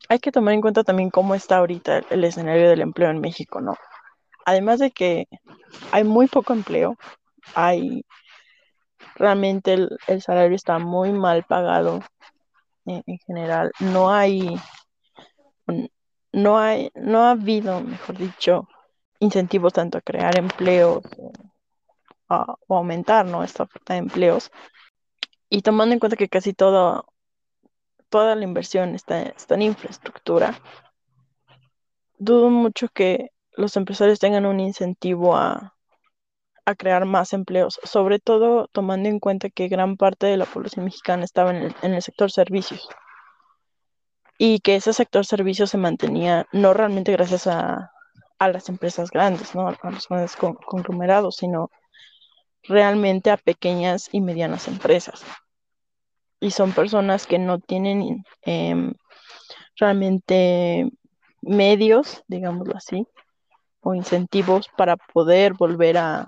hay 0.09 0.20
que 0.20 0.32
tomar 0.32 0.53
en 0.53 0.61
cuenta 0.61 0.84
también 0.84 1.09
cómo 1.09 1.36
está 1.36 1.57
ahorita 1.57 2.01
el, 2.09 2.24
escenario 2.24 2.70
del 2.70 2.82
empleo 2.82 3.09
en 3.09 3.20
México, 3.20 3.61
¿no? 3.61 3.76
Además 4.47 4.79
de 4.79 4.91
que 4.91 5.27
hay 5.91 6.05
muy 6.05 6.27
poco 6.27 6.53
empleo, 6.53 6.95
hay 7.53 8.05
realmente 9.15 9.73
el 10.07 10.21
salario 10.21 10.55
está 10.55 10.79
muy 10.79 11.11
mal 11.11 11.43
pagado 11.43 12.01
en, 12.85 13.03
general. 13.25 13.73
No 13.81 14.09
hay, 14.09 14.55
no 16.31 16.57
hay, 16.57 16.91
no 16.95 17.23
ha 17.25 17.31
habido, 17.31 17.81
mejor 17.81 18.17
dicho, 18.17 18.69
incentivos 19.19 19.73
tanto 19.73 19.97
a 19.97 20.01
crear 20.01 20.39
empleos 20.39 21.03
o, 21.17 21.33
a, 22.29 22.55
aumentar 22.69 23.25
¿no? 23.25 23.43
esta 23.43 23.63
oferta 23.63 23.95
de 23.95 23.99
empleos. 23.99 24.49
Y 25.49 25.61
tomando 25.61 25.91
en 25.91 25.99
cuenta 25.99 26.15
que 26.15 26.29
casi 26.29 26.53
todo, 26.53 27.05
toda 28.07 28.33
la 28.33 28.45
inversión 28.45 28.95
está, 28.95 29.23
está 29.23 29.55
en 29.55 29.63
infraestructura, 29.63 30.57
dudo 32.17 32.49
mucho 32.49 32.87
que 32.87 33.31
los 33.57 33.75
empresarios 33.75 34.19
tengan 34.19 34.45
un 34.45 34.59
incentivo 34.59 35.35
a, 35.35 35.75
a 36.65 36.75
crear 36.75 37.05
más 37.05 37.33
empleos, 37.33 37.79
sobre 37.83 38.19
todo 38.19 38.67
tomando 38.71 39.09
en 39.09 39.19
cuenta 39.19 39.49
que 39.49 39.67
gran 39.67 39.97
parte 39.97 40.27
de 40.27 40.37
la 40.37 40.45
población 40.45 40.85
mexicana 40.85 41.25
estaba 41.25 41.51
en 41.51 41.57
el, 41.57 41.75
en 41.81 41.93
el 41.93 42.01
sector 42.01 42.31
servicios 42.31 42.87
y 44.37 44.59
que 44.59 44.75
ese 44.75 44.93
sector 44.93 45.25
servicios 45.25 45.71
se 45.71 45.77
mantenía 45.77 46.45
no 46.51 46.73
realmente 46.73 47.11
gracias 47.11 47.47
a, 47.47 47.91
a 48.37 48.49
las 48.49 48.69
empresas 48.69 49.09
grandes, 49.09 49.55
¿no? 49.55 49.67
a 49.67 49.89
los 49.89 50.07
grandes 50.07 50.35
con, 50.35 50.53
conglomerados, 50.55 51.37
sino 51.37 51.71
realmente 52.63 53.31
a 53.31 53.37
pequeñas 53.37 54.09
y 54.11 54.21
medianas 54.21 54.67
empresas. 54.67 55.23
Y 56.39 56.51
son 56.51 56.73
personas 56.73 57.25
que 57.25 57.39
no 57.39 57.59
tienen 57.59 58.23
eh, 58.45 58.93
realmente 59.75 60.91
medios, 61.41 62.23
digámoslo 62.27 62.75
así, 62.75 63.07
o 63.82 63.93
incentivos 63.93 64.69
para 64.78 64.97
poder 64.97 65.53
volver 65.53 65.97
a, 65.97 66.28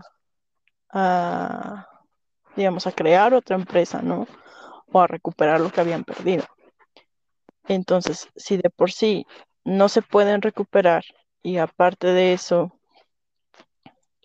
digamos, 2.55 2.87
a 2.87 2.91
crear 2.91 3.33
otra 3.33 3.55
empresa, 3.55 4.01
¿no? 4.01 4.27
O 4.91 5.01
a 5.01 5.07
recuperar 5.07 5.59
lo 5.59 5.69
que 5.69 5.81
habían 5.81 6.03
perdido. 6.03 6.45
Entonces, 7.67 8.27
si 8.35 8.57
de 8.57 8.69
por 8.69 8.91
sí 8.91 9.25
no 9.63 9.89
se 9.89 10.01
pueden 10.01 10.41
recuperar 10.41 11.03
y 11.43 11.57
aparte 11.57 12.07
de 12.07 12.33
eso, 12.33 12.71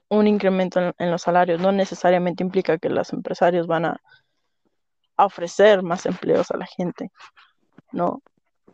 un 0.08 0.26
incremento 0.26 0.94
en, 0.98 1.10
los 1.10 1.22
salarios 1.22 1.60
no 1.60 1.72
necesariamente 1.72 2.42
implica 2.42 2.78
que 2.78 2.88
los 2.88 3.12
empresarios 3.12 3.66
van 3.66 3.86
a, 3.86 4.00
ofrecer 5.16 5.82
más 5.82 6.06
empleos 6.06 6.50
a 6.50 6.56
la 6.56 6.66
gente, 6.66 7.12
¿no? 7.92 8.20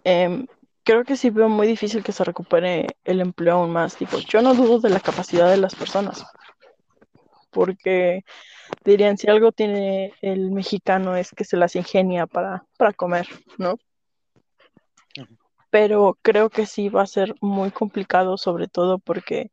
Eh, 0.04 0.46
creo 0.84 1.04
que 1.04 1.16
sí 1.16 1.30
veo 1.30 1.48
muy 1.48 1.66
difícil 1.66 2.02
que 2.02 2.12
se 2.12 2.24
recupere 2.24 2.86
el 3.04 3.20
empleo 3.20 3.56
aún 3.56 3.72
más. 3.72 3.98
Digo, 3.98 4.18
yo 4.18 4.42
no 4.42 4.54
dudo 4.54 4.80
de 4.80 4.90
la 4.90 5.00
capacidad 5.00 5.50
de 5.50 5.56
las 5.56 5.74
personas, 5.74 6.24
porque 7.50 8.24
dirían, 8.84 9.18
si 9.18 9.28
algo 9.28 9.52
tiene 9.52 10.14
el 10.20 10.50
mexicano 10.50 11.16
es 11.16 11.30
que 11.30 11.44
se 11.44 11.56
las 11.56 11.76
ingenia 11.76 12.26
para, 12.26 12.64
para 12.76 12.92
comer, 12.92 13.28
¿no? 13.58 13.76
Pero 15.70 16.18
creo 16.22 16.50
que 16.50 16.66
sí 16.66 16.88
va 16.88 17.02
a 17.02 17.06
ser 17.06 17.34
muy 17.40 17.70
complicado, 17.70 18.36
sobre 18.36 18.66
todo 18.66 18.98
porque, 18.98 19.52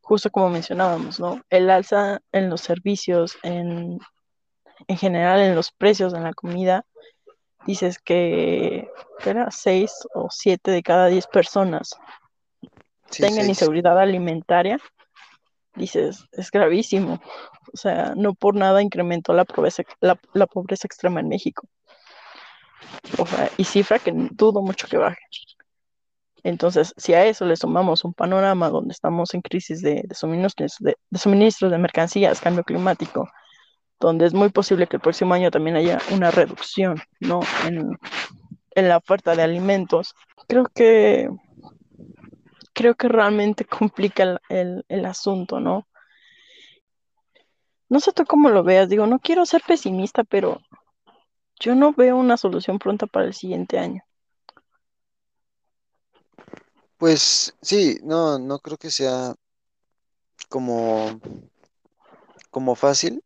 justo 0.00 0.30
como 0.30 0.48
mencionábamos, 0.48 1.20
¿no? 1.20 1.42
El 1.50 1.68
alza 1.68 2.20
en 2.32 2.48
los 2.48 2.62
servicios, 2.62 3.36
en, 3.42 3.98
en 4.88 4.96
general 4.96 5.40
en 5.40 5.54
los 5.54 5.70
precios 5.72 6.14
en 6.14 6.22
la 6.22 6.32
comida, 6.32 6.86
dices 7.66 7.98
que 7.98 8.88
era 9.24 9.50
seis 9.50 9.92
o 10.14 10.28
siete 10.30 10.70
de 10.70 10.82
cada 10.82 11.06
diez 11.06 11.26
personas 11.26 11.90
Sí, 13.10 13.22
tengan 13.22 13.46
seis. 13.46 13.48
inseguridad 13.48 13.98
alimentaria, 13.98 14.78
dices, 15.74 16.26
es 16.32 16.50
gravísimo. 16.50 17.20
O 17.72 17.76
sea, 17.76 18.14
no 18.16 18.34
por 18.34 18.54
nada 18.54 18.82
incrementó 18.82 19.32
la 19.32 19.44
pobreza, 19.44 19.82
la, 20.00 20.18
la 20.32 20.46
pobreza 20.46 20.86
extrema 20.86 21.20
en 21.20 21.28
México. 21.28 21.66
O 23.18 23.26
sea, 23.26 23.50
y 23.56 23.64
cifra 23.64 23.98
que 23.98 24.12
dudo 24.14 24.62
mucho 24.62 24.88
que 24.88 24.96
baje. 24.96 25.20
Entonces, 26.44 26.92
si 26.96 27.14
a 27.14 27.24
eso 27.26 27.44
le 27.46 27.56
sumamos 27.56 28.04
un 28.04 28.14
panorama 28.14 28.68
donde 28.68 28.92
estamos 28.92 29.32
en 29.34 29.42
crisis 29.42 29.80
de, 29.82 30.02
de 30.04 30.14
suministros, 30.14 30.76
de, 30.80 30.96
de 31.10 31.18
suministros 31.18 31.70
de 31.70 31.78
mercancías, 31.78 32.40
cambio 32.40 32.64
climático, 32.64 33.28
donde 34.02 34.26
es 34.26 34.34
muy 34.34 34.48
posible 34.50 34.86
que 34.88 34.96
el 34.96 35.02
próximo 35.02 35.32
año 35.32 35.50
también 35.50 35.76
haya 35.76 35.98
una 36.10 36.30
reducción 36.30 37.00
¿no? 37.20 37.40
en, 37.66 37.98
en 38.74 38.88
la 38.88 38.96
oferta 38.96 39.36
de 39.36 39.42
alimentos, 39.42 40.14
creo 40.48 40.64
que 40.64 41.28
creo 42.72 42.94
que 42.94 43.08
realmente 43.08 43.64
complica 43.64 44.40
el, 44.48 44.84
el, 44.88 45.04
asunto, 45.04 45.60
¿no? 45.60 45.86
No 47.88 48.00
sé 48.00 48.12
tú 48.12 48.24
cómo 48.24 48.48
lo 48.48 48.64
veas, 48.64 48.88
digo, 48.88 49.06
no 49.06 49.20
quiero 49.20 49.46
ser 49.46 49.62
pesimista, 49.66 50.24
pero 50.24 50.60
yo 51.60 51.74
no 51.74 51.92
veo 51.92 52.16
una 52.16 52.36
solución 52.36 52.78
pronta 52.78 53.06
para 53.06 53.26
el 53.26 53.34
siguiente 53.34 53.78
año. 53.78 54.02
Pues 56.96 57.54
sí, 57.60 57.98
no, 58.02 58.38
no 58.38 58.58
creo 58.58 58.78
que 58.78 58.90
sea 58.90 59.34
como, 60.48 61.20
como 62.50 62.74
fácil, 62.74 63.22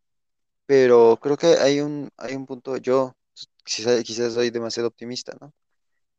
pero 0.67 1.17
creo 1.21 1.37
que 1.37 1.47
hay 1.47 1.79
un, 1.81 2.09
hay 2.17 2.35
un 2.35 2.45
punto, 2.45 2.77
yo 2.77 3.15
quizás, 3.63 4.03
quizás 4.03 4.33
soy 4.33 4.51
demasiado 4.51 4.89
optimista, 4.89 5.33
¿no? 5.41 5.53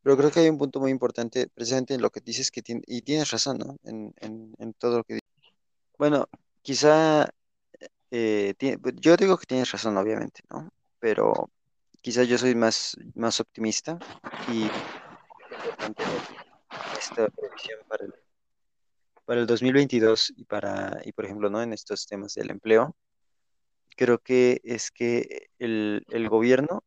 Pero 0.03 0.17
creo 0.17 0.31
que 0.31 0.41
hay 0.41 0.49
un 0.49 0.59
punto 0.59 0.81
muy 0.81 0.91
importante 0.91 1.49
precisamente 1.49 1.95
en 1.95 2.03
lo 2.03 2.11
que 2.11 2.21
dices 2.21 2.51
que 2.51 2.63
tiene, 2.63 2.83
y 2.87 3.03
tienes 3.03 3.31
razón, 3.31 3.59
¿no? 3.59 3.77
En, 3.85 4.15
en, 4.21 4.75
todo 4.75 4.99
lo 4.99 5.05
que 5.05 5.15
dices. 5.15 5.29
Bueno, 5.99 6.29
quizá 6.63 7.29
eh, 8.11 8.55
tiene, 8.59 8.79
yo 8.97 9.17
digo 9.17 9.37
que 9.39 9.47
tienes 9.47 9.71
razón, 9.71 9.97
obviamente, 9.99 10.41
¿no? 10.51 10.71
Pero 10.99 11.51
quizás 12.01 12.27
yo 12.29 12.39
soy 12.39 12.55
más, 12.55 12.97
más 13.15 13.41
optimista 13.41 13.99
y 14.51 14.69
esta 16.99 17.29
previsión 17.29 17.81
para 17.87 18.05
el, 18.07 18.15
para 19.27 19.41
el 19.41 19.47
2022 19.47 20.33
y 20.37 20.45
para, 20.45 21.01
y 21.05 21.13
por 21.13 21.27
ejemplo, 21.27 21.51
¿no? 21.51 21.63
En 21.63 21.75
estos 21.75 22.07
temas 22.07 22.35
del 22.35 22.51
empleo, 22.51 22.97
creo 23.99 24.21
que 24.21 24.61
es 24.65 24.91
que 24.93 25.51
el, 25.59 26.05
el 26.11 26.29
gobierno 26.29 26.85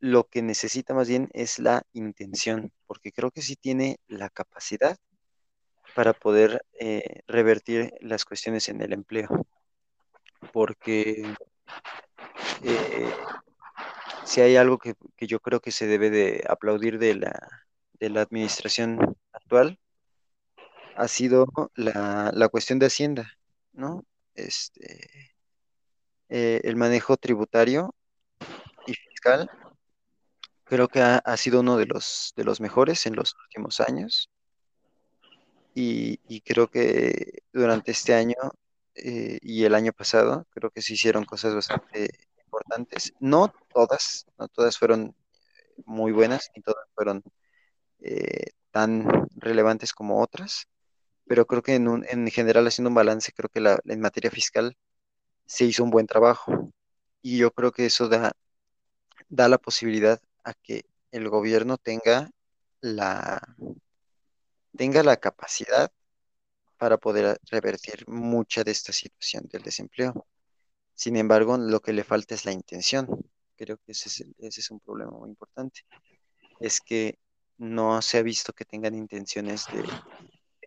lo 0.00 0.24
que 0.28 0.42
necesita 0.42 0.94
más 0.94 1.08
bien 1.08 1.28
es 1.32 1.58
la 1.58 1.82
intención, 1.92 2.72
porque 2.86 3.12
creo 3.12 3.30
que 3.30 3.42
sí 3.42 3.54
tiene 3.56 3.98
la 4.08 4.30
capacidad 4.30 4.96
para 5.94 6.14
poder 6.14 6.64
eh, 6.80 7.20
revertir 7.26 7.92
las 8.00 8.24
cuestiones 8.24 8.68
en 8.68 8.80
el 8.80 8.92
empleo, 8.92 9.28
porque 10.52 11.34
eh, 12.62 13.12
si 14.24 14.40
hay 14.40 14.56
algo 14.56 14.78
que, 14.78 14.94
que, 15.16 15.26
yo 15.26 15.40
creo 15.40 15.60
que 15.60 15.70
se 15.70 15.86
debe 15.86 16.10
de 16.10 16.44
aplaudir 16.48 16.98
de 16.98 17.14
la, 17.14 17.66
de 17.94 18.10
la 18.10 18.22
administración 18.22 19.16
actual, 19.32 19.78
ha 20.96 21.08
sido 21.08 21.46
la, 21.74 22.30
la 22.34 22.48
cuestión 22.48 22.78
de 22.78 22.86
Hacienda, 22.86 23.32
¿no? 23.72 24.04
Este, 24.36 25.34
eh, 26.28 26.60
el 26.64 26.76
manejo 26.76 27.16
tributario 27.16 27.94
y 28.86 28.94
fiscal 28.94 29.50
creo 30.64 30.88
que 30.88 31.00
ha, 31.00 31.36
sido 31.36 31.60
uno 31.60 31.76
de 31.76 31.86
los, 31.86 32.32
de 32.36 32.44
los 32.44 32.60
mejores 32.60 33.06
en 33.06 33.16
los 33.16 33.34
últimos 33.44 33.80
años. 33.80 34.30
Y, 35.74 36.20
y 36.28 36.40
creo 36.40 36.68
que 36.68 37.42
durante 37.52 37.92
este 37.92 38.14
año 38.14 38.36
eh, 38.96 39.38
y 39.42 39.64
el 39.64 39.74
año 39.74 39.92
pasado, 39.92 40.46
creo 40.50 40.70
que 40.70 40.82
se 40.82 40.94
hicieron 40.94 41.24
cosas 41.24 41.54
bastante 41.54 42.10
importantes. 42.44 43.12
No 43.20 43.52
todas, 43.72 44.26
no 44.38 44.48
todas 44.48 44.78
fueron 44.78 45.14
muy 45.84 46.12
buenas, 46.12 46.50
ni 46.56 46.62
todas 46.62 46.86
fueron 46.94 47.22
eh, 48.00 48.52
tan 48.70 49.28
relevantes 49.36 49.92
como 49.92 50.22
otras, 50.22 50.66
pero 51.26 51.46
creo 51.46 51.62
que 51.62 51.74
en, 51.74 51.88
un, 51.88 52.06
en 52.08 52.30
general, 52.30 52.66
haciendo 52.66 52.88
un 52.90 52.94
balance, 52.94 53.32
creo 53.32 53.48
que 53.48 53.60
la, 53.60 53.80
en 53.84 54.00
materia 54.00 54.30
fiscal 54.30 54.76
se 55.46 55.64
hizo 55.64 55.84
un 55.84 55.90
buen 55.90 56.06
trabajo. 56.06 56.72
Y 57.22 57.38
yo 57.38 57.52
creo 57.52 57.72
que 57.72 57.86
eso 57.86 58.08
da, 58.08 58.32
da 59.28 59.48
la 59.48 59.58
posibilidad 59.58 60.20
a 60.44 60.54
que 60.54 60.86
el 61.10 61.28
gobierno 61.28 61.78
tenga 61.78 62.30
la, 62.80 63.42
tenga 64.76 65.02
la 65.02 65.16
capacidad 65.16 65.90
para 66.78 66.98
poder 66.98 67.38
revertir 67.50 68.06
mucha 68.08 68.62
de 68.62 68.70
esta 68.70 68.92
situación 68.92 69.48
del 69.50 69.62
desempleo. 69.62 70.26
Sin 70.94 71.16
embargo, 71.16 71.56
lo 71.58 71.80
que 71.80 71.92
le 71.92 72.04
falta 72.04 72.34
es 72.34 72.44
la 72.44 72.52
intención. 72.52 73.08
Creo 73.56 73.78
que 73.78 73.92
ese 73.92 74.08
es, 74.08 74.24
ese 74.38 74.60
es 74.60 74.70
un 74.70 74.80
problema 74.80 75.12
muy 75.12 75.30
importante. 75.30 75.82
Es 76.60 76.80
que 76.80 77.18
no 77.58 78.00
se 78.02 78.18
ha 78.18 78.22
visto 78.22 78.52
que 78.52 78.64
tengan 78.64 78.94
intenciones 78.94 79.66
de, 79.72 79.82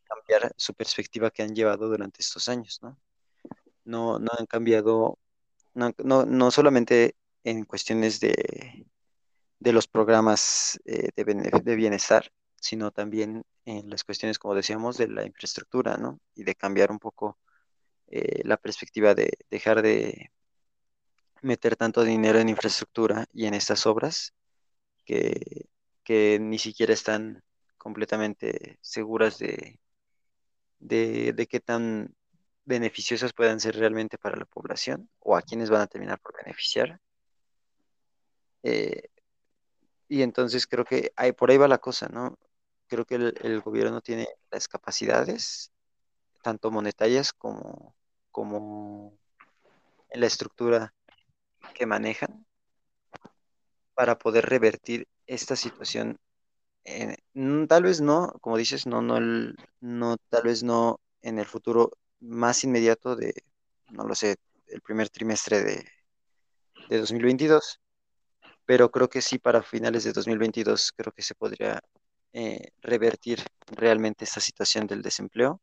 cambiar 0.10 0.54
su 0.58 0.74
perspectiva 0.74 1.32
que 1.32 1.44
han 1.44 1.56
llevado 1.56 1.88
durante 1.88 2.22
estos 2.22 2.50
años, 2.50 2.80
¿no? 2.82 2.98
No, 3.86 4.20
no 4.20 4.32
han 4.38 4.46
cambiado, 4.46 5.20
no, 5.74 5.92
no, 6.00 6.26
no 6.26 6.52
solamente 6.52 7.16
en 7.44 7.66
cuestiones 7.66 8.20
de, 8.20 8.86
de 9.60 9.74
los 9.74 9.88
programas 9.88 10.80
eh, 10.86 11.10
de, 11.16 11.24
de, 11.64 11.76
bienestar, 11.76 12.32
sino 12.56 12.92
también 12.92 13.44
en 13.66 13.90
las 13.90 14.04
cuestiones, 14.04 14.40
como 14.40 14.56
decíamos, 14.56 14.98
de 14.98 15.08
la 15.08 15.26
infraestructura, 15.26 15.98
¿no? 15.98 16.20
Y 16.36 16.44
de 16.44 16.56
cambiar 16.56 16.92
un 16.92 17.00
poco 17.00 17.38
eh, 18.08 18.42
la 18.46 18.58
perspectiva 18.58 19.16
de 19.16 19.38
dejar 19.50 19.82
de 19.82 20.32
meter 21.42 21.76
tanto 21.76 22.04
dinero 22.04 22.40
en 22.40 22.50
infraestructura 22.50 23.26
y 23.34 23.46
en 23.46 23.54
estas 23.54 23.86
obras 23.86 24.34
que, 25.06 25.68
que 26.04 26.40
ni 26.40 26.60
siquiera 26.60 26.94
están 26.94 27.44
completamente 27.78 28.78
seguras 28.82 29.40
de, 29.40 29.80
de, 30.80 31.34
de 31.34 31.48
qué 31.48 31.60
tan 31.60 32.16
beneficiosas 32.66 33.34
puedan 33.34 33.60
ser 33.60 33.76
realmente 33.76 34.18
para 34.18 34.38
la 34.38 34.46
población 34.46 35.10
o 35.20 35.36
a 35.36 35.42
quienes 35.42 35.70
van 35.70 35.82
a 35.82 35.88
terminar 35.88 36.20
por 36.20 36.36
beneficiar 36.44 37.00
Eh, 38.64 39.10
y 40.10 40.22
entonces 40.24 40.68
creo 40.68 40.86
que 40.86 41.14
ahí, 41.16 41.32
por 41.32 41.52
ahí 41.52 41.58
va 41.58 41.68
la 41.68 41.78
cosa, 41.78 42.10
¿no? 42.10 42.38
Creo 42.88 43.06
que 43.06 43.16
el, 43.16 43.62
gobierno 43.62 44.02
tiene 44.02 44.28
las 44.52 44.68
capacidades, 44.68 45.72
tanto 46.44 46.72
monetarias 46.72 47.32
como, 47.32 47.96
como 48.32 49.18
en 50.10 50.22
la 50.22 50.28
estructura 50.28 50.94
que 51.76 51.86
manejan, 51.86 52.46
para 53.94 54.18
poder 54.18 54.46
revertir 54.46 55.08
esta 55.28 55.56
situación. 55.56 56.20
Eh, 56.92 57.16
tal 57.68 57.84
vez 57.84 58.02
no, 58.02 58.32
como 58.42 58.58
dices, 58.58 58.86
no, 58.88 59.02
no, 59.02 59.18
el- 59.18 59.56
no, 59.82 60.18
tal 60.30 60.44
vez 60.44 60.64
no 60.64 61.00
en 61.22 61.38
el 61.40 61.46
futuro 61.46 61.92
más 62.22 62.64
inmediato 62.64 63.16
de, 63.16 63.34
no 63.92 64.04
lo 64.06 64.16
sé, 64.16 64.36
el 64.68 64.82
primer 64.82 65.10
trimestre 65.10 65.62
de, 65.64 65.86
de 66.90 66.98
2022, 67.00 67.80
pero 68.66 68.92
creo 68.92 69.10
que 69.10 69.22
sí 69.22 69.40
para 69.40 69.64
finales 69.64 70.04
de 70.06 70.14
2022 70.14 70.94
creo 70.96 71.14
que 71.14 71.24
se 71.24 71.36
podría 71.36 71.80
eh, 72.34 72.72
revertir 72.82 73.40
realmente 73.68 74.26
esta 74.26 74.42
situación 74.42 74.88
del 74.88 75.02
desempleo. 75.04 75.62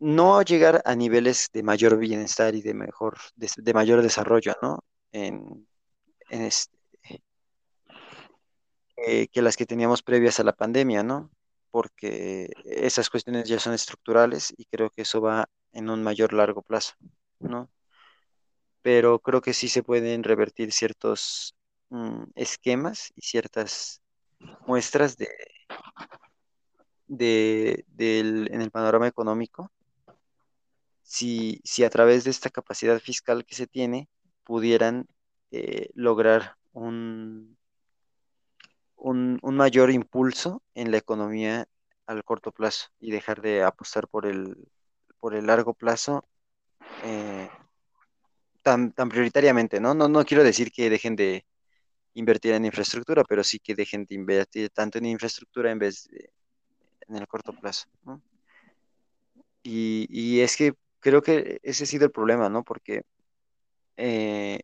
No 0.00 0.42
llegar 0.42 0.82
a 0.84 0.94
niveles 0.94 1.48
de 1.52 1.62
mayor 1.62 1.98
bienestar 1.98 2.54
y 2.54 2.62
de 2.62 2.74
mejor, 2.74 3.18
de, 3.36 3.48
de 3.56 3.74
mayor 3.74 4.02
desarrollo, 4.02 4.54
¿no? 4.62 4.80
En, 5.12 5.66
en 6.30 6.42
este, 6.42 6.77
eh, 9.06 9.28
que 9.28 9.42
las 9.42 9.56
que 9.56 9.66
teníamos 9.66 10.02
previas 10.02 10.40
a 10.40 10.44
la 10.44 10.52
pandemia, 10.54 11.02
¿no? 11.02 11.30
Porque 11.70 12.50
esas 12.64 13.10
cuestiones 13.10 13.48
ya 13.48 13.58
son 13.60 13.74
estructurales 13.74 14.54
y 14.56 14.64
creo 14.66 14.90
que 14.90 15.02
eso 15.02 15.20
va 15.20 15.48
en 15.72 15.90
un 15.90 16.02
mayor 16.02 16.32
largo 16.32 16.62
plazo, 16.62 16.94
¿no? 17.40 17.70
Pero 18.82 19.18
creo 19.20 19.40
que 19.42 19.54
sí 19.54 19.68
se 19.68 19.82
pueden 19.82 20.22
revertir 20.24 20.72
ciertos 20.72 21.54
mm, 21.90 22.24
esquemas 22.34 23.12
y 23.16 23.22
ciertas 23.22 24.02
muestras 24.66 25.16
de, 25.18 25.28
de- 27.08 27.84
del, 27.88 28.48
en 28.52 28.62
el 28.62 28.70
panorama 28.70 29.08
económico 29.08 29.70
si, 31.02 31.60
si 31.64 31.84
a 31.84 31.90
través 31.90 32.24
de 32.24 32.30
esta 32.30 32.50
capacidad 32.50 32.98
fiscal 33.00 33.44
que 33.44 33.54
se 33.54 33.66
tiene 33.66 34.08
pudieran 34.44 35.06
eh, 35.50 35.90
lograr 35.94 36.56
un 36.72 37.57
un, 38.98 39.38
un 39.42 39.56
mayor 39.56 39.90
impulso 39.90 40.62
en 40.74 40.90
la 40.90 40.98
economía 40.98 41.66
al 42.06 42.24
corto 42.24 42.52
plazo 42.52 42.88
y 43.00 43.10
dejar 43.10 43.40
de 43.42 43.62
apostar 43.62 44.08
por 44.08 44.26
el, 44.26 44.56
por 45.20 45.34
el 45.34 45.46
largo 45.46 45.74
plazo 45.74 46.24
eh, 47.04 47.48
tan, 48.62 48.92
tan 48.92 49.08
prioritariamente, 49.08 49.80
¿no? 49.80 49.94
¿no? 49.94 50.08
No 50.08 50.24
quiero 50.24 50.44
decir 50.44 50.70
que 50.72 50.90
dejen 50.90 51.16
de 51.16 51.46
invertir 52.14 52.52
en 52.54 52.64
infraestructura, 52.64 53.24
pero 53.24 53.44
sí 53.44 53.58
que 53.58 53.74
dejen 53.74 54.04
de 54.06 54.14
invertir 54.14 54.70
tanto 54.70 54.98
en 54.98 55.06
infraestructura 55.06 55.70
en 55.70 55.78
vez 55.78 56.08
de 56.10 56.30
en 57.08 57.16
el 57.16 57.26
corto 57.26 57.52
plazo. 57.52 57.88
Y, 59.62 60.06
y 60.10 60.40
es 60.40 60.56
que 60.56 60.74
creo 61.00 61.22
que 61.22 61.58
ese 61.62 61.84
ha 61.84 61.86
sido 61.86 62.06
el 62.06 62.12
problema, 62.12 62.48
¿no? 62.48 62.64
Porque 62.64 63.02
eh, 63.96 64.60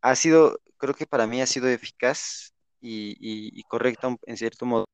ha 0.00 0.14
sido, 0.16 0.60
creo 0.76 0.94
que 0.94 1.06
para 1.06 1.26
mí 1.26 1.40
ha 1.40 1.46
sido 1.46 1.68
eficaz 1.68 2.52
y, 2.80 3.16
y, 3.20 3.62
correcta 3.64 4.16
en 4.26 4.36
cierto 4.36 4.66
modo 4.66 4.86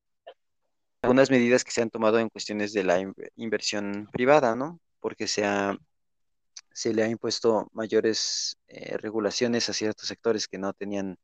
algunas 1.01 1.29
medidas 1.29 1.63
que 1.63 1.71
se 1.71 1.81
han 1.81 1.89
tomado 1.89 2.19
en 2.19 2.29
cuestiones 2.29 2.73
de 2.73 2.83
la 2.83 2.99
in- 2.99 3.13
inversión 3.35 4.07
privada, 4.11 4.55
¿no? 4.55 4.79
Porque 4.99 5.27
se 5.27 5.45
ha, 5.45 5.77
se 6.73 6.93
le 6.93 7.03
ha 7.03 7.09
impuesto 7.09 7.67
mayores 7.73 8.57
eh, 8.67 8.97
regulaciones 8.97 9.69
a 9.69 9.73
ciertos 9.73 10.07
sectores 10.07 10.47
que 10.47 10.57
no 10.59 10.73
tenían 10.73 11.17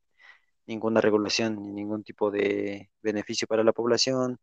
ninguna 0.66 1.00
regulación 1.00 1.56
ni 1.62 1.72
ningún 1.72 2.04
tipo 2.04 2.30
de 2.30 2.90
beneficio 3.02 3.48
para 3.48 3.64
la 3.64 3.72
población, 3.72 4.38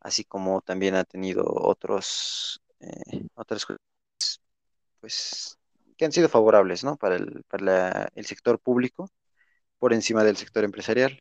así 0.00 0.24
como 0.24 0.62
también 0.62 0.96
ha 0.96 1.04
tenido 1.04 1.44
otros, 1.46 2.60
eh, 2.80 3.24
otras 3.34 3.66
pues, 5.00 5.58
que 5.96 6.04
han 6.04 6.12
sido 6.12 6.28
favorables, 6.28 6.84
¿no? 6.84 6.96
Para 6.96 7.16
el, 7.16 7.42
para 7.48 7.64
la- 7.64 8.08
el 8.14 8.26
sector 8.26 8.58
público 8.60 9.08
por 9.78 9.92
encima 9.94 10.24
del 10.24 10.36
sector 10.36 10.64
empresarial. 10.64 11.20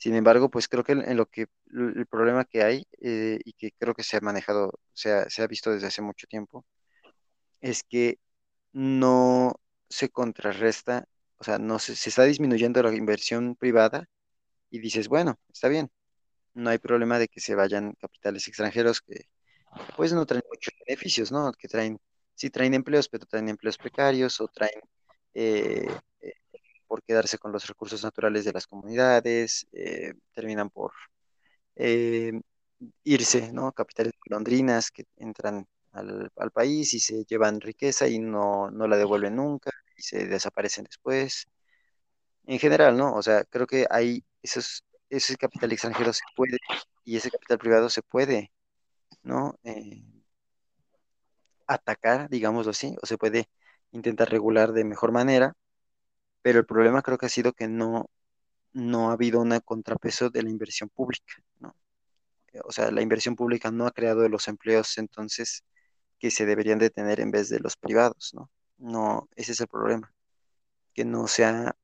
Sin 0.00 0.14
embargo, 0.16 0.50
pues 0.50 0.66
creo 0.68 0.82
que 0.84 0.92
en 0.94 1.16
lo 1.18 1.26
que 1.26 1.46
el 1.74 2.06
problema 2.06 2.46
que 2.46 2.62
hay 2.64 2.86
eh, 3.02 3.38
y 3.44 3.52
que 3.54 3.72
creo 3.78 3.94
que 3.94 4.02
se 4.02 4.16
ha 4.16 4.20
manejado, 4.22 4.80
se 4.94 5.12
ha, 5.12 5.28
se 5.30 5.42
ha 5.42 5.46
visto 5.46 5.70
desde 5.72 5.88
hace 5.88 6.00
mucho 6.02 6.26
tiempo, 6.26 6.64
es 7.60 7.84
que 7.84 8.18
no 8.72 9.54
se 9.90 10.10
contrarresta, 10.10 11.06
o 11.38 11.44
sea, 11.44 11.58
no 11.58 11.78
se, 11.78 11.96
se 11.96 12.10
está 12.10 12.24
disminuyendo 12.24 12.82
la 12.82 12.94
inversión 12.94 13.56
privada 13.56 14.06
y 14.70 14.80
dices, 14.80 15.08
bueno, 15.08 15.38
está 15.52 15.68
bien, 15.68 15.90
no 16.54 16.70
hay 16.70 16.78
problema 16.78 17.18
de 17.18 17.28
que 17.28 17.40
se 17.40 17.54
vayan 17.54 17.94
capitales 18.00 18.48
extranjeros 18.48 19.02
que 19.02 19.26
pues 19.96 20.12
no 20.12 20.26
traen 20.26 20.44
muchos 20.50 20.74
beneficios, 20.86 21.32
¿no? 21.32 21.52
Que 21.52 21.68
traen, 21.68 22.00
sí 22.34 22.50
traen 22.50 22.74
empleos, 22.74 23.08
pero 23.08 23.26
traen 23.26 23.48
empleos 23.50 23.78
precarios 23.78 24.40
o 24.40 24.48
traen 24.48 24.80
eh, 25.34 25.88
por 26.90 27.04
quedarse 27.04 27.38
con 27.38 27.52
los 27.52 27.68
recursos 27.68 28.02
naturales 28.02 28.44
de 28.44 28.52
las 28.52 28.66
comunidades, 28.66 29.68
eh, 29.72 30.14
terminan 30.34 30.70
por 30.70 30.92
eh, 31.76 32.32
irse, 33.04 33.52
¿no? 33.52 33.72
Capitales 33.72 34.12
golondrinas 34.26 34.90
que 34.90 35.04
entran 35.16 35.68
al, 35.92 36.30
país 36.52 36.92
y 36.94 37.00
se 37.00 37.24
llevan 37.26 37.60
riqueza 37.60 38.08
y 38.08 38.18
no, 38.18 38.70
no 38.72 38.88
la 38.88 38.96
devuelven 38.96 39.36
nunca 39.36 39.70
y 39.96 40.02
se 40.02 40.26
desaparecen 40.26 40.84
después. 40.84 41.46
En 42.46 42.58
general, 42.58 42.96
¿no? 42.96 43.14
O 43.14 43.22
sea, 43.22 43.44
creo 43.44 43.66
que 43.66 43.86
hay 43.90 44.24
esos, 44.42 44.84
ese 45.10 45.36
capital 45.36 45.72
extranjero 45.72 46.12
se 46.12 46.24
puede 46.36 46.58
y 47.04 47.16
ese 47.16 47.30
capital 47.30 47.58
privado 47.58 47.88
se 47.90 48.02
puede, 48.02 48.52
¿no? 49.22 49.58
Eh, 49.64 50.02
atacar, 51.66 52.28
digámoslo 52.30 52.72
así, 52.72 52.96
o 53.02 53.06
se 53.06 53.18
puede 53.18 53.48
intentar 53.92 54.28
regular 54.30 54.72
de 54.72 54.84
mejor 54.84 55.12
manera, 55.12 55.54
pero 56.42 56.58
el 56.58 56.66
problema 56.66 57.02
creo 57.02 57.18
que 57.18 57.26
ha 57.26 57.30
sido 57.30 57.52
que 57.52 57.68
no, 57.68 58.10
no 58.72 59.10
ha 59.10 59.14
habido 59.14 59.40
un 59.40 59.58
contrapeso 59.60 60.30
de 60.30 60.42
la 60.42 60.50
inversión 60.50 60.88
pública, 60.88 61.34
¿no? 61.58 61.74
O 62.64 62.72
sea, 62.72 62.90
la 62.90 63.02
inversión 63.02 63.36
pública 63.36 63.70
no 63.70 63.86
ha 63.86 63.92
creado 63.92 64.28
los 64.28 64.48
empleos 64.48 64.98
entonces 64.98 65.64
que 66.18 66.30
se 66.30 66.46
deberían 66.46 66.78
de 66.78 66.90
tener 66.90 67.20
en 67.20 67.30
vez 67.30 67.48
de 67.48 67.60
los 67.60 67.76
privados, 67.76 68.32
¿no? 68.34 68.50
No, 68.78 69.28
ese 69.36 69.52
es 69.52 69.60
el 69.60 69.68
problema, 69.68 70.12
que 70.94 71.04
no 71.04 71.28
se 71.28 71.44
ha, 71.44 71.76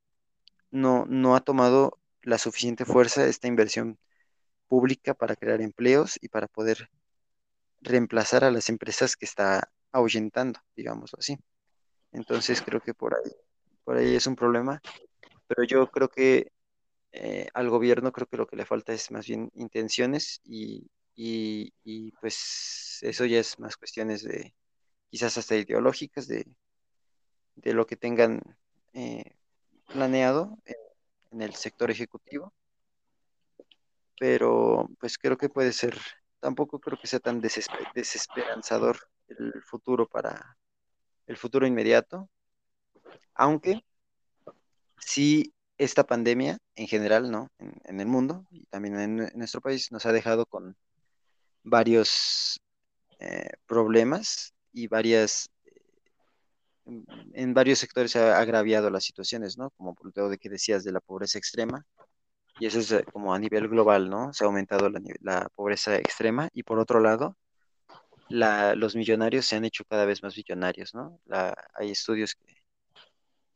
no, 0.71 1.07
no 1.07 1.37
ha 1.37 1.41
tomado 1.41 1.99
la 2.23 2.39
suficiente 2.39 2.85
fuerza 2.85 3.27
esta 3.27 3.49
inversión 3.49 3.99
pública 4.69 5.15
para 5.15 5.37
crear 5.37 5.61
empleos 5.61 6.19
y 6.21 6.29
para 6.29 6.49
poder 6.49 6.91
reemplazar 7.81 8.45
a 8.45 8.51
las 8.51 8.69
empresas 8.69 9.17
que 9.17 9.25
está 9.25 9.71
ahuyentando, 9.93 10.61
digámoslo 10.75 11.19
así. 11.21 11.39
Entonces 12.13 12.63
creo 12.63 12.81
que 12.81 12.95
por 12.95 13.15
ahí, 13.15 13.33
por 13.87 13.99
ahí 13.99 14.17
es 14.17 14.27
un 14.27 14.35
problema, 14.35 14.83
pero 15.47 15.63
yo 15.63 15.89
creo 15.93 16.09
que 16.09 16.51
eh, 17.13 17.49
al 17.55 17.71
gobierno 17.71 18.11
creo 18.13 18.27
que 18.27 18.37
lo 18.37 18.49
que 18.49 18.57
le 18.57 18.67
falta 18.67 18.93
es 18.93 19.13
más 19.13 19.27
bien 19.29 19.49
intenciones 19.55 20.41
y, 20.45 20.91
y, 21.15 22.11
pues 22.21 22.99
eso 23.03 23.25
ya 23.27 23.39
es 23.39 23.61
más 23.61 23.77
cuestiones 23.77 24.25
de 24.25 24.55
quizás 25.09 25.39
hasta 25.39 25.55
ideológicas 25.55 26.27
de, 26.27 26.47
de 27.55 27.75
lo 27.75 27.87
que 27.87 27.97
tengan 27.97 28.41
eh, 28.93 29.37
planeado 29.87 30.59
en, 31.31 31.43
el 31.43 31.55
sector 31.55 31.91
ejecutivo, 31.93 32.53
pero 34.19 34.89
pues 34.99 35.17
creo 35.17 35.37
que 35.37 35.49
puede 35.49 35.73
ser, 35.73 35.97
tampoco 36.41 36.81
creo 36.81 36.99
que 36.99 37.07
sea 37.07 37.21
tan 37.21 37.41
desesper 37.41 37.87
desesperanzador 37.95 38.99
el 39.29 39.63
futuro 39.63 40.09
para 40.09 40.57
el 41.27 41.37
futuro 41.37 41.67
inmediato, 41.67 42.29
aunque 43.35 43.83
sí 44.99 45.53
esta 45.79 46.05
pandemia 46.05 46.59
en 46.75 46.89
general, 46.89 47.31
¿no? 47.31 47.49
En, 47.59 48.01
el 48.01 48.07
mundo 48.07 48.47
y 48.51 48.65
también 48.67 48.99
en, 48.99 49.21
en, 49.21 49.39
nuestro 49.39 49.61
país 49.61 49.93
nos 49.93 50.07
ha 50.07 50.13
dejado 50.13 50.47
con 50.47 50.77
varios 51.63 52.61
eh, 53.19 53.51
problemas 53.67 54.55
y 54.73 54.89
varias, 54.89 55.51
en 56.85 57.55
varios 57.55 57.79
sectores 57.79 58.13
se 58.13 58.21
ha 58.21 58.39
agraviado 58.39 58.91
las 58.91 59.05
situaciones, 59.05 59.59
¿no? 59.59 59.71
Como 59.71 59.95
por 59.95 60.13
lo 60.15 60.29
de 60.29 60.39
que 60.39 60.49
decías 60.49 60.85
de 60.85 60.93
la 60.93 61.01
pobreza 61.01 61.39
extrema, 61.39 61.85
y 62.59 62.67
eso 62.67 62.79
es 62.81 62.93
eh, 62.93 63.05
como 63.13 63.35
a 63.35 63.39
nivel 63.39 63.69
global, 63.69 64.09
¿no? 64.11 64.33
Se 64.33 64.45
ha 64.45 64.47
aumentado 64.47 64.89
la, 64.89 65.01
la 65.21 65.49
pobreza 65.55 65.97
extrema 65.97 66.49
y 66.53 66.63
por 66.63 66.79
otro 66.79 67.01
lado, 67.01 67.37
la, 68.29 68.75
los 68.75 68.97
millonarios 68.97 69.47
se 69.47 69.57
han 69.57 69.65
hecho 69.65 69.85
cada 69.85 70.05
vez 70.07 70.23
más 70.23 70.37
millonarios, 70.37 70.95
¿no? 70.95 71.21
La, 71.27 71.55
hay 71.75 71.91
estudios 71.93 72.35
que, 72.35 72.56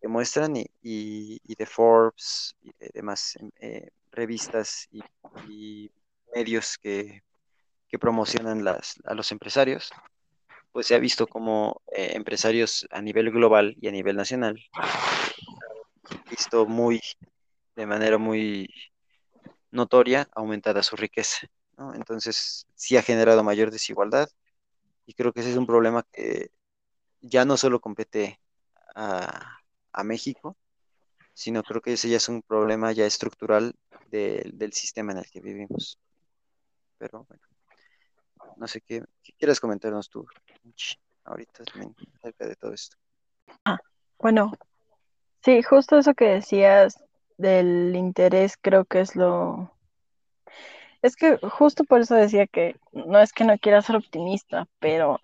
que 0.01 0.09
muestran 0.09 0.55
y, 0.57 1.41
de 1.55 1.67
Forbes 1.67 2.57
y 2.63 2.73
de 2.79 2.91
demás 2.95 3.37
eh, 3.61 3.91
revistas 4.13 4.89
y, 4.93 5.91
medios 6.35 6.79
que, 6.79 7.23
promocionan 7.99 8.65
a 8.69 9.15
los 9.15 9.33
empresarios, 9.33 9.91
pues 10.71 10.87
se 10.87 10.95
ha 10.95 10.99
visto 10.99 11.27
como 11.27 11.83
eh, 11.93 12.13
empresarios 12.15 12.87
a 12.93 13.03
nivel 13.03 13.33
global 13.33 13.77
y 13.81 13.89
a 13.89 13.91
nivel 13.91 14.15
nacional 14.15 14.63
visto 16.31 16.67
muy, 16.67 17.01
de 17.77 17.87
manera 17.87 18.19
muy 18.19 18.73
notoria, 19.71 20.29
aumentada 20.35 20.83
su 20.83 20.97
riqueza. 20.97 21.49
Entonces, 21.95 22.67
sí 22.75 22.97
ha 22.97 23.03
generado 23.03 23.43
mayor 23.43 23.71
desigualdad 23.71 24.29
y 25.07 25.15
creo 25.15 25.33
que 25.33 25.41
ese 25.41 25.51
es 25.51 25.57
un 25.57 25.67
problema 25.67 26.05
que 26.13 26.51
ya 27.21 27.45
no 27.45 27.57
solo 27.57 27.81
compete 27.81 28.39
a, 28.95 29.60
a 29.93 30.05
México, 30.05 30.57
sino 31.33 31.63
creo 31.63 31.81
que 31.81 31.95
ese 31.95 32.09
ya 32.09 32.17
es 32.17 32.29
un 32.29 32.43
problema 32.43 32.93
ya 32.93 33.07
estructural 33.07 33.75
del 34.11 34.73
sistema 34.73 35.13
en 35.13 35.19
el 35.19 35.31
que 35.31 35.41
vivimos. 35.41 35.99
Pero 36.99 37.25
bueno, 37.29 37.43
no 38.57 38.67
sé 38.67 38.81
qué, 38.81 39.03
qué 39.23 39.33
quieres 39.39 39.61
comentarnos 39.61 40.11
tú, 40.11 40.27
ahorita 41.25 41.65
también 41.65 41.95
acerca 42.17 42.47
de 42.47 42.57
todo 42.57 42.73
esto. 42.73 42.97
Bueno, 44.19 44.53
sí, 45.43 45.63
justo 45.63 45.99
eso 45.99 46.15
que 46.15 46.27
decías 46.27 47.03
del 47.39 47.97
interés 47.97 48.57
creo 48.61 48.85
que 48.85 49.01
es 49.01 49.17
lo... 49.17 49.75
Es 51.01 51.17
que 51.17 51.39
justo 51.39 51.85
por 51.85 52.03
eso 52.03 52.15
decía 52.15 52.47
que 52.47 52.79
no 52.93 53.19
es 53.19 53.33
que 53.33 53.45
no 53.45 53.57
quiera 53.59 53.81
ser 53.81 53.97
optimista, 53.97 54.69
pero 54.79 55.19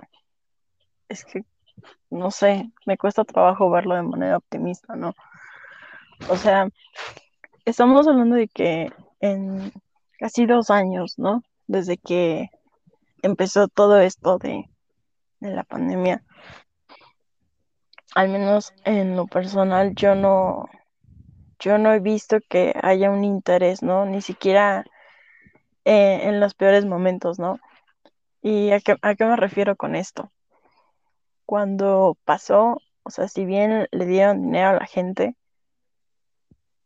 es 1.10 1.26
que, 1.26 1.44
no 2.10 2.30
sé, 2.30 2.70
me 2.86 2.96
cuesta 2.96 3.24
trabajo 3.24 3.70
verlo 3.70 3.94
de 3.94 4.02
manera 4.02 4.36
optimista, 4.36 4.96
¿no? 4.96 5.14
O 6.28 6.36
sea, 6.36 6.68
estamos 7.64 8.06
hablando 8.08 8.36
de 8.36 8.48
que 8.48 8.90
en 9.20 9.72
casi 10.18 10.46
dos 10.46 10.70
años, 10.70 11.14
¿no? 11.18 11.42
Desde 11.66 11.96
que 11.98 12.50
empezó 13.22 13.68
todo 13.68 14.00
esto 14.00 14.38
de, 14.38 14.64
de 15.40 15.50
la 15.50 15.64
pandemia, 15.64 16.22
al 18.14 18.28
menos 18.30 18.72
en 18.84 19.16
lo 19.16 19.26
personal, 19.26 19.94
yo 19.94 20.14
no, 20.14 20.70
yo 21.58 21.76
no 21.78 21.92
he 21.92 22.00
visto 22.00 22.38
que 22.48 22.74
haya 22.82 23.10
un 23.10 23.24
interés, 23.24 23.82
¿no? 23.82 24.06
Ni 24.06 24.22
siquiera 24.22 24.84
eh, 25.84 26.20
en 26.22 26.40
los 26.40 26.54
peores 26.54 26.84
momentos, 26.86 27.38
¿no? 27.38 27.58
¿Y 28.42 28.70
a 28.70 28.80
qué, 28.80 28.96
a 29.02 29.14
qué 29.14 29.24
me 29.24 29.36
refiero 29.36 29.76
con 29.76 29.94
esto? 29.94 30.30
Cuando 31.46 32.18
pasó, 32.24 32.82
o 33.04 33.10
sea, 33.10 33.28
si 33.28 33.44
bien 33.44 33.88
le 33.92 34.06
dieron 34.06 34.42
dinero 34.42 34.70
a 34.70 34.72
la 34.74 34.86
gente, 34.86 35.36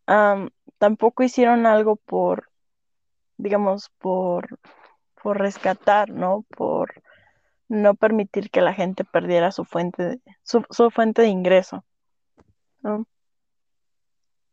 am, 0.06 0.50
tampoco 0.78 1.22
hicieron 1.22 1.66
algo 1.66 1.96
por, 1.96 2.50
digamos, 3.38 3.90
por, 3.98 4.58
por 5.22 5.38
rescatar, 5.38 6.10
¿no? 6.10 6.44
Por 6.56 7.02
no 7.68 7.94
permitir 7.94 8.50
que 8.50 8.60
la 8.60 8.74
gente 8.74 9.04
perdiera 9.04 9.52
su 9.52 9.64
fuente 9.64 10.02
de, 10.04 10.20
su, 10.42 10.64
su 10.70 10.90
fuente 10.90 11.22
de 11.22 11.28
ingreso. 11.28 11.84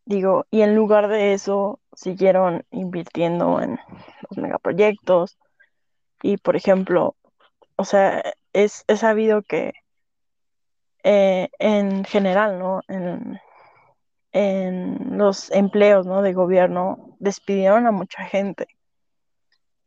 Digo, 0.06 0.46
y 0.52 0.62
en 0.62 0.76
lugar 0.76 1.10
de 1.10 1.34
eso, 1.34 1.82
siguieron 1.94 2.66
invirtiendo 2.72 3.62
en 3.62 3.80
los 4.30 4.38
megaproyectos 4.38 5.38
y, 6.22 6.38
por 6.38 6.56
ejemplo, 6.56 7.16
o 7.76 7.84
sea, 7.84 8.24
es, 8.54 8.86
es 8.88 9.00
sabido 9.02 9.42
que 9.42 9.74
eh, 11.04 11.50
en 11.60 12.04
general, 12.06 12.60
¿no? 12.60 12.82
En, 12.88 13.40
en 14.34 15.18
los 15.18 15.52
empleos, 15.52 16.06
¿no? 16.06 16.22
de 16.22 16.34
gobierno, 16.34 17.16
despidieron 17.20 17.88
a 17.88 17.92
mucha 17.92 18.24
gente, 18.26 18.68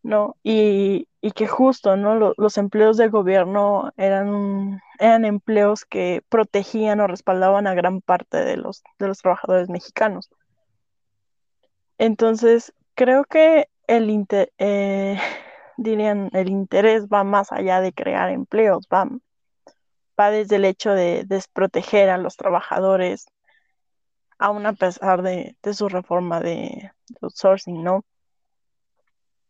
¿no? 0.02 0.36
Y, 0.42 1.08
y 1.20 1.32
que 1.32 1.46
justo, 1.46 1.96
¿no? 1.96 2.14
Lo- 2.16 2.34
los 2.38 2.56
empleos 2.58 2.96
de 2.96 3.08
gobierno 3.08 3.92
eran, 3.96 4.80
eran 4.98 5.24
empleos 5.24 5.84
que 5.84 6.22
protegían 6.28 7.00
o 7.00 7.06
respaldaban 7.06 7.66
a 7.66 7.74
gran 7.74 8.00
parte 8.00 8.38
de 8.38 8.56
los, 8.56 8.82
de 8.98 9.08
los 9.08 9.18
trabajadores 9.18 9.68
mexicanos. 9.68 10.30
Entonces, 11.98 12.72
creo 12.94 13.24
que 13.24 13.68
el 13.86 14.26
eh, 14.58 15.18
dirían, 15.76 16.30
el 16.32 16.48
interés 16.48 17.06
va 17.08 17.24
más 17.24 17.52
allá 17.52 17.80
de 17.80 17.92
crear 17.92 18.30
empleos, 18.30 18.86
va, 18.92 19.08
va 20.20 20.30
desde 20.30 20.56
el 20.56 20.64
hecho 20.66 20.92
de 20.92 21.24
desproteger 21.26 22.10
a 22.10 22.18
los 22.18 22.36
trabajadores, 22.36 23.26
aún 24.38 24.66
a 24.66 24.74
pesar 24.74 25.22
de, 25.22 25.56
su 25.72 25.88
reforma 25.88 26.40
de, 26.40 26.92
de 27.08 27.18
outsourcing, 27.22 27.82
¿no? 27.82 28.04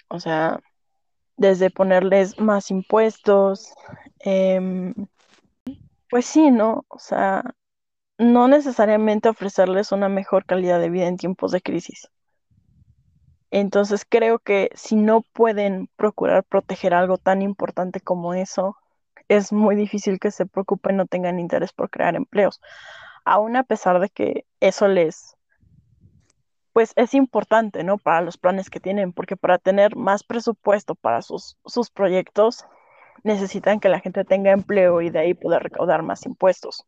O 0.09 0.21
sea, 0.21 0.61
desde 1.37 1.71
ponerles 1.71 2.39
más 2.39 2.71
impuestos, 2.71 3.73
em, 4.21 4.95
pues 6.11 6.27
sí, 6.27 6.51
¿no? 6.51 6.85
O 6.89 6.99
sea, 6.99 7.43
no 8.19 8.49
necesariamente 8.49 9.29
ofrecerles 9.29 9.93
una 9.93 10.09
mejor 10.09 10.45
calidad 10.45 10.81
de 10.81 10.91
vida 10.91 11.07
en 11.07 11.17
tiempos 11.17 11.53
de 11.53 11.63
crisis. 11.63 12.11
Entonces 13.51 14.05
creo 14.09 14.39
que 14.39 14.71
si 14.75 14.97
no 14.97 15.23
pueden 15.23 15.89
procurar 15.97 16.45
proteger 16.45 16.95
algo 16.95 17.19
tan 17.19 17.43
importante 17.43 18.01
como 18.01 18.35
eso, 18.35 18.77
es 19.31 19.53
muy 19.53 19.77
difícil 19.77 20.19
que 20.19 20.33
se 20.33 20.45
preocupen 20.45 20.99
o 20.99 21.07
tengan 21.07 21.39
interés 21.39 21.73
por 21.73 21.89
crear 21.89 22.17
empleos, 22.17 22.61
aún 23.25 23.55
a 23.55 23.63
pesar 23.63 24.01
de 24.01 24.09
que 24.09 24.45
eso 24.59 24.89
les, 24.89 25.37
pues 26.73 26.93
es 26.97 27.15
importante, 27.15 27.85
¿no? 27.85 27.97
Para 27.97 28.23
los 28.23 28.39
planes 28.39 28.71
que 28.71 28.81
tienen, 28.81 29.13
porque 29.13 29.37
para 29.37 29.59
tener 29.59 29.95
más 29.95 30.25
presupuesto 30.25 30.97
para 30.97 31.23
sus, 31.23 31.57
sus 31.65 31.91
proyectos, 31.91 32.67
necesitan 33.23 33.79
que 33.79 33.89
la 33.89 34.01
gente 34.01 34.25
tenga 34.25 34.51
empleo 34.51 35.01
y 35.01 35.11
de 35.11 35.21
ahí 35.21 35.35
poder 35.35 35.63
recaudar 35.63 36.03
más 36.03 36.27
impuestos. 36.27 36.85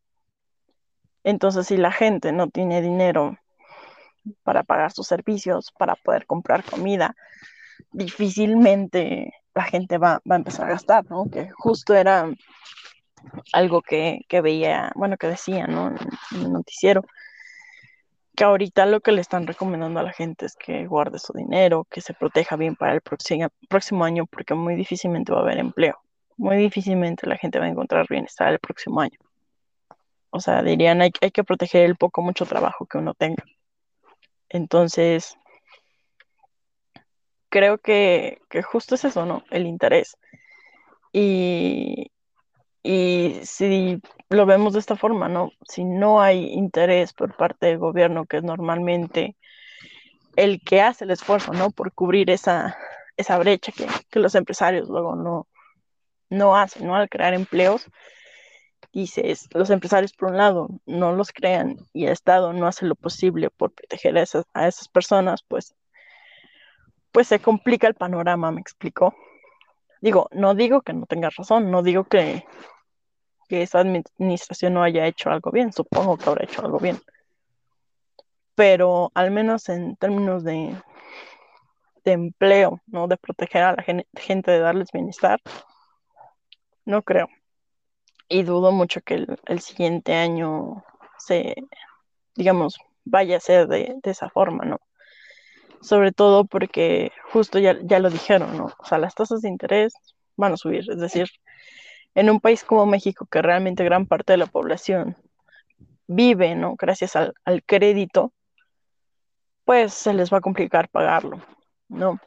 Entonces, 1.22 1.68
si 1.68 1.76
la 1.76 1.92
gente 1.92 2.32
no 2.32 2.50
tiene 2.50 2.82
dinero 2.82 3.38
para 4.42 4.64
pagar 4.64 4.90
sus 4.90 5.06
servicios, 5.06 5.70
para 5.78 5.94
poder 5.94 6.26
comprar 6.26 6.64
comida, 6.64 7.14
difícilmente 7.92 9.32
la 9.54 9.62
gente 9.64 9.98
va, 9.98 10.20
va 10.28 10.36
a 10.36 10.38
empezar 10.38 10.66
a 10.66 10.72
gastar, 10.72 11.04
¿no? 11.10 11.28
Que 11.30 11.50
justo 11.50 11.94
era 11.94 12.28
algo 13.52 13.82
que, 13.82 14.20
que 14.28 14.40
veía, 14.40 14.92
bueno, 14.94 15.16
que 15.16 15.26
decía, 15.26 15.66
¿no? 15.66 15.88
En, 15.88 15.96
el 16.40 16.52
noticiero, 16.52 17.04
que 18.34 18.44
ahorita 18.44 18.86
lo 18.86 19.00
que 19.00 19.12
le 19.12 19.20
están 19.20 19.46
recomendando 19.46 20.00
a 20.00 20.02
la 20.02 20.12
gente 20.12 20.46
es 20.46 20.56
que 20.56 20.86
guarde 20.86 21.18
su 21.18 21.32
dinero, 21.32 21.86
que 21.90 22.00
se 22.00 22.14
proteja 22.14 22.56
bien 22.56 22.76
para 22.76 22.94
el 22.94 23.00
próximo, 23.02 23.48
próximo 23.68 24.04
año, 24.04 24.26
porque 24.26 24.54
muy 24.54 24.74
difícilmente 24.74 25.32
va 25.32 25.40
a 25.40 25.42
haber 25.42 25.58
empleo. 25.58 26.00
Muy 26.38 26.56
difícilmente 26.56 27.26
la 27.26 27.36
gente 27.36 27.58
va 27.58 27.66
a 27.66 27.68
encontrar 27.68 28.06
bienestar 28.08 28.52
el 28.52 28.58
próximo 28.58 29.00
año. 29.00 29.18
O 30.30 30.40
sea, 30.40 30.62
dirían, 30.62 31.02
hay, 31.02 31.10
hay 31.20 31.30
que 31.30 31.44
proteger 31.44 31.84
el 31.84 31.96
poco, 31.96 32.22
mucho 32.22 32.46
trabajo 32.46 32.86
que 32.86 32.96
uno 32.96 33.12
tenga. 33.12 33.44
Entonces, 34.48 35.36
creo 37.52 37.78
que, 37.78 38.40
que 38.48 38.62
justo 38.62 38.94
es 38.94 39.04
eso, 39.04 39.26
¿no? 39.26 39.44
El 39.50 39.66
interés. 39.66 40.16
Y, 41.12 42.10
y 42.82 43.40
si 43.44 44.00
lo 44.30 44.46
vemos 44.46 44.72
de 44.72 44.80
esta 44.80 44.96
forma, 44.96 45.28
¿no? 45.28 45.52
Si 45.68 45.84
no 45.84 46.22
hay 46.22 46.46
interés 46.54 47.12
por 47.12 47.36
parte 47.36 47.66
del 47.66 47.78
gobierno, 47.78 48.24
que 48.24 48.38
es 48.38 48.42
normalmente 48.42 49.36
el 50.36 50.62
que 50.64 50.80
hace 50.80 51.04
el 51.04 51.10
esfuerzo, 51.10 51.52
¿no? 51.52 51.70
Por 51.70 51.92
cubrir 51.92 52.30
esa, 52.30 52.76
esa 53.18 53.38
brecha 53.38 53.70
que, 53.72 53.86
que 54.10 54.18
los 54.20 54.34
empresarios 54.34 54.88
luego 54.88 55.14
no, 55.14 55.46
no 56.30 56.56
hacen, 56.56 56.86
¿no? 56.86 56.96
Al 56.96 57.10
crear 57.10 57.34
empleos, 57.34 57.86
dices, 58.94 59.46
los 59.52 59.68
empresarios 59.68 60.14
por 60.14 60.30
un 60.30 60.38
lado 60.38 60.68
no 60.86 61.12
los 61.12 61.32
crean 61.32 61.76
y 61.92 62.06
el 62.06 62.12
Estado 62.12 62.54
no 62.54 62.66
hace 62.66 62.86
lo 62.86 62.94
posible 62.94 63.50
por 63.50 63.72
proteger 63.72 64.16
a 64.16 64.22
esas, 64.22 64.46
a 64.54 64.68
esas 64.68 64.88
personas, 64.88 65.42
pues, 65.46 65.74
pues 67.12 67.28
se 67.28 67.38
complica 67.40 67.86
el 67.86 67.94
panorama, 67.94 68.50
me 68.50 68.60
explico. 68.60 69.14
Digo, 70.00 70.28
no 70.32 70.54
digo 70.54 70.82
que 70.82 70.92
no 70.92 71.06
tengas 71.06 71.36
razón, 71.36 71.70
no 71.70 71.82
digo 71.82 72.04
que, 72.04 72.44
esa 73.48 73.80
administración 73.80 74.72
no 74.72 74.82
haya 74.82 75.06
hecho 75.06 75.30
algo 75.30 75.50
bien, 75.50 75.74
supongo 75.74 76.16
que 76.16 76.26
habrá 76.26 76.44
hecho 76.44 76.62
algo 76.62 76.78
bien, 76.78 76.98
pero 78.54 79.10
al 79.14 79.30
menos 79.30 79.68
en 79.68 79.94
términos 79.96 80.42
de, 80.42 80.74
empleo, 82.04 82.80
¿no? 82.86 83.08
De 83.08 83.16
proteger 83.16 83.62
a 83.62 83.72
la 83.76 83.82
gen- 83.82 84.06
gente, 84.14 84.50
de 84.50 84.58
darles 84.58 84.90
bienestar, 84.90 85.40
no 86.84 87.02
creo. 87.02 87.28
Y 88.28 88.42
dudo 88.42 88.72
mucho 88.72 89.02
que 89.02 89.14
el, 89.14 89.38
el 89.46 89.60
siguiente 89.60 90.14
año 90.14 90.82
se, 91.18 91.54
digamos, 92.34 92.78
vaya 93.04 93.36
a 93.36 93.40
ser 93.40 93.68
de, 93.68 93.96
de 94.02 94.10
esa 94.10 94.30
forma, 94.30 94.64
¿no? 94.64 94.80
Sobre 95.82 96.12
todo 96.12 96.46
porque 96.46 97.12
justo 97.32 97.58
ya, 97.58 97.76
ya 97.82 97.98
lo 97.98 98.08
dijeron, 98.08 98.56
¿no? 98.56 98.70
O 98.78 98.84
sea, 98.86 98.98
las 98.98 99.14
tasas 99.14 99.42
de 99.42 99.48
interés 99.48 99.92
van 100.36 100.54
a 100.54 100.56
subir, 100.56 100.88
es 100.90 100.98
decir, 100.98 101.28
en 102.14 102.30
un 102.30 102.40
país 102.40 102.64
como 102.64 102.86
México, 102.86 103.26
que 103.30 103.42
realmente 103.42 103.84
gran 103.84 104.06
parte 104.06 104.32
de 104.32 104.38
la 104.38 104.46
población 104.46 105.16
vive, 106.06 106.54
¿no? 106.54 106.76
Gracias 106.78 107.16
al, 107.16 107.34
al 107.44 107.62
crédito, 107.64 108.32
pues 109.64 109.92
se 109.92 110.14
les 110.14 110.32
va 110.32 110.38
a 110.38 110.42
complicar 110.42 110.88
pagarlo, 110.88 111.42
¿no? 111.88 112.18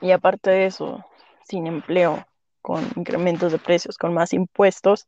Y 0.00 0.10
aparte 0.10 0.50
de 0.50 0.66
eso, 0.66 1.04
sin 1.44 1.66
empleo, 1.66 2.24
con 2.62 2.84
incrementos 2.96 3.52
de 3.52 3.58
precios, 3.58 3.98
con 3.98 4.14
más 4.14 4.32
impuestos, 4.32 5.06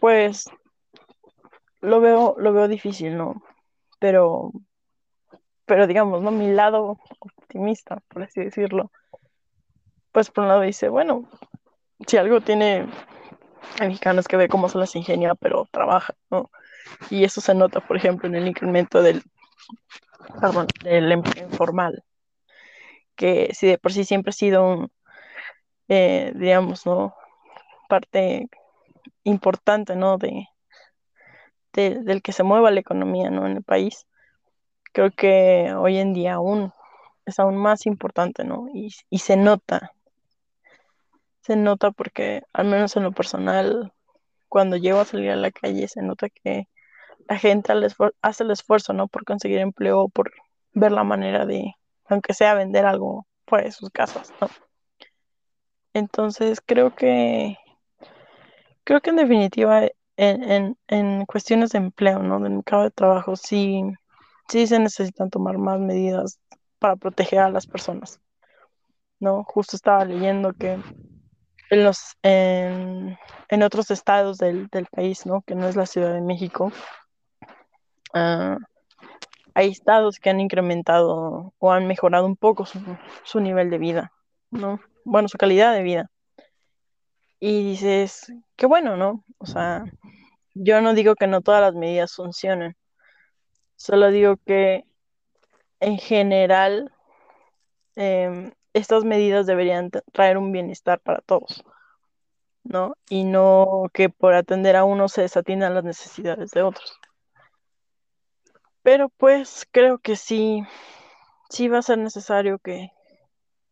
pues 0.00 0.44
lo 1.80 2.00
veo, 2.00 2.34
lo 2.38 2.52
veo 2.52 2.68
difícil, 2.68 3.16
¿no? 3.16 3.42
Pero, 3.98 4.52
pero 5.66 5.86
digamos, 5.86 6.22
¿no? 6.22 6.30
Mi 6.30 6.52
lado 6.52 6.98
optimista, 7.18 8.00
por 8.08 8.22
así 8.22 8.42
decirlo, 8.42 8.90
pues 10.12 10.30
por 10.30 10.44
un 10.44 10.48
lado 10.48 10.60
dice, 10.60 10.88
bueno, 10.88 11.28
si 12.06 12.16
algo 12.16 12.40
tiene 12.40 12.86
el 13.80 13.88
mexicano 13.88 14.20
es 14.20 14.28
que 14.28 14.36
ve 14.36 14.48
cómo 14.48 14.68
se 14.68 14.78
las 14.78 14.94
ingenia, 14.94 15.34
pero 15.34 15.66
trabaja, 15.70 16.14
¿no? 16.30 16.50
Y 17.10 17.24
eso 17.24 17.40
se 17.40 17.54
nota, 17.54 17.80
por 17.80 17.96
ejemplo, 17.96 18.28
en 18.28 18.34
el 18.34 18.46
incremento 18.46 19.02
del, 19.02 19.22
perdón, 20.40 20.66
del 20.82 21.10
empleo 21.10 21.48
informal, 21.48 22.04
que 23.16 23.50
si 23.52 23.66
de 23.66 23.78
por 23.78 23.92
sí 23.92 24.04
siempre 24.04 24.30
ha 24.30 24.32
sido 24.32 24.66
un, 24.66 24.92
eh, 25.88 26.32
digamos, 26.34 26.86
¿no? 26.86 27.14
Parte 27.88 28.48
importante, 29.24 29.96
¿no? 29.96 30.18
De, 30.18 30.46
del 31.72 32.22
que 32.22 32.32
se 32.32 32.44
mueva 32.44 32.70
la 32.70 32.80
economía, 32.80 33.30
¿no? 33.30 33.46
En 33.46 33.56
el 33.56 33.64
país. 33.64 34.06
Creo 34.94 35.10
que 35.10 35.74
hoy 35.76 35.98
en 35.98 36.14
día 36.14 36.34
aún 36.34 36.72
es 37.26 37.40
aún 37.40 37.56
más 37.56 37.84
importante, 37.84 38.44
¿no? 38.44 38.68
Y, 38.72 38.94
y 39.10 39.18
se 39.18 39.36
nota, 39.36 39.92
se 41.40 41.56
nota 41.56 41.90
porque 41.90 42.44
al 42.52 42.66
menos 42.66 42.94
en 42.96 43.02
lo 43.02 43.10
personal, 43.10 43.92
cuando 44.48 44.76
llego 44.76 45.00
a 45.00 45.04
salir 45.04 45.32
a 45.32 45.36
la 45.36 45.50
calle, 45.50 45.88
se 45.88 46.00
nota 46.00 46.28
que 46.28 46.68
la 47.28 47.36
gente 47.38 47.72
hace 48.22 48.44
el 48.44 48.50
esfuerzo, 48.52 48.92
¿no? 48.92 49.08
Por 49.08 49.24
conseguir 49.24 49.58
empleo, 49.58 50.08
por 50.08 50.30
ver 50.74 50.92
la 50.92 51.02
manera 51.02 51.44
de, 51.44 51.74
aunque 52.04 52.32
sea 52.32 52.54
vender 52.54 52.86
algo 52.86 53.26
fuera 53.48 53.64
de 53.64 53.72
sus 53.72 53.90
casas, 53.90 54.32
¿no? 54.40 54.48
Entonces 55.92 56.60
creo 56.64 56.94
que, 56.94 57.58
creo 58.84 59.00
que 59.00 59.10
en 59.10 59.16
definitiva, 59.16 59.86
en, 60.16 60.44
en, 60.44 60.78
en 60.86 61.26
cuestiones 61.26 61.70
de 61.70 61.78
empleo, 61.78 62.20
¿no? 62.20 62.38
Del 62.38 62.52
mercado 62.52 62.84
de 62.84 62.92
trabajo, 62.92 63.34
sí, 63.34 63.82
sí 64.48 64.66
se 64.66 64.78
necesitan 64.78 65.30
tomar 65.30 65.58
más 65.58 65.80
medidas 65.80 66.38
para 66.78 66.96
proteger 66.96 67.40
a 67.40 67.50
las 67.50 67.66
personas, 67.66 68.20
¿no? 69.18 69.44
Justo 69.44 69.76
estaba 69.76 70.04
leyendo 70.04 70.52
que 70.52 70.78
en, 71.70 71.84
los, 71.84 72.16
en, 72.22 73.18
en 73.48 73.62
otros 73.62 73.90
estados 73.90 74.38
del, 74.38 74.68
del, 74.68 74.86
país, 74.86 75.26
¿no? 75.26 75.42
Que 75.42 75.54
no 75.54 75.66
es 75.68 75.76
la 75.76 75.86
Ciudad 75.86 76.12
de 76.12 76.20
México, 76.20 76.70
uh, 78.14 78.56
hay 79.54 79.70
estados 79.70 80.18
que 80.18 80.30
han 80.30 80.40
incrementado 80.40 81.54
o 81.58 81.72
han 81.72 81.86
mejorado 81.86 82.26
un 82.26 82.36
poco 82.36 82.66
su, 82.66 82.80
su, 83.22 83.40
nivel 83.40 83.70
de 83.70 83.78
vida, 83.78 84.12
¿no? 84.50 84.80
Bueno, 85.04 85.28
su 85.28 85.38
calidad 85.38 85.72
de 85.72 85.82
vida. 85.82 86.10
Y 87.40 87.62
dices, 87.70 88.32
qué 88.56 88.66
bueno, 88.66 88.96
¿no? 88.96 89.24
O 89.38 89.46
sea, 89.46 89.84
yo 90.54 90.80
no 90.80 90.94
digo 90.94 91.14
que 91.14 91.26
no 91.26 91.40
todas 91.40 91.60
las 91.60 91.74
medidas 91.74 92.14
funcionen, 92.14 92.76
solo 93.76 94.10
digo 94.10 94.36
que 94.44 94.84
en 95.80 95.98
general 95.98 96.92
eh, 97.96 98.52
estas 98.72 99.04
medidas 99.04 99.46
deberían 99.46 99.90
traer 100.12 100.36
un 100.38 100.52
bienestar 100.52 101.00
para 101.00 101.20
todos, 101.20 101.64
¿no? 102.64 102.94
Y 103.08 103.24
no 103.24 103.88
que 103.92 104.08
por 104.08 104.34
atender 104.34 104.76
a 104.76 104.84
uno 104.84 105.08
se 105.08 105.22
desatiendan 105.22 105.74
las 105.74 105.84
necesidades 105.84 106.50
de 106.50 106.62
otros. 106.62 106.98
Pero 108.82 109.08
pues 109.08 109.66
creo 109.70 109.98
que 109.98 110.16
sí, 110.16 110.62
sí 111.48 111.68
va 111.68 111.78
a 111.78 111.82
ser 111.82 111.98
necesario 111.98 112.58
que, 112.58 112.90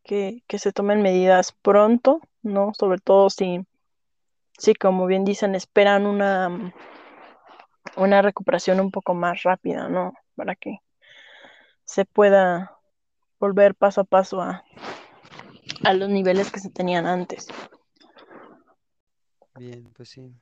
que, 0.05 0.43
que 0.47 0.59
se 0.59 0.73
tomen 0.73 1.03
medidas 1.03 1.53
pronto, 1.53 2.21
¿no? 2.43 2.73
Sobre 2.79 2.99
todo 2.99 3.29
si, 3.29 3.67
si 4.59 4.75
como 4.75 5.07
bien 5.07 5.25
dicen, 5.25 5.55
esperan 5.55 6.07
una, 6.07 6.73
una 7.97 8.23
recuperación 8.23 8.81
un 8.81 8.91
poco 8.91 9.15
más 9.15 9.43
rápida, 9.43 9.89
¿no? 9.89 10.15
Para 10.35 10.55
que 10.55 10.79
se 11.85 12.05
pueda 12.05 12.77
volver 13.39 13.75
paso 13.75 14.03
a 14.03 14.05
paso 14.05 14.41
a, 14.41 14.65
a 15.85 15.93
los 15.93 16.09
niveles 16.09 16.51
que 16.51 16.61
se 16.61 16.71
tenían 16.71 17.07
antes. 17.07 17.49
Bien, 19.57 19.91
pues 19.95 20.11
sí. 20.11 20.33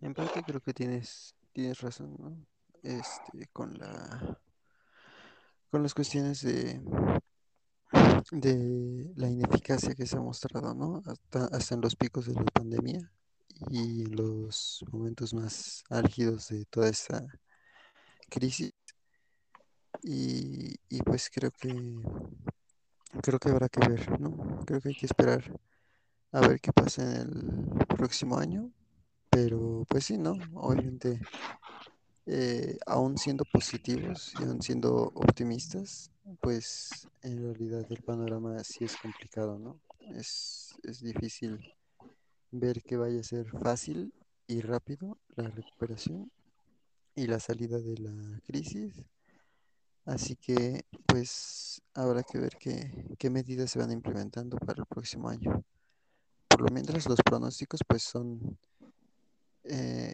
En 0.00 0.14
parte 0.14 0.42
creo 0.42 0.60
que 0.60 0.74
tienes, 0.74 1.34
tienes 1.52 1.80
razón, 1.80 2.16
¿no? 2.18 2.36
Este, 2.82 3.46
con 3.52 3.78
la 3.78 4.38
con 5.70 5.82
las 5.82 5.94
cuestiones 5.94 6.42
de 6.42 6.80
de 8.30 9.12
la 9.16 9.28
ineficacia 9.28 9.94
que 9.94 10.06
se 10.06 10.16
ha 10.16 10.20
mostrado, 10.20 10.74
¿no? 10.74 11.02
Hasta, 11.06 11.44
hasta 11.56 11.74
en 11.74 11.80
los 11.80 11.96
picos 11.96 12.26
de 12.26 12.34
la 12.34 12.42
pandemia 12.44 13.12
y 13.70 14.06
los 14.06 14.84
momentos 14.90 15.34
más 15.34 15.84
álgidos 15.90 16.48
de 16.48 16.64
toda 16.66 16.88
esta 16.88 17.26
crisis. 18.28 18.72
Y, 20.02 20.74
y 20.88 21.02
pues 21.02 21.30
creo 21.30 21.50
que 21.52 21.70
creo 23.22 23.38
que 23.38 23.50
habrá 23.50 23.68
que 23.68 23.86
ver, 23.88 24.20
¿no? 24.20 24.60
Creo 24.66 24.80
que 24.80 24.88
hay 24.88 24.94
que 24.94 25.06
esperar 25.06 25.44
a 26.32 26.40
ver 26.40 26.60
qué 26.60 26.72
pasa 26.72 27.02
en 27.02 27.68
el 27.78 27.86
próximo 27.86 28.38
año. 28.38 28.72
Pero 29.30 29.84
pues 29.88 30.04
sí, 30.04 30.18
¿no? 30.18 30.32
Obviamente, 30.54 31.18
eh, 32.26 32.78
aún 32.86 33.16
siendo 33.16 33.44
positivos 33.44 34.34
y 34.38 34.44
aún 34.44 34.60
siendo 34.60 34.94
optimistas, 35.14 36.10
pues 36.40 37.08
en 37.22 37.42
realidad 37.42 37.86
el 37.90 38.02
panorama 38.02 38.62
sí 38.62 38.84
es 38.84 38.96
complicado, 38.96 39.58
¿no? 39.58 39.80
Es, 40.14 40.74
es 40.82 41.00
difícil 41.02 41.58
ver 42.52 42.82
que 42.82 42.96
vaya 42.96 43.20
a 43.20 43.24
ser 43.24 43.50
fácil 43.50 44.14
y 44.46 44.60
rápido 44.60 45.18
la 45.34 45.48
recuperación 45.48 46.30
y 47.14 47.26
la 47.26 47.40
salida 47.40 47.78
de 47.78 47.98
la 47.98 48.40
crisis. 48.46 49.04
Así 50.04 50.36
que 50.36 50.84
pues 51.06 51.80
habrá 51.94 52.22
que 52.22 52.38
ver 52.38 52.56
qué, 52.58 53.16
qué 53.18 53.30
medidas 53.30 53.70
se 53.70 53.78
van 53.78 53.92
implementando 53.92 54.56
para 54.58 54.80
el 54.80 54.86
próximo 54.86 55.28
año. 55.28 55.64
Por 56.48 56.60
lo 56.60 56.68
mientras 56.72 57.08
los 57.08 57.20
pronósticos 57.24 57.80
pues 57.86 58.02
son, 58.02 58.58
eh, 59.64 60.12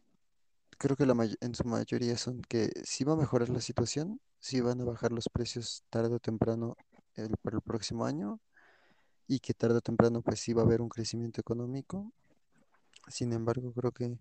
creo 0.78 0.96
que 0.96 1.06
la 1.06 1.14
en 1.40 1.54
su 1.54 1.64
mayoría 1.64 2.16
son 2.16 2.42
que 2.42 2.70
sí 2.84 3.04
va 3.04 3.14
a 3.14 3.16
mejorar 3.16 3.48
la 3.48 3.60
situación, 3.60 4.20
sí 4.38 4.60
van 4.60 4.80
a 4.80 4.84
bajar 4.84 5.10
los 5.10 5.28
precios 5.28 5.82
tarde 5.90 6.14
o 6.14 6.20
temprano 6.20 6.76
el, 7.14 7.36
para 7.42 7.56
el 7.56 7.62
próximo 7.62 8.04
año 8.04 8.40
y 9.26 9.40
que 9.40 9.54
tarde 9.54 9.78
o 9.78 9.80
temprano 9.80 10.22
pues 10.22 10.40
sí 10.40 10.52
va 10.52 10.62
a 10.62 10.64
haber 10.66 10.80
un 10.80 10.88
crecimiento 10.88 11.40
económico. 11.40 12.12
Sin 13.10 13.32
embargo, 13.32 13.72
creo 13.72 13.92
que 13.92 14.18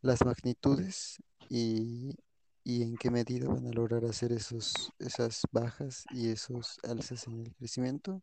las 0.00 0.24
magnitudes 0.24 1.22
y, 1.48 2.16
y 2.64 2.82
en 2.82 2.96
qué 2.96 3.10
medida 3.10 3.48
van 3.48 3.66
a 3.66 3.72
lograr 3.72 4.04
hacer 4.04 4.32
esos, 4.32 4.92
esas 4.98 5.42
bajas 5.50 6.04
y 6.10 6.28
esos 6.30 6.78
alzas 6.82 7.26
en 7.26 7.40
el 7.40 7.54
crecimiento, 7.54 8.22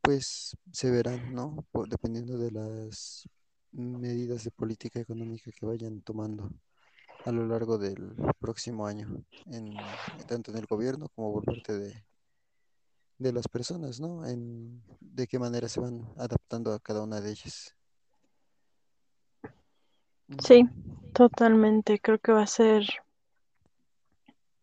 pues 0.00 0.56
se 0.72 0.90
verán, 0.90 1.34
¿no? 1.34 1.66
Dependiendo 1.88 2.38
de 2.38 2.50
las 2.50 3.28
medidas 3.72 4.44
de 4.44 4.50
política 4.50 5.00
económica 5.00 5.50
que 5.52 5.66
vayan 5.66 6.00
tomando 6.02 6.50
a 7.24 7.32
lo 7.32 7.46
largo 7.46 7.78
del 7.78 8.14
próximo 8.38 8.86
año, 8.86 9.24
en, 9.46 9.74
tanto 10.26 10.50
en 10.50 10.58
el 10.58 10.66
gobierno 10.66 11.08
como 11.14 11.32
por 11.32 11.44
parte 11.44 11.78
de, 11.78 12.04
de 13.18 13.32
las 13.32 13.46
personas, 13.48 14.00
¿no? 14.00 14.26
En 14.26 14.82
de 15.00 15.26
qué 15.26 15.38
manera 15.38 15.68
se 15.68 15.80
van 15.80 16.08
adaptando 16.16 16.72
a 16.72 16.80
cada 16.80 17.02
una 17.02 17.20
de 17.20 17.30
ellas. 17.30 17.76
Sí, 20.38 20.68
totalmente. 21.12 21.98
Creo 21.98 22.18
que 22.18 22.32
va 22.32 22.42
a 22.42 22.46
ser 22.46 22.86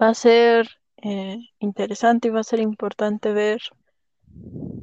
va 0.01 0.09
a 0.09 0.13
ser 0.13 0.69
eh, 0.97 1.39
interesante 1.59 2.27
y 2.27 2.31
va 2.31 2.41
a 2.41 2.43
ser 2.43 2.59
importante 2.59 3.33
ver, 3.33 3.61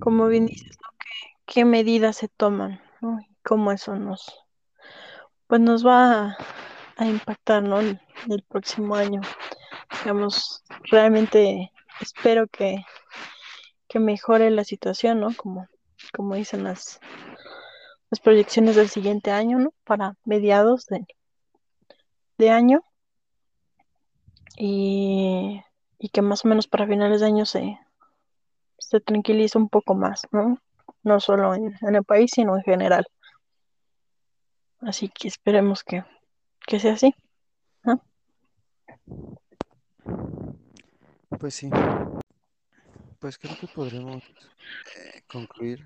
como 0.00 0.26
bien 0.28 0.46
dices, 0.46 0.76
¿no? 0.82 0.88
¿Qué, 0.98 1.54
qué, 1.54 1.64
medidas 1.64 2.16
se 2.16 2.28
toman, 2.28 2.80
¿no? 3.00 3.18
Y 3.20 3.28
cómo 3.44 3.72
eso 3.72 3.96
nos, 3.96 4.44
pues 5.46 5.60
nos 5.60 5.86
va 5.86 6.22
a, 6.22 6.36
a 6.96 7.06
impactar, 7.06 7.62
¿no? 7.62 7.80
El, 7.80 8.00
el, 8.28 8.42
próximo 8.42 8.94
año. 8.94 9.20
Digamos, 10.02 10.62
realmente 10.90 11.72
espero 12.00 12.46
que, 12.48 12.84
que 13.88 13.98
mejore 14.00 14.50
la 14.50 14.64
situación, 14.64 15.20
¿no? 15.20 15.34
Como, 15.36 15.68
como 16.12 16.34
dicen 16.34 16.64
las, 16.64 17.00
las 18.14 18.20
proyecciones 18.20 18.76
del 18.76 18.88
siguiente 18.88 19.32
año, 19.32 19.58
¿no? 19.58 19.74
Para 19.82 20.14
mediados 20.24 20.86
de, 20.86 21.04
de 22.38 22.48
año 22.48 22.80
y, 24.56 25.60
y, 25.98 26.08
que 26.10 26.22
más 26.22 26.44
o 26.44 26.48
menos 26.48 26.68
para 26.68 26.86
finales 26.86 27.22
de 27.22 27.26
año 27.26 27.44
se, 27.44 27.76
se 28.78 29.00
tranquilice 29.00 29.58
un 29.58 29.68
poco 29.68 29.96
más, 29.96 30.28
¿no? 30.30 30.58
No 31.02 31.18
solo 31.18 31.56
en, 31.56 31.76
en, 31.80 31.96
el 31.96 32.04
país, 32.04 32.30
sino 32.32 32.56
en 32.56 32.62
general. 32.62 33.04
Así 34.78 35.08
que 35.08 35.26
esperemos 35.26 35.82
que, 35.82 36.04
que 36.68 36.78
sea 36.78 36.92
así. 36.92 37.12
¿no? 37.82 38.00
Pues 41.40 41.52
sí. 41.52 41.68
Pues 43.18 43.38
creo 43.38 43.58
que 43.58 43.66
podremos 43.66 44.22
eh, 44.22 45.22
concluir 45.26 45.84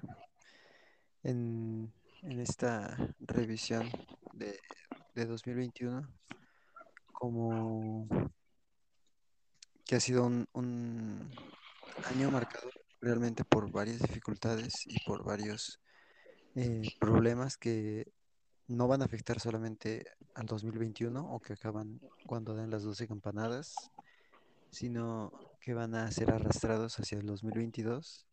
en, 1.23 1.91
en, 2.29 2.41
esta 2.41 2.97
revisión 3.21 3.91
de, 4.33 4.59
de 5.15 5.27
2021 5.27 6.09
como 7.13 8.07
que 9.85 9.97
ha 9.97 10.01
sido 10.01 10.25
un, 10.25 10.47
un 10.53 11.31
año 12.05 12.31
marcado 12.31 12.71
realmente 13.01 13.45
por 13.45 13.71
varias 13.71 14.01
dificultades 14.01 14.87
y 14.87 15.03
por 15.05 15.25
varios 15.25 15.81
eh, 16.55 16.83
problemas 17.01 17.57
que 17.57 18.13
no 18.67 18.87
van 18.87 19.03
a 19.03 19.07
afectar 19.07 19.41
solamente 19.41 20.05
al 20.35 20.47
2021 20.47 21.21
o 21.21 21.41
que 21.41 21.55
acaban 21.55 22.01
cuando 22.27 22.55
den 22.55 22.71
las 22.71 22.83
12 22.83 23.09
campanadas, 23.09 23.75
sino 24.71 25.33
que 25.61 25.75
van 25.75 25.95
a 25.95 26.11
ser 26.13 26.31
arrastrados 26.31 26.99
hacia 27.01 27.19
el 27.19 27.27
2022 27.27 28.28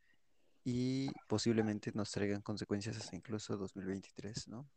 y 0.66 1.10
posiblemente 1.28 1.92
nos 1.94 2.12
traigan 2.12 2.42
consecuencias 2.42 2.98
hasta 2.98 3.16
incluso 3.16 3.56
2023, 3.56 4.50
¿no? 4.50 4.68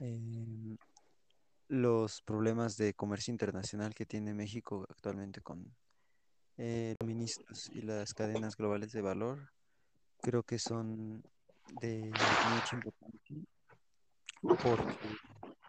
Em, 0.00 0.78
los 1.68 2.22
problemas 2.22 2.76
de 2.76 2.94
comercio 2.94 3.32
internacional 3.32 3.94
que 3.94 4.06
tiene 4.06 4.32
México 4.32 4.86
actualmente 4.88 5.42
con 5.42 5.74
eh, 6.56 6.94
ministros 7.04 7.68
y 7.74 7.82
las 7.82 8.14
cadenas 8.14 8.56
globales 8.56 8.92
de 8.92 9.02
valor, 9.02 9.52
creo 10.22 10.44
que 10.44 10.58
son 10.58 11.22
de 11.80 12.12
mucha 12.54 12.76
importancia 12.76 13.46
porque 14.42 15.16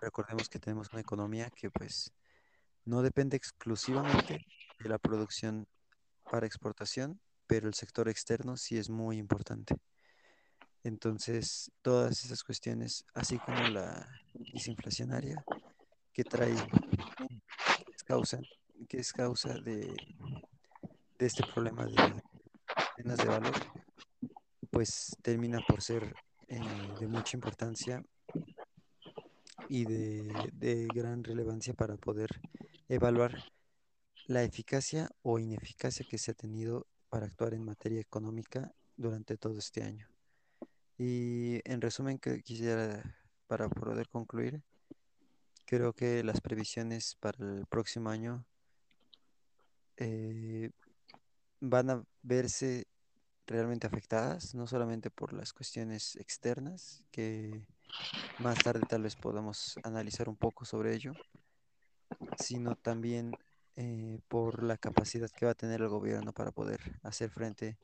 recordemos 0.01 0.49
que 0.49 0.59
tenemos 0.59 0.91
una 0.91 1.01
economía 1.01 1.49
que 1.51 1.69
pues 1.69 2.11
no 2.85 3.01
depende 3.01 3.37
exclusivamente 3.37 4.45
de 4.79 4.89
la 4.89 4.97
producción 4.97 5.67
para 6.29 6.47
exportación, 6.47 7.19
pero 7.53 7.67
el 7.67 7.75
sector 7.75 8.09
externo 8.09 8.57
sí 8.57 8.79
es 8.79 8.89
muy 8.89 9.19
importante. 9.19 9.75
Entonces, 10.83 11.71
todas 11.83 12.25
esas 12.25 12.43
cuestiones, 12.43 13.05
así 13.13 13.37
como 13.37 13.67
la 13.67 14.09
desinflacionaria 14.33 15.45
que 16.11 16.23
trae, 16.23 16.55
que 16.55 17.91
es 17.95 18.03
causa, 18.03 18.39
que 18.89 18.97
es 18.97 19.13
causa 19.13 19.53
de, 19.59 19.95
este 21.19 21.43
problema 21.45 21.85
de 21.85 21.93
cadenas 22.95 23.17
de 23.19 23.25
valor, 23.25 23.53
pues 24.71 25.15
termina 25.21 25.59
por 25.67 25.83
ser 25.83 26.11
eh, 26.47 26.59
de 26.99 27.05
mucha 27.05 27.37
importancia 27.37 28.03
y 29.69 29.85
de 29.85 30.87
gran 30.91 31.23
relevancia 31.23 31.75
para 31.75 31.97
poder 31.97 32.31
evaluar 32.89 33.43
la 34.25 34.41
eficacia 34.41 35.11
o 35.21 35.37
ineficacia 35.37 36.03
que 36.09 36.17
se 36.17 36.31
ha 36.31 36.33
tenido 36.33 36.87
para 37.13 37.27
actuar 37.27 37.53
en 37.53 37.63
materia 37.63 38.01
económica 38.01 38.73
durante 38.97 39.37
todo 39.37 39.59
este 39.59 39.83
año. 39.83 40.09
Y 40.97 41.61
en 41.63 41.79
resumen, 41.79 42.17
que 42.17 42.41
quisiera, 42.41 43.03
para 43.45 43.69
poder 43.69 44.09
concluir, 44.09 44.63
creo 45.67 45.93
que 45.93 46.23
las 46.23 46.41
previsiones 46.41 47.15
para 47.19 47.37
el 47.37 47.67
próximo 47.67 48.09
año 48.09 48.43
eh, 49.97 50.71
van 51.59 51.91
a 51.91 52.03
verse 52.23 52.87
realmente 53.45 53.85
afectadas, 53.85 54.55
no 54.55 54.65
solamente 54.65 55.11
por 55.11 55.33
las 55.33 55.53
cuestiones 55.53 56.15
externas, 56.15 57.03
que 57.11 57.61
más 58.39 58.57
tarde 58.57 58.81
tal 58.89 59.03
vez 59.03 59.15
podamos 59.15 59.77
analizar 59.83 60.27
un 60.27 60.35
poco 60.35 60.65
sobre 60.65 60.95
ello, 60.95 61.13
sino 62.39 62.75
también 62.75 63.35
eh, 63.75 64.19
por 64.27 64.63
la 64.63 64.77
capacidad 64.77 65.29
que 65.29 65.45
va 65.45 65.51
a 65.51 65.55
tener 65.55 65.81
el 65.81 65.89
gobierno 65.89 66.33
para 66.33 66.51
poder 66.51 66.79
hacer 67.03 67.29
frente 67.29 67.77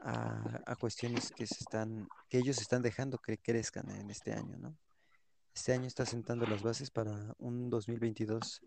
a, 0.00 0.62
a 0.66 0.76
cuestiones 0.76 1.30
que 1.32 1.46
se 1.46 1.60
están, 1.60 2.08
que 2.28 2.38
ellos 2.38 2.60
están 2.60 2.82
dejando 2.82 3.18
que 3.18 3.38
crezcan 3.38 3.90
en 3.90 4.10
este 4.10 4.32
año, 4.32 4.56
¿no? 4.58 4.76
Este 5.54 5.72
año 5.72 5.86
está 5.86 6.04
sentando 6.04 6.46
las 6.46 6.62
bases 6.62 6.90
para 6.90 7.34
un 7.38 7.70
2022 7.70 8.60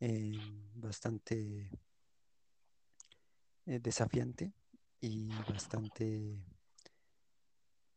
eh, 0.00 0.38
bastante 0.74 1.70
eh, 3.66 3.80
desafiante 3.80 4.52
y 5.00 5.28
bastante, 5.48 6.44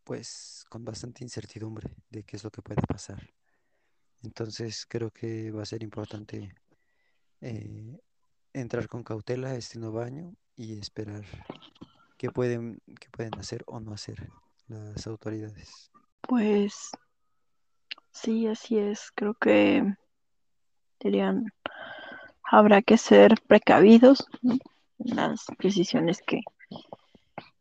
pues, 0.03 0.65
con 0.69 0.85
bastante 0.85 1.23
incertidumbre 1.23 1.93
de 2.09 2.23
qué 2.23 2.37
es 2.37 2.43
lo 2.43 2.51
que 2.51 2.61
puede 2.61 2.81
pasar. 2.87 3.33
Entonces 4.23 4.85
creo 4.87 5.11
que 5.11 5.51
va 5.51 5.63
a 5.63 5.65
ser 5.65 5.83
importante 5.83 6.55
eh, 7.41 7.99
entrar 8.53 8.87
con 8.87 9.03
cautela 9.03 9.49
a 9.49 9.55
este 9.55 9.79
nuevo 9.79 10.01
año 10.01 10.35
y 10.55 10.79
esperar 10.79 11.23
qué 12.17 12.29
pueden, 12.29 12.79
qué 12.99 13.09
pueden 13.09 13.37
hacer 13.39 13.63
o 13.65 13.79
no 13.79 13.93
hacer 13.93 14.29
las 14.67 15.07
autoridades. 15.07 15.91
Pues 16.21 16.91
sí, 18.11 18.47
así 18.47 18.77
es. 18.77 19.11
Creo 19.15 19.33
que 19.33 19.95
dirían, 20.99 21.51
habrá 22.43 22.81
que 22.81 22.97
ser 22.97 23.35
precavidos 23.47 24.27
en 24.43 24.59
las 24.99 25.45
decisiones 25.59 26.21
que, 26.25 26.41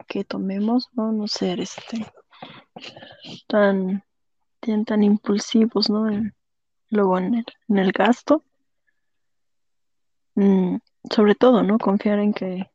que 0.06 0.24
tomemos, 0.24 0.88
¿no? 0.92 1.12
No 1.12 1.26
ser 1.26 1.60
este 1.60 2.06
tan, 3.46 4.04
tan, 4.86 5.02
impulsivos, 5.02 5.88
¿no? 5.88 6.06
Luego 6.90 7.18
en 7.18 7.34
el, 7.34 7.46
en 7.68 7.78
el 7.78 7.92
gasto. 7.92 8.44
Mm, 10.34 10.76
sobre 11.10 11.34
todo, 11.34 11.62
¿no? 11.62 11.78
Confiar 11.78 12.18
en 12.18 12.32
que, 12.32 12.70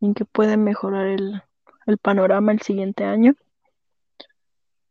en 0.00 0.14
que 0.14 0.24
puede 0.24 0.56
mejorar 0.56 1.06
el, 1.06 1.42
el 1.86 1.98
panorama 1.98 2.52
el 2.52 2.62
siguiente 2.62 3.04
año. 3.04 3.34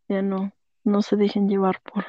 Ya 0.07 0.21
no, 0.21 0.51
no 0.83 1.01
se 1.01 1.15
dejen 1.15 1.49
llevar 1.49 1.81
por, 1.81 2.05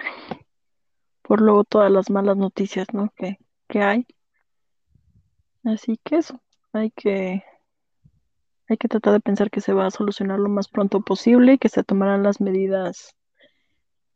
por 1.22 1.40
luego 1.40 1.64
todas 1.64 1.90
las 1.90 2.10
malas 2.10 2.36
noticias, 2.36 2.86
¿no? 2.92 3.12
Que, 3.16 3.38
que 3.68 3.82
hay. 3.82 4.06
Así 5.64 5.98
que 6.02 6.16
eso, 6.16 6.40
hay 6.72 6.90
que, 6.90 7.42
hay 8.68 8.76
que 8.76 8.88
tratar 8.88 9.12
de 9.12 9.20
pensar 9.20 9.50
que 9.50 9.60
se 9.60 9.72
va 9.72 9.86
a 9.86 9.90
solucionar 9.90 10.38
lo 10.38 10.48
más 10.48 10.68
pronto 10.68 11.00
posible 11.00 11.54
y 11.54 11.58
que 11.58 11.68
se 11.68 11.84
tomarán 11.84 12.22
las 12.22 12.40
medidas 12.40 13.14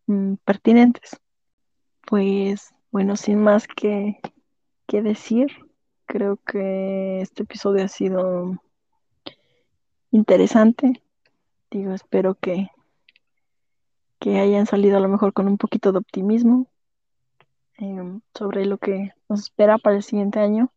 mm, 0.06 0.34
pertinentes. 0.44 1.20
Pues 2.06 2.70
bueno, 2.90 3.16
sin 3.16 3.42
más 3.42 3.66
que, 3.66 4.20
que 4.86 5.02
decir, 5.02 5.48
creo 6.12 6.36
que 6.36 7.22
este 7.22 7.44
episodio 7.44 7.82
ha 7.82 7.88
sido 7.88 8.62
interesante. 10.10 11.02
Digo, 11.70 11.94
espero 11.94 12.34
que, 12.34 12.68
que 14.20 14.38
hayan 14.38 14.66
salido 14.66 14.98
a 14.98 15.00
lo 15.00 15.08
mejor 15.08 15.32
con 15.32 15.48
un 15.48 15.56
poquito 15.56 15.90
de 15.90 16.00
optimismo 16.00 16.70
em, 17.78 18.20
sobre 18.34 18.66
lo 18.66 18.76
que 18.76 19.12
nos 19.30 19.40
espera 19.40 19.78
para 19.78 19.96
el 19.96 20.02
siguiente 20.02 20.38
año. 20.38 20.70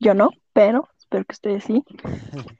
Yo 0.00 0.14
no, 0.14 0.30
pero 0.54 0.88
espero 0.96 1.26
que 1.26 1.34
ustedes 1.34 1.64
sí. 1.64 1.84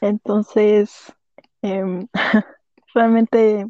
Entonces, 0.00 1.12
em, 1.60 2.06
realmente, 2.94 3.66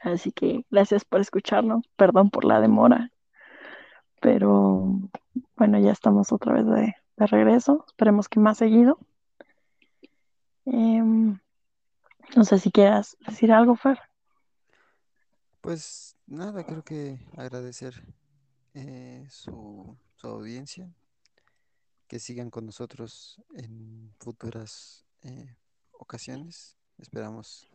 así 0.00 0.32
que 0.32 0.64
gracias 0.68 1.04
por 1.04 1.20
escucharnos. 1.20 1.84
Perdón 1.94 2.30
por 2.30 2.44
la 2.44 2.60
demora, 2.60 3.12
pero 4.20 4.84
bueno, 5.56 5.78
ya 5.78 5.92
estamos 5.92 6.32
otra 6.32 6.52
vez 6.52 6.66
de, 6.66 6.94
de 7.16 7.26
regreso. 7.26 7.84
Esperemos 7.86 8.28
que 8.28 8.40
más 8.40 8.58
seguido. 8.58 8.98
Em, 10.64 11.38
no 12.36 12.44
sé 12.44 12.58
si 12.58 12.70
quieras 12.70 13.16
decir 13.26 13.52
algo, 13.52 13.74
Fer. 13.76 13.98
Pues 15.60 16.16
nada, 16.26 16.64
creo 16.64 16.82
que 16.82 17.18
agradecer 17.36 17.94
eh, 18.74 19.26
su, 19.30 19.96
su 20.16 20.26
audiencia, 20.26 20.92
que 22.06 22.18
sigan 22.18 22.50
con 22.50 22.66
nosotros 22.66 23.42
en 23.54 24.14
futuras 24.18 25.04
eh, 25.22 25.56
ocasiones. 25.92 26.76
Esperamos 26.98 27.68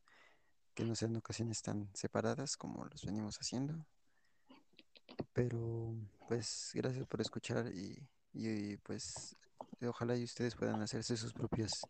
que 0.74 0.86
no 0.86 0.96
sean 0.96 1.16
ocasiones 1.16 1.62
tan 1.62 1.90
separadas 1.94 2.58
como 2.58 2.86
los 2.86 3.06
venimos 3.06 3.38
haciendo. 3.38 3.86
Pero 5.34 5.96
pues 6.28 6.72
gracias 6.74 7.06
por 7.08 7.22
escuchar 7.22 7.68
y, 7.74 8.08
y, 8.34 8.78
pues 8.78 9.36
ojalá 9.82 10.16
y 10.16 10.24
ustedes 10.24 10.56
puedan 10.56 10.82
hacerse 10.82 11.18
sus 11.18 11.34
propias 11.34 11.82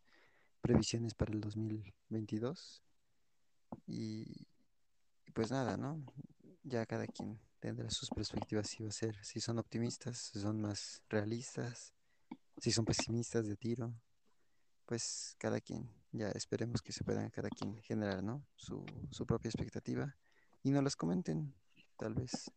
previsiones 0.62 1.14
para 1.14 1.32
el 1.32 1.42
2022. 1.42 2.82
Y, 3.88 4.48
y 5.26 5.32
pues 5.34 5.52
nada, 5.52 5.78
¿no? 5.78 6.04
Ya 6.64 6.86
cada 6.86 7.08
quien 7.08 7.40
tendrá 7.60 7.90
sus 7.90 8.10
perspectivas 8.10 8.68
si 8.68 8.84
va 8.84 8.90
a 8.90 8.92
ser, 8.92 9.16
si 9.24 9.40
son 9.40 9.60
optimistas, 9.60 10.18
si 10.18 10.40
son 10.40 10.62
más 10.62 11.02
realistas, 11.10 11.94
si 12.58 12.72
son 12.72 12.86
pesimistas 12.86 13.48
de 13.48 13.56
tiro, 13.56 13.94
pues 14.86 15.36
cada 15.38 15.60
quien, 15.60 15.90
ya 16.12 16.30
esperemos 16.30 16.82
que 16.82 16.92
se 16.92 17.04
puedan 17.04 17.30
cada 17.30 17.50
quien 17.50 17.82
generar, 17.82 18.24
¿no? 18.24 18.46
Su, 18.56 18.86
su 19.12 19.26
propia 19.26 19.50
expectativa 19.50 20.16
y 20.62 20.72
nos 20.72 20.84
las 20.84 20.96
comenten, 20.96 21.54
tal 21.98 22.14
vez, 22.14 22.52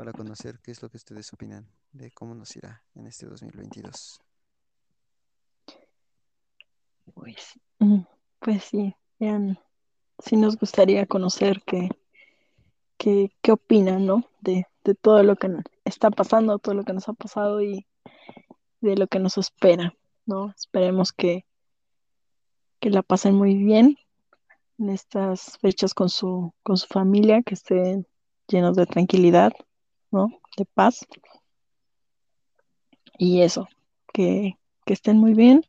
para 0.00 0.14
conocer 0.14 0.58
qué 0.62 0.70
es 0.70 0.80
lo 0.80 0.88
que 0.88 0.96
ustedes 0.96 1.30
opinan 1.34 1.68
de 1.92 2.10
cómo 2.12 2.34
nos 2.34 2.56
irá 2.56 2.82
en 2.94 3.06
este 3.06 3.26
2022. 3.26 4.18
Pues, 7.12 7.60
mm, 7.80 8.00
pues 8.38 8.64
sí, 8.64 8.94
vean, 9.18 9.58
sí 10.18 10.36
nos 10.36 10.56
gustaría 10.56 11.04
conocer 11.04 11.60
qué, 11.66 11.90
qué, 12.96 13.30
qué 13.42 13.52
opinan, 13.52 14.06
¿no? 14.06 14.24
De, 14.40 14.66
de 14.84 14.94
todo 14.94 15.22
lo 15.22 15.36
que 15.36 15.50
está 15.84 16.10
pasando, 16.10 16.58
todo 16.58 16.76
lo 16.76 16.84
que 16.84 16.94
nos 16.94 17.06
ha 17.10 17.12
pasado 17.12 17.60
y 17.60 17.86
de 18.80 18.96
lo 18.96 19.06
que 19.06 19.18
nos 19.18 19.36
espera, 19.36 19.94
¿no? 20.24 20.48
Esperemos 20.56 21.12
que, 21.12 21.44
que 22.80 22.88
la 22.88 23.02
pasen 23.02 23.34
muy 23.34 23.54
bien 23.54 23.98
en 24.78 24.88
estas 24.88 25.58
fechas 25.58 25.92
con 25.92 26.08
su, 26.08 26.54
con 26.62 26.78
su 26.78 26.86
familia, 26.86 27.42
que 27.42 27.52
estén 27.52 28.06
llenos 28.48 28.76
de 28.76 28.86
tranquilidad, 28.86 29.52
¿no? 30.10 30.28
De 30.56 30.64
paz. 30.64 31.06
Y 33.18 33.42
eso, 33.42 33.68
que, 34.12 34.58
que 34.86 34.92
estén 34.92 35.18
muy 35.18 35.34
bien. 35.34 35.64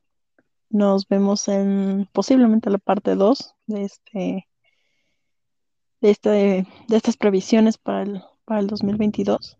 Nos 0.70 1.08
vemos 1.08 1.48
en 1.50 2.08
posiblemente 2.14 2.70
la 2.70 2.78
parte 2.78 3.16
2 3.16 3.56
de 3.68 3.84
este 3.84 4.48
de, 6.00 6.10
este, 6.10 6.30
de 6.88 6.98
estas 6.98 7.18
previsiones 7.18 7.78
para 7.78 8.04
el, 8.04 8.24
para 8.46 8.60
el 8.62 8.68
2022. 8.68 9.58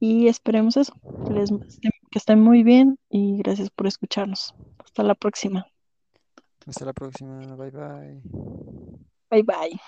Y 0.00 0.28
esperemos 0.28 0.76
eso, 0.76 0.94
que, 1.26 1.32
les- 1.34 1.50
que 1.50 2.18
estén 2.18 2.40
muy 2.40 2.62
bien 2.62 2.98
y 3.08 3.38
gracias 3.38 3.70
por 3.70 3.86
escucharnos. 3.86 4.54
Hasta 4.84 5.02
la 5.02 5.14
próxima. 5.14 5.66
Hasta 6.66 6.84
la 6.84 6.92
próxima. 6.92 7.38
Bye 7.56 7.70
bye. 7.70 8.20
Bye 9.30 9.42
bye. 9.42 9.80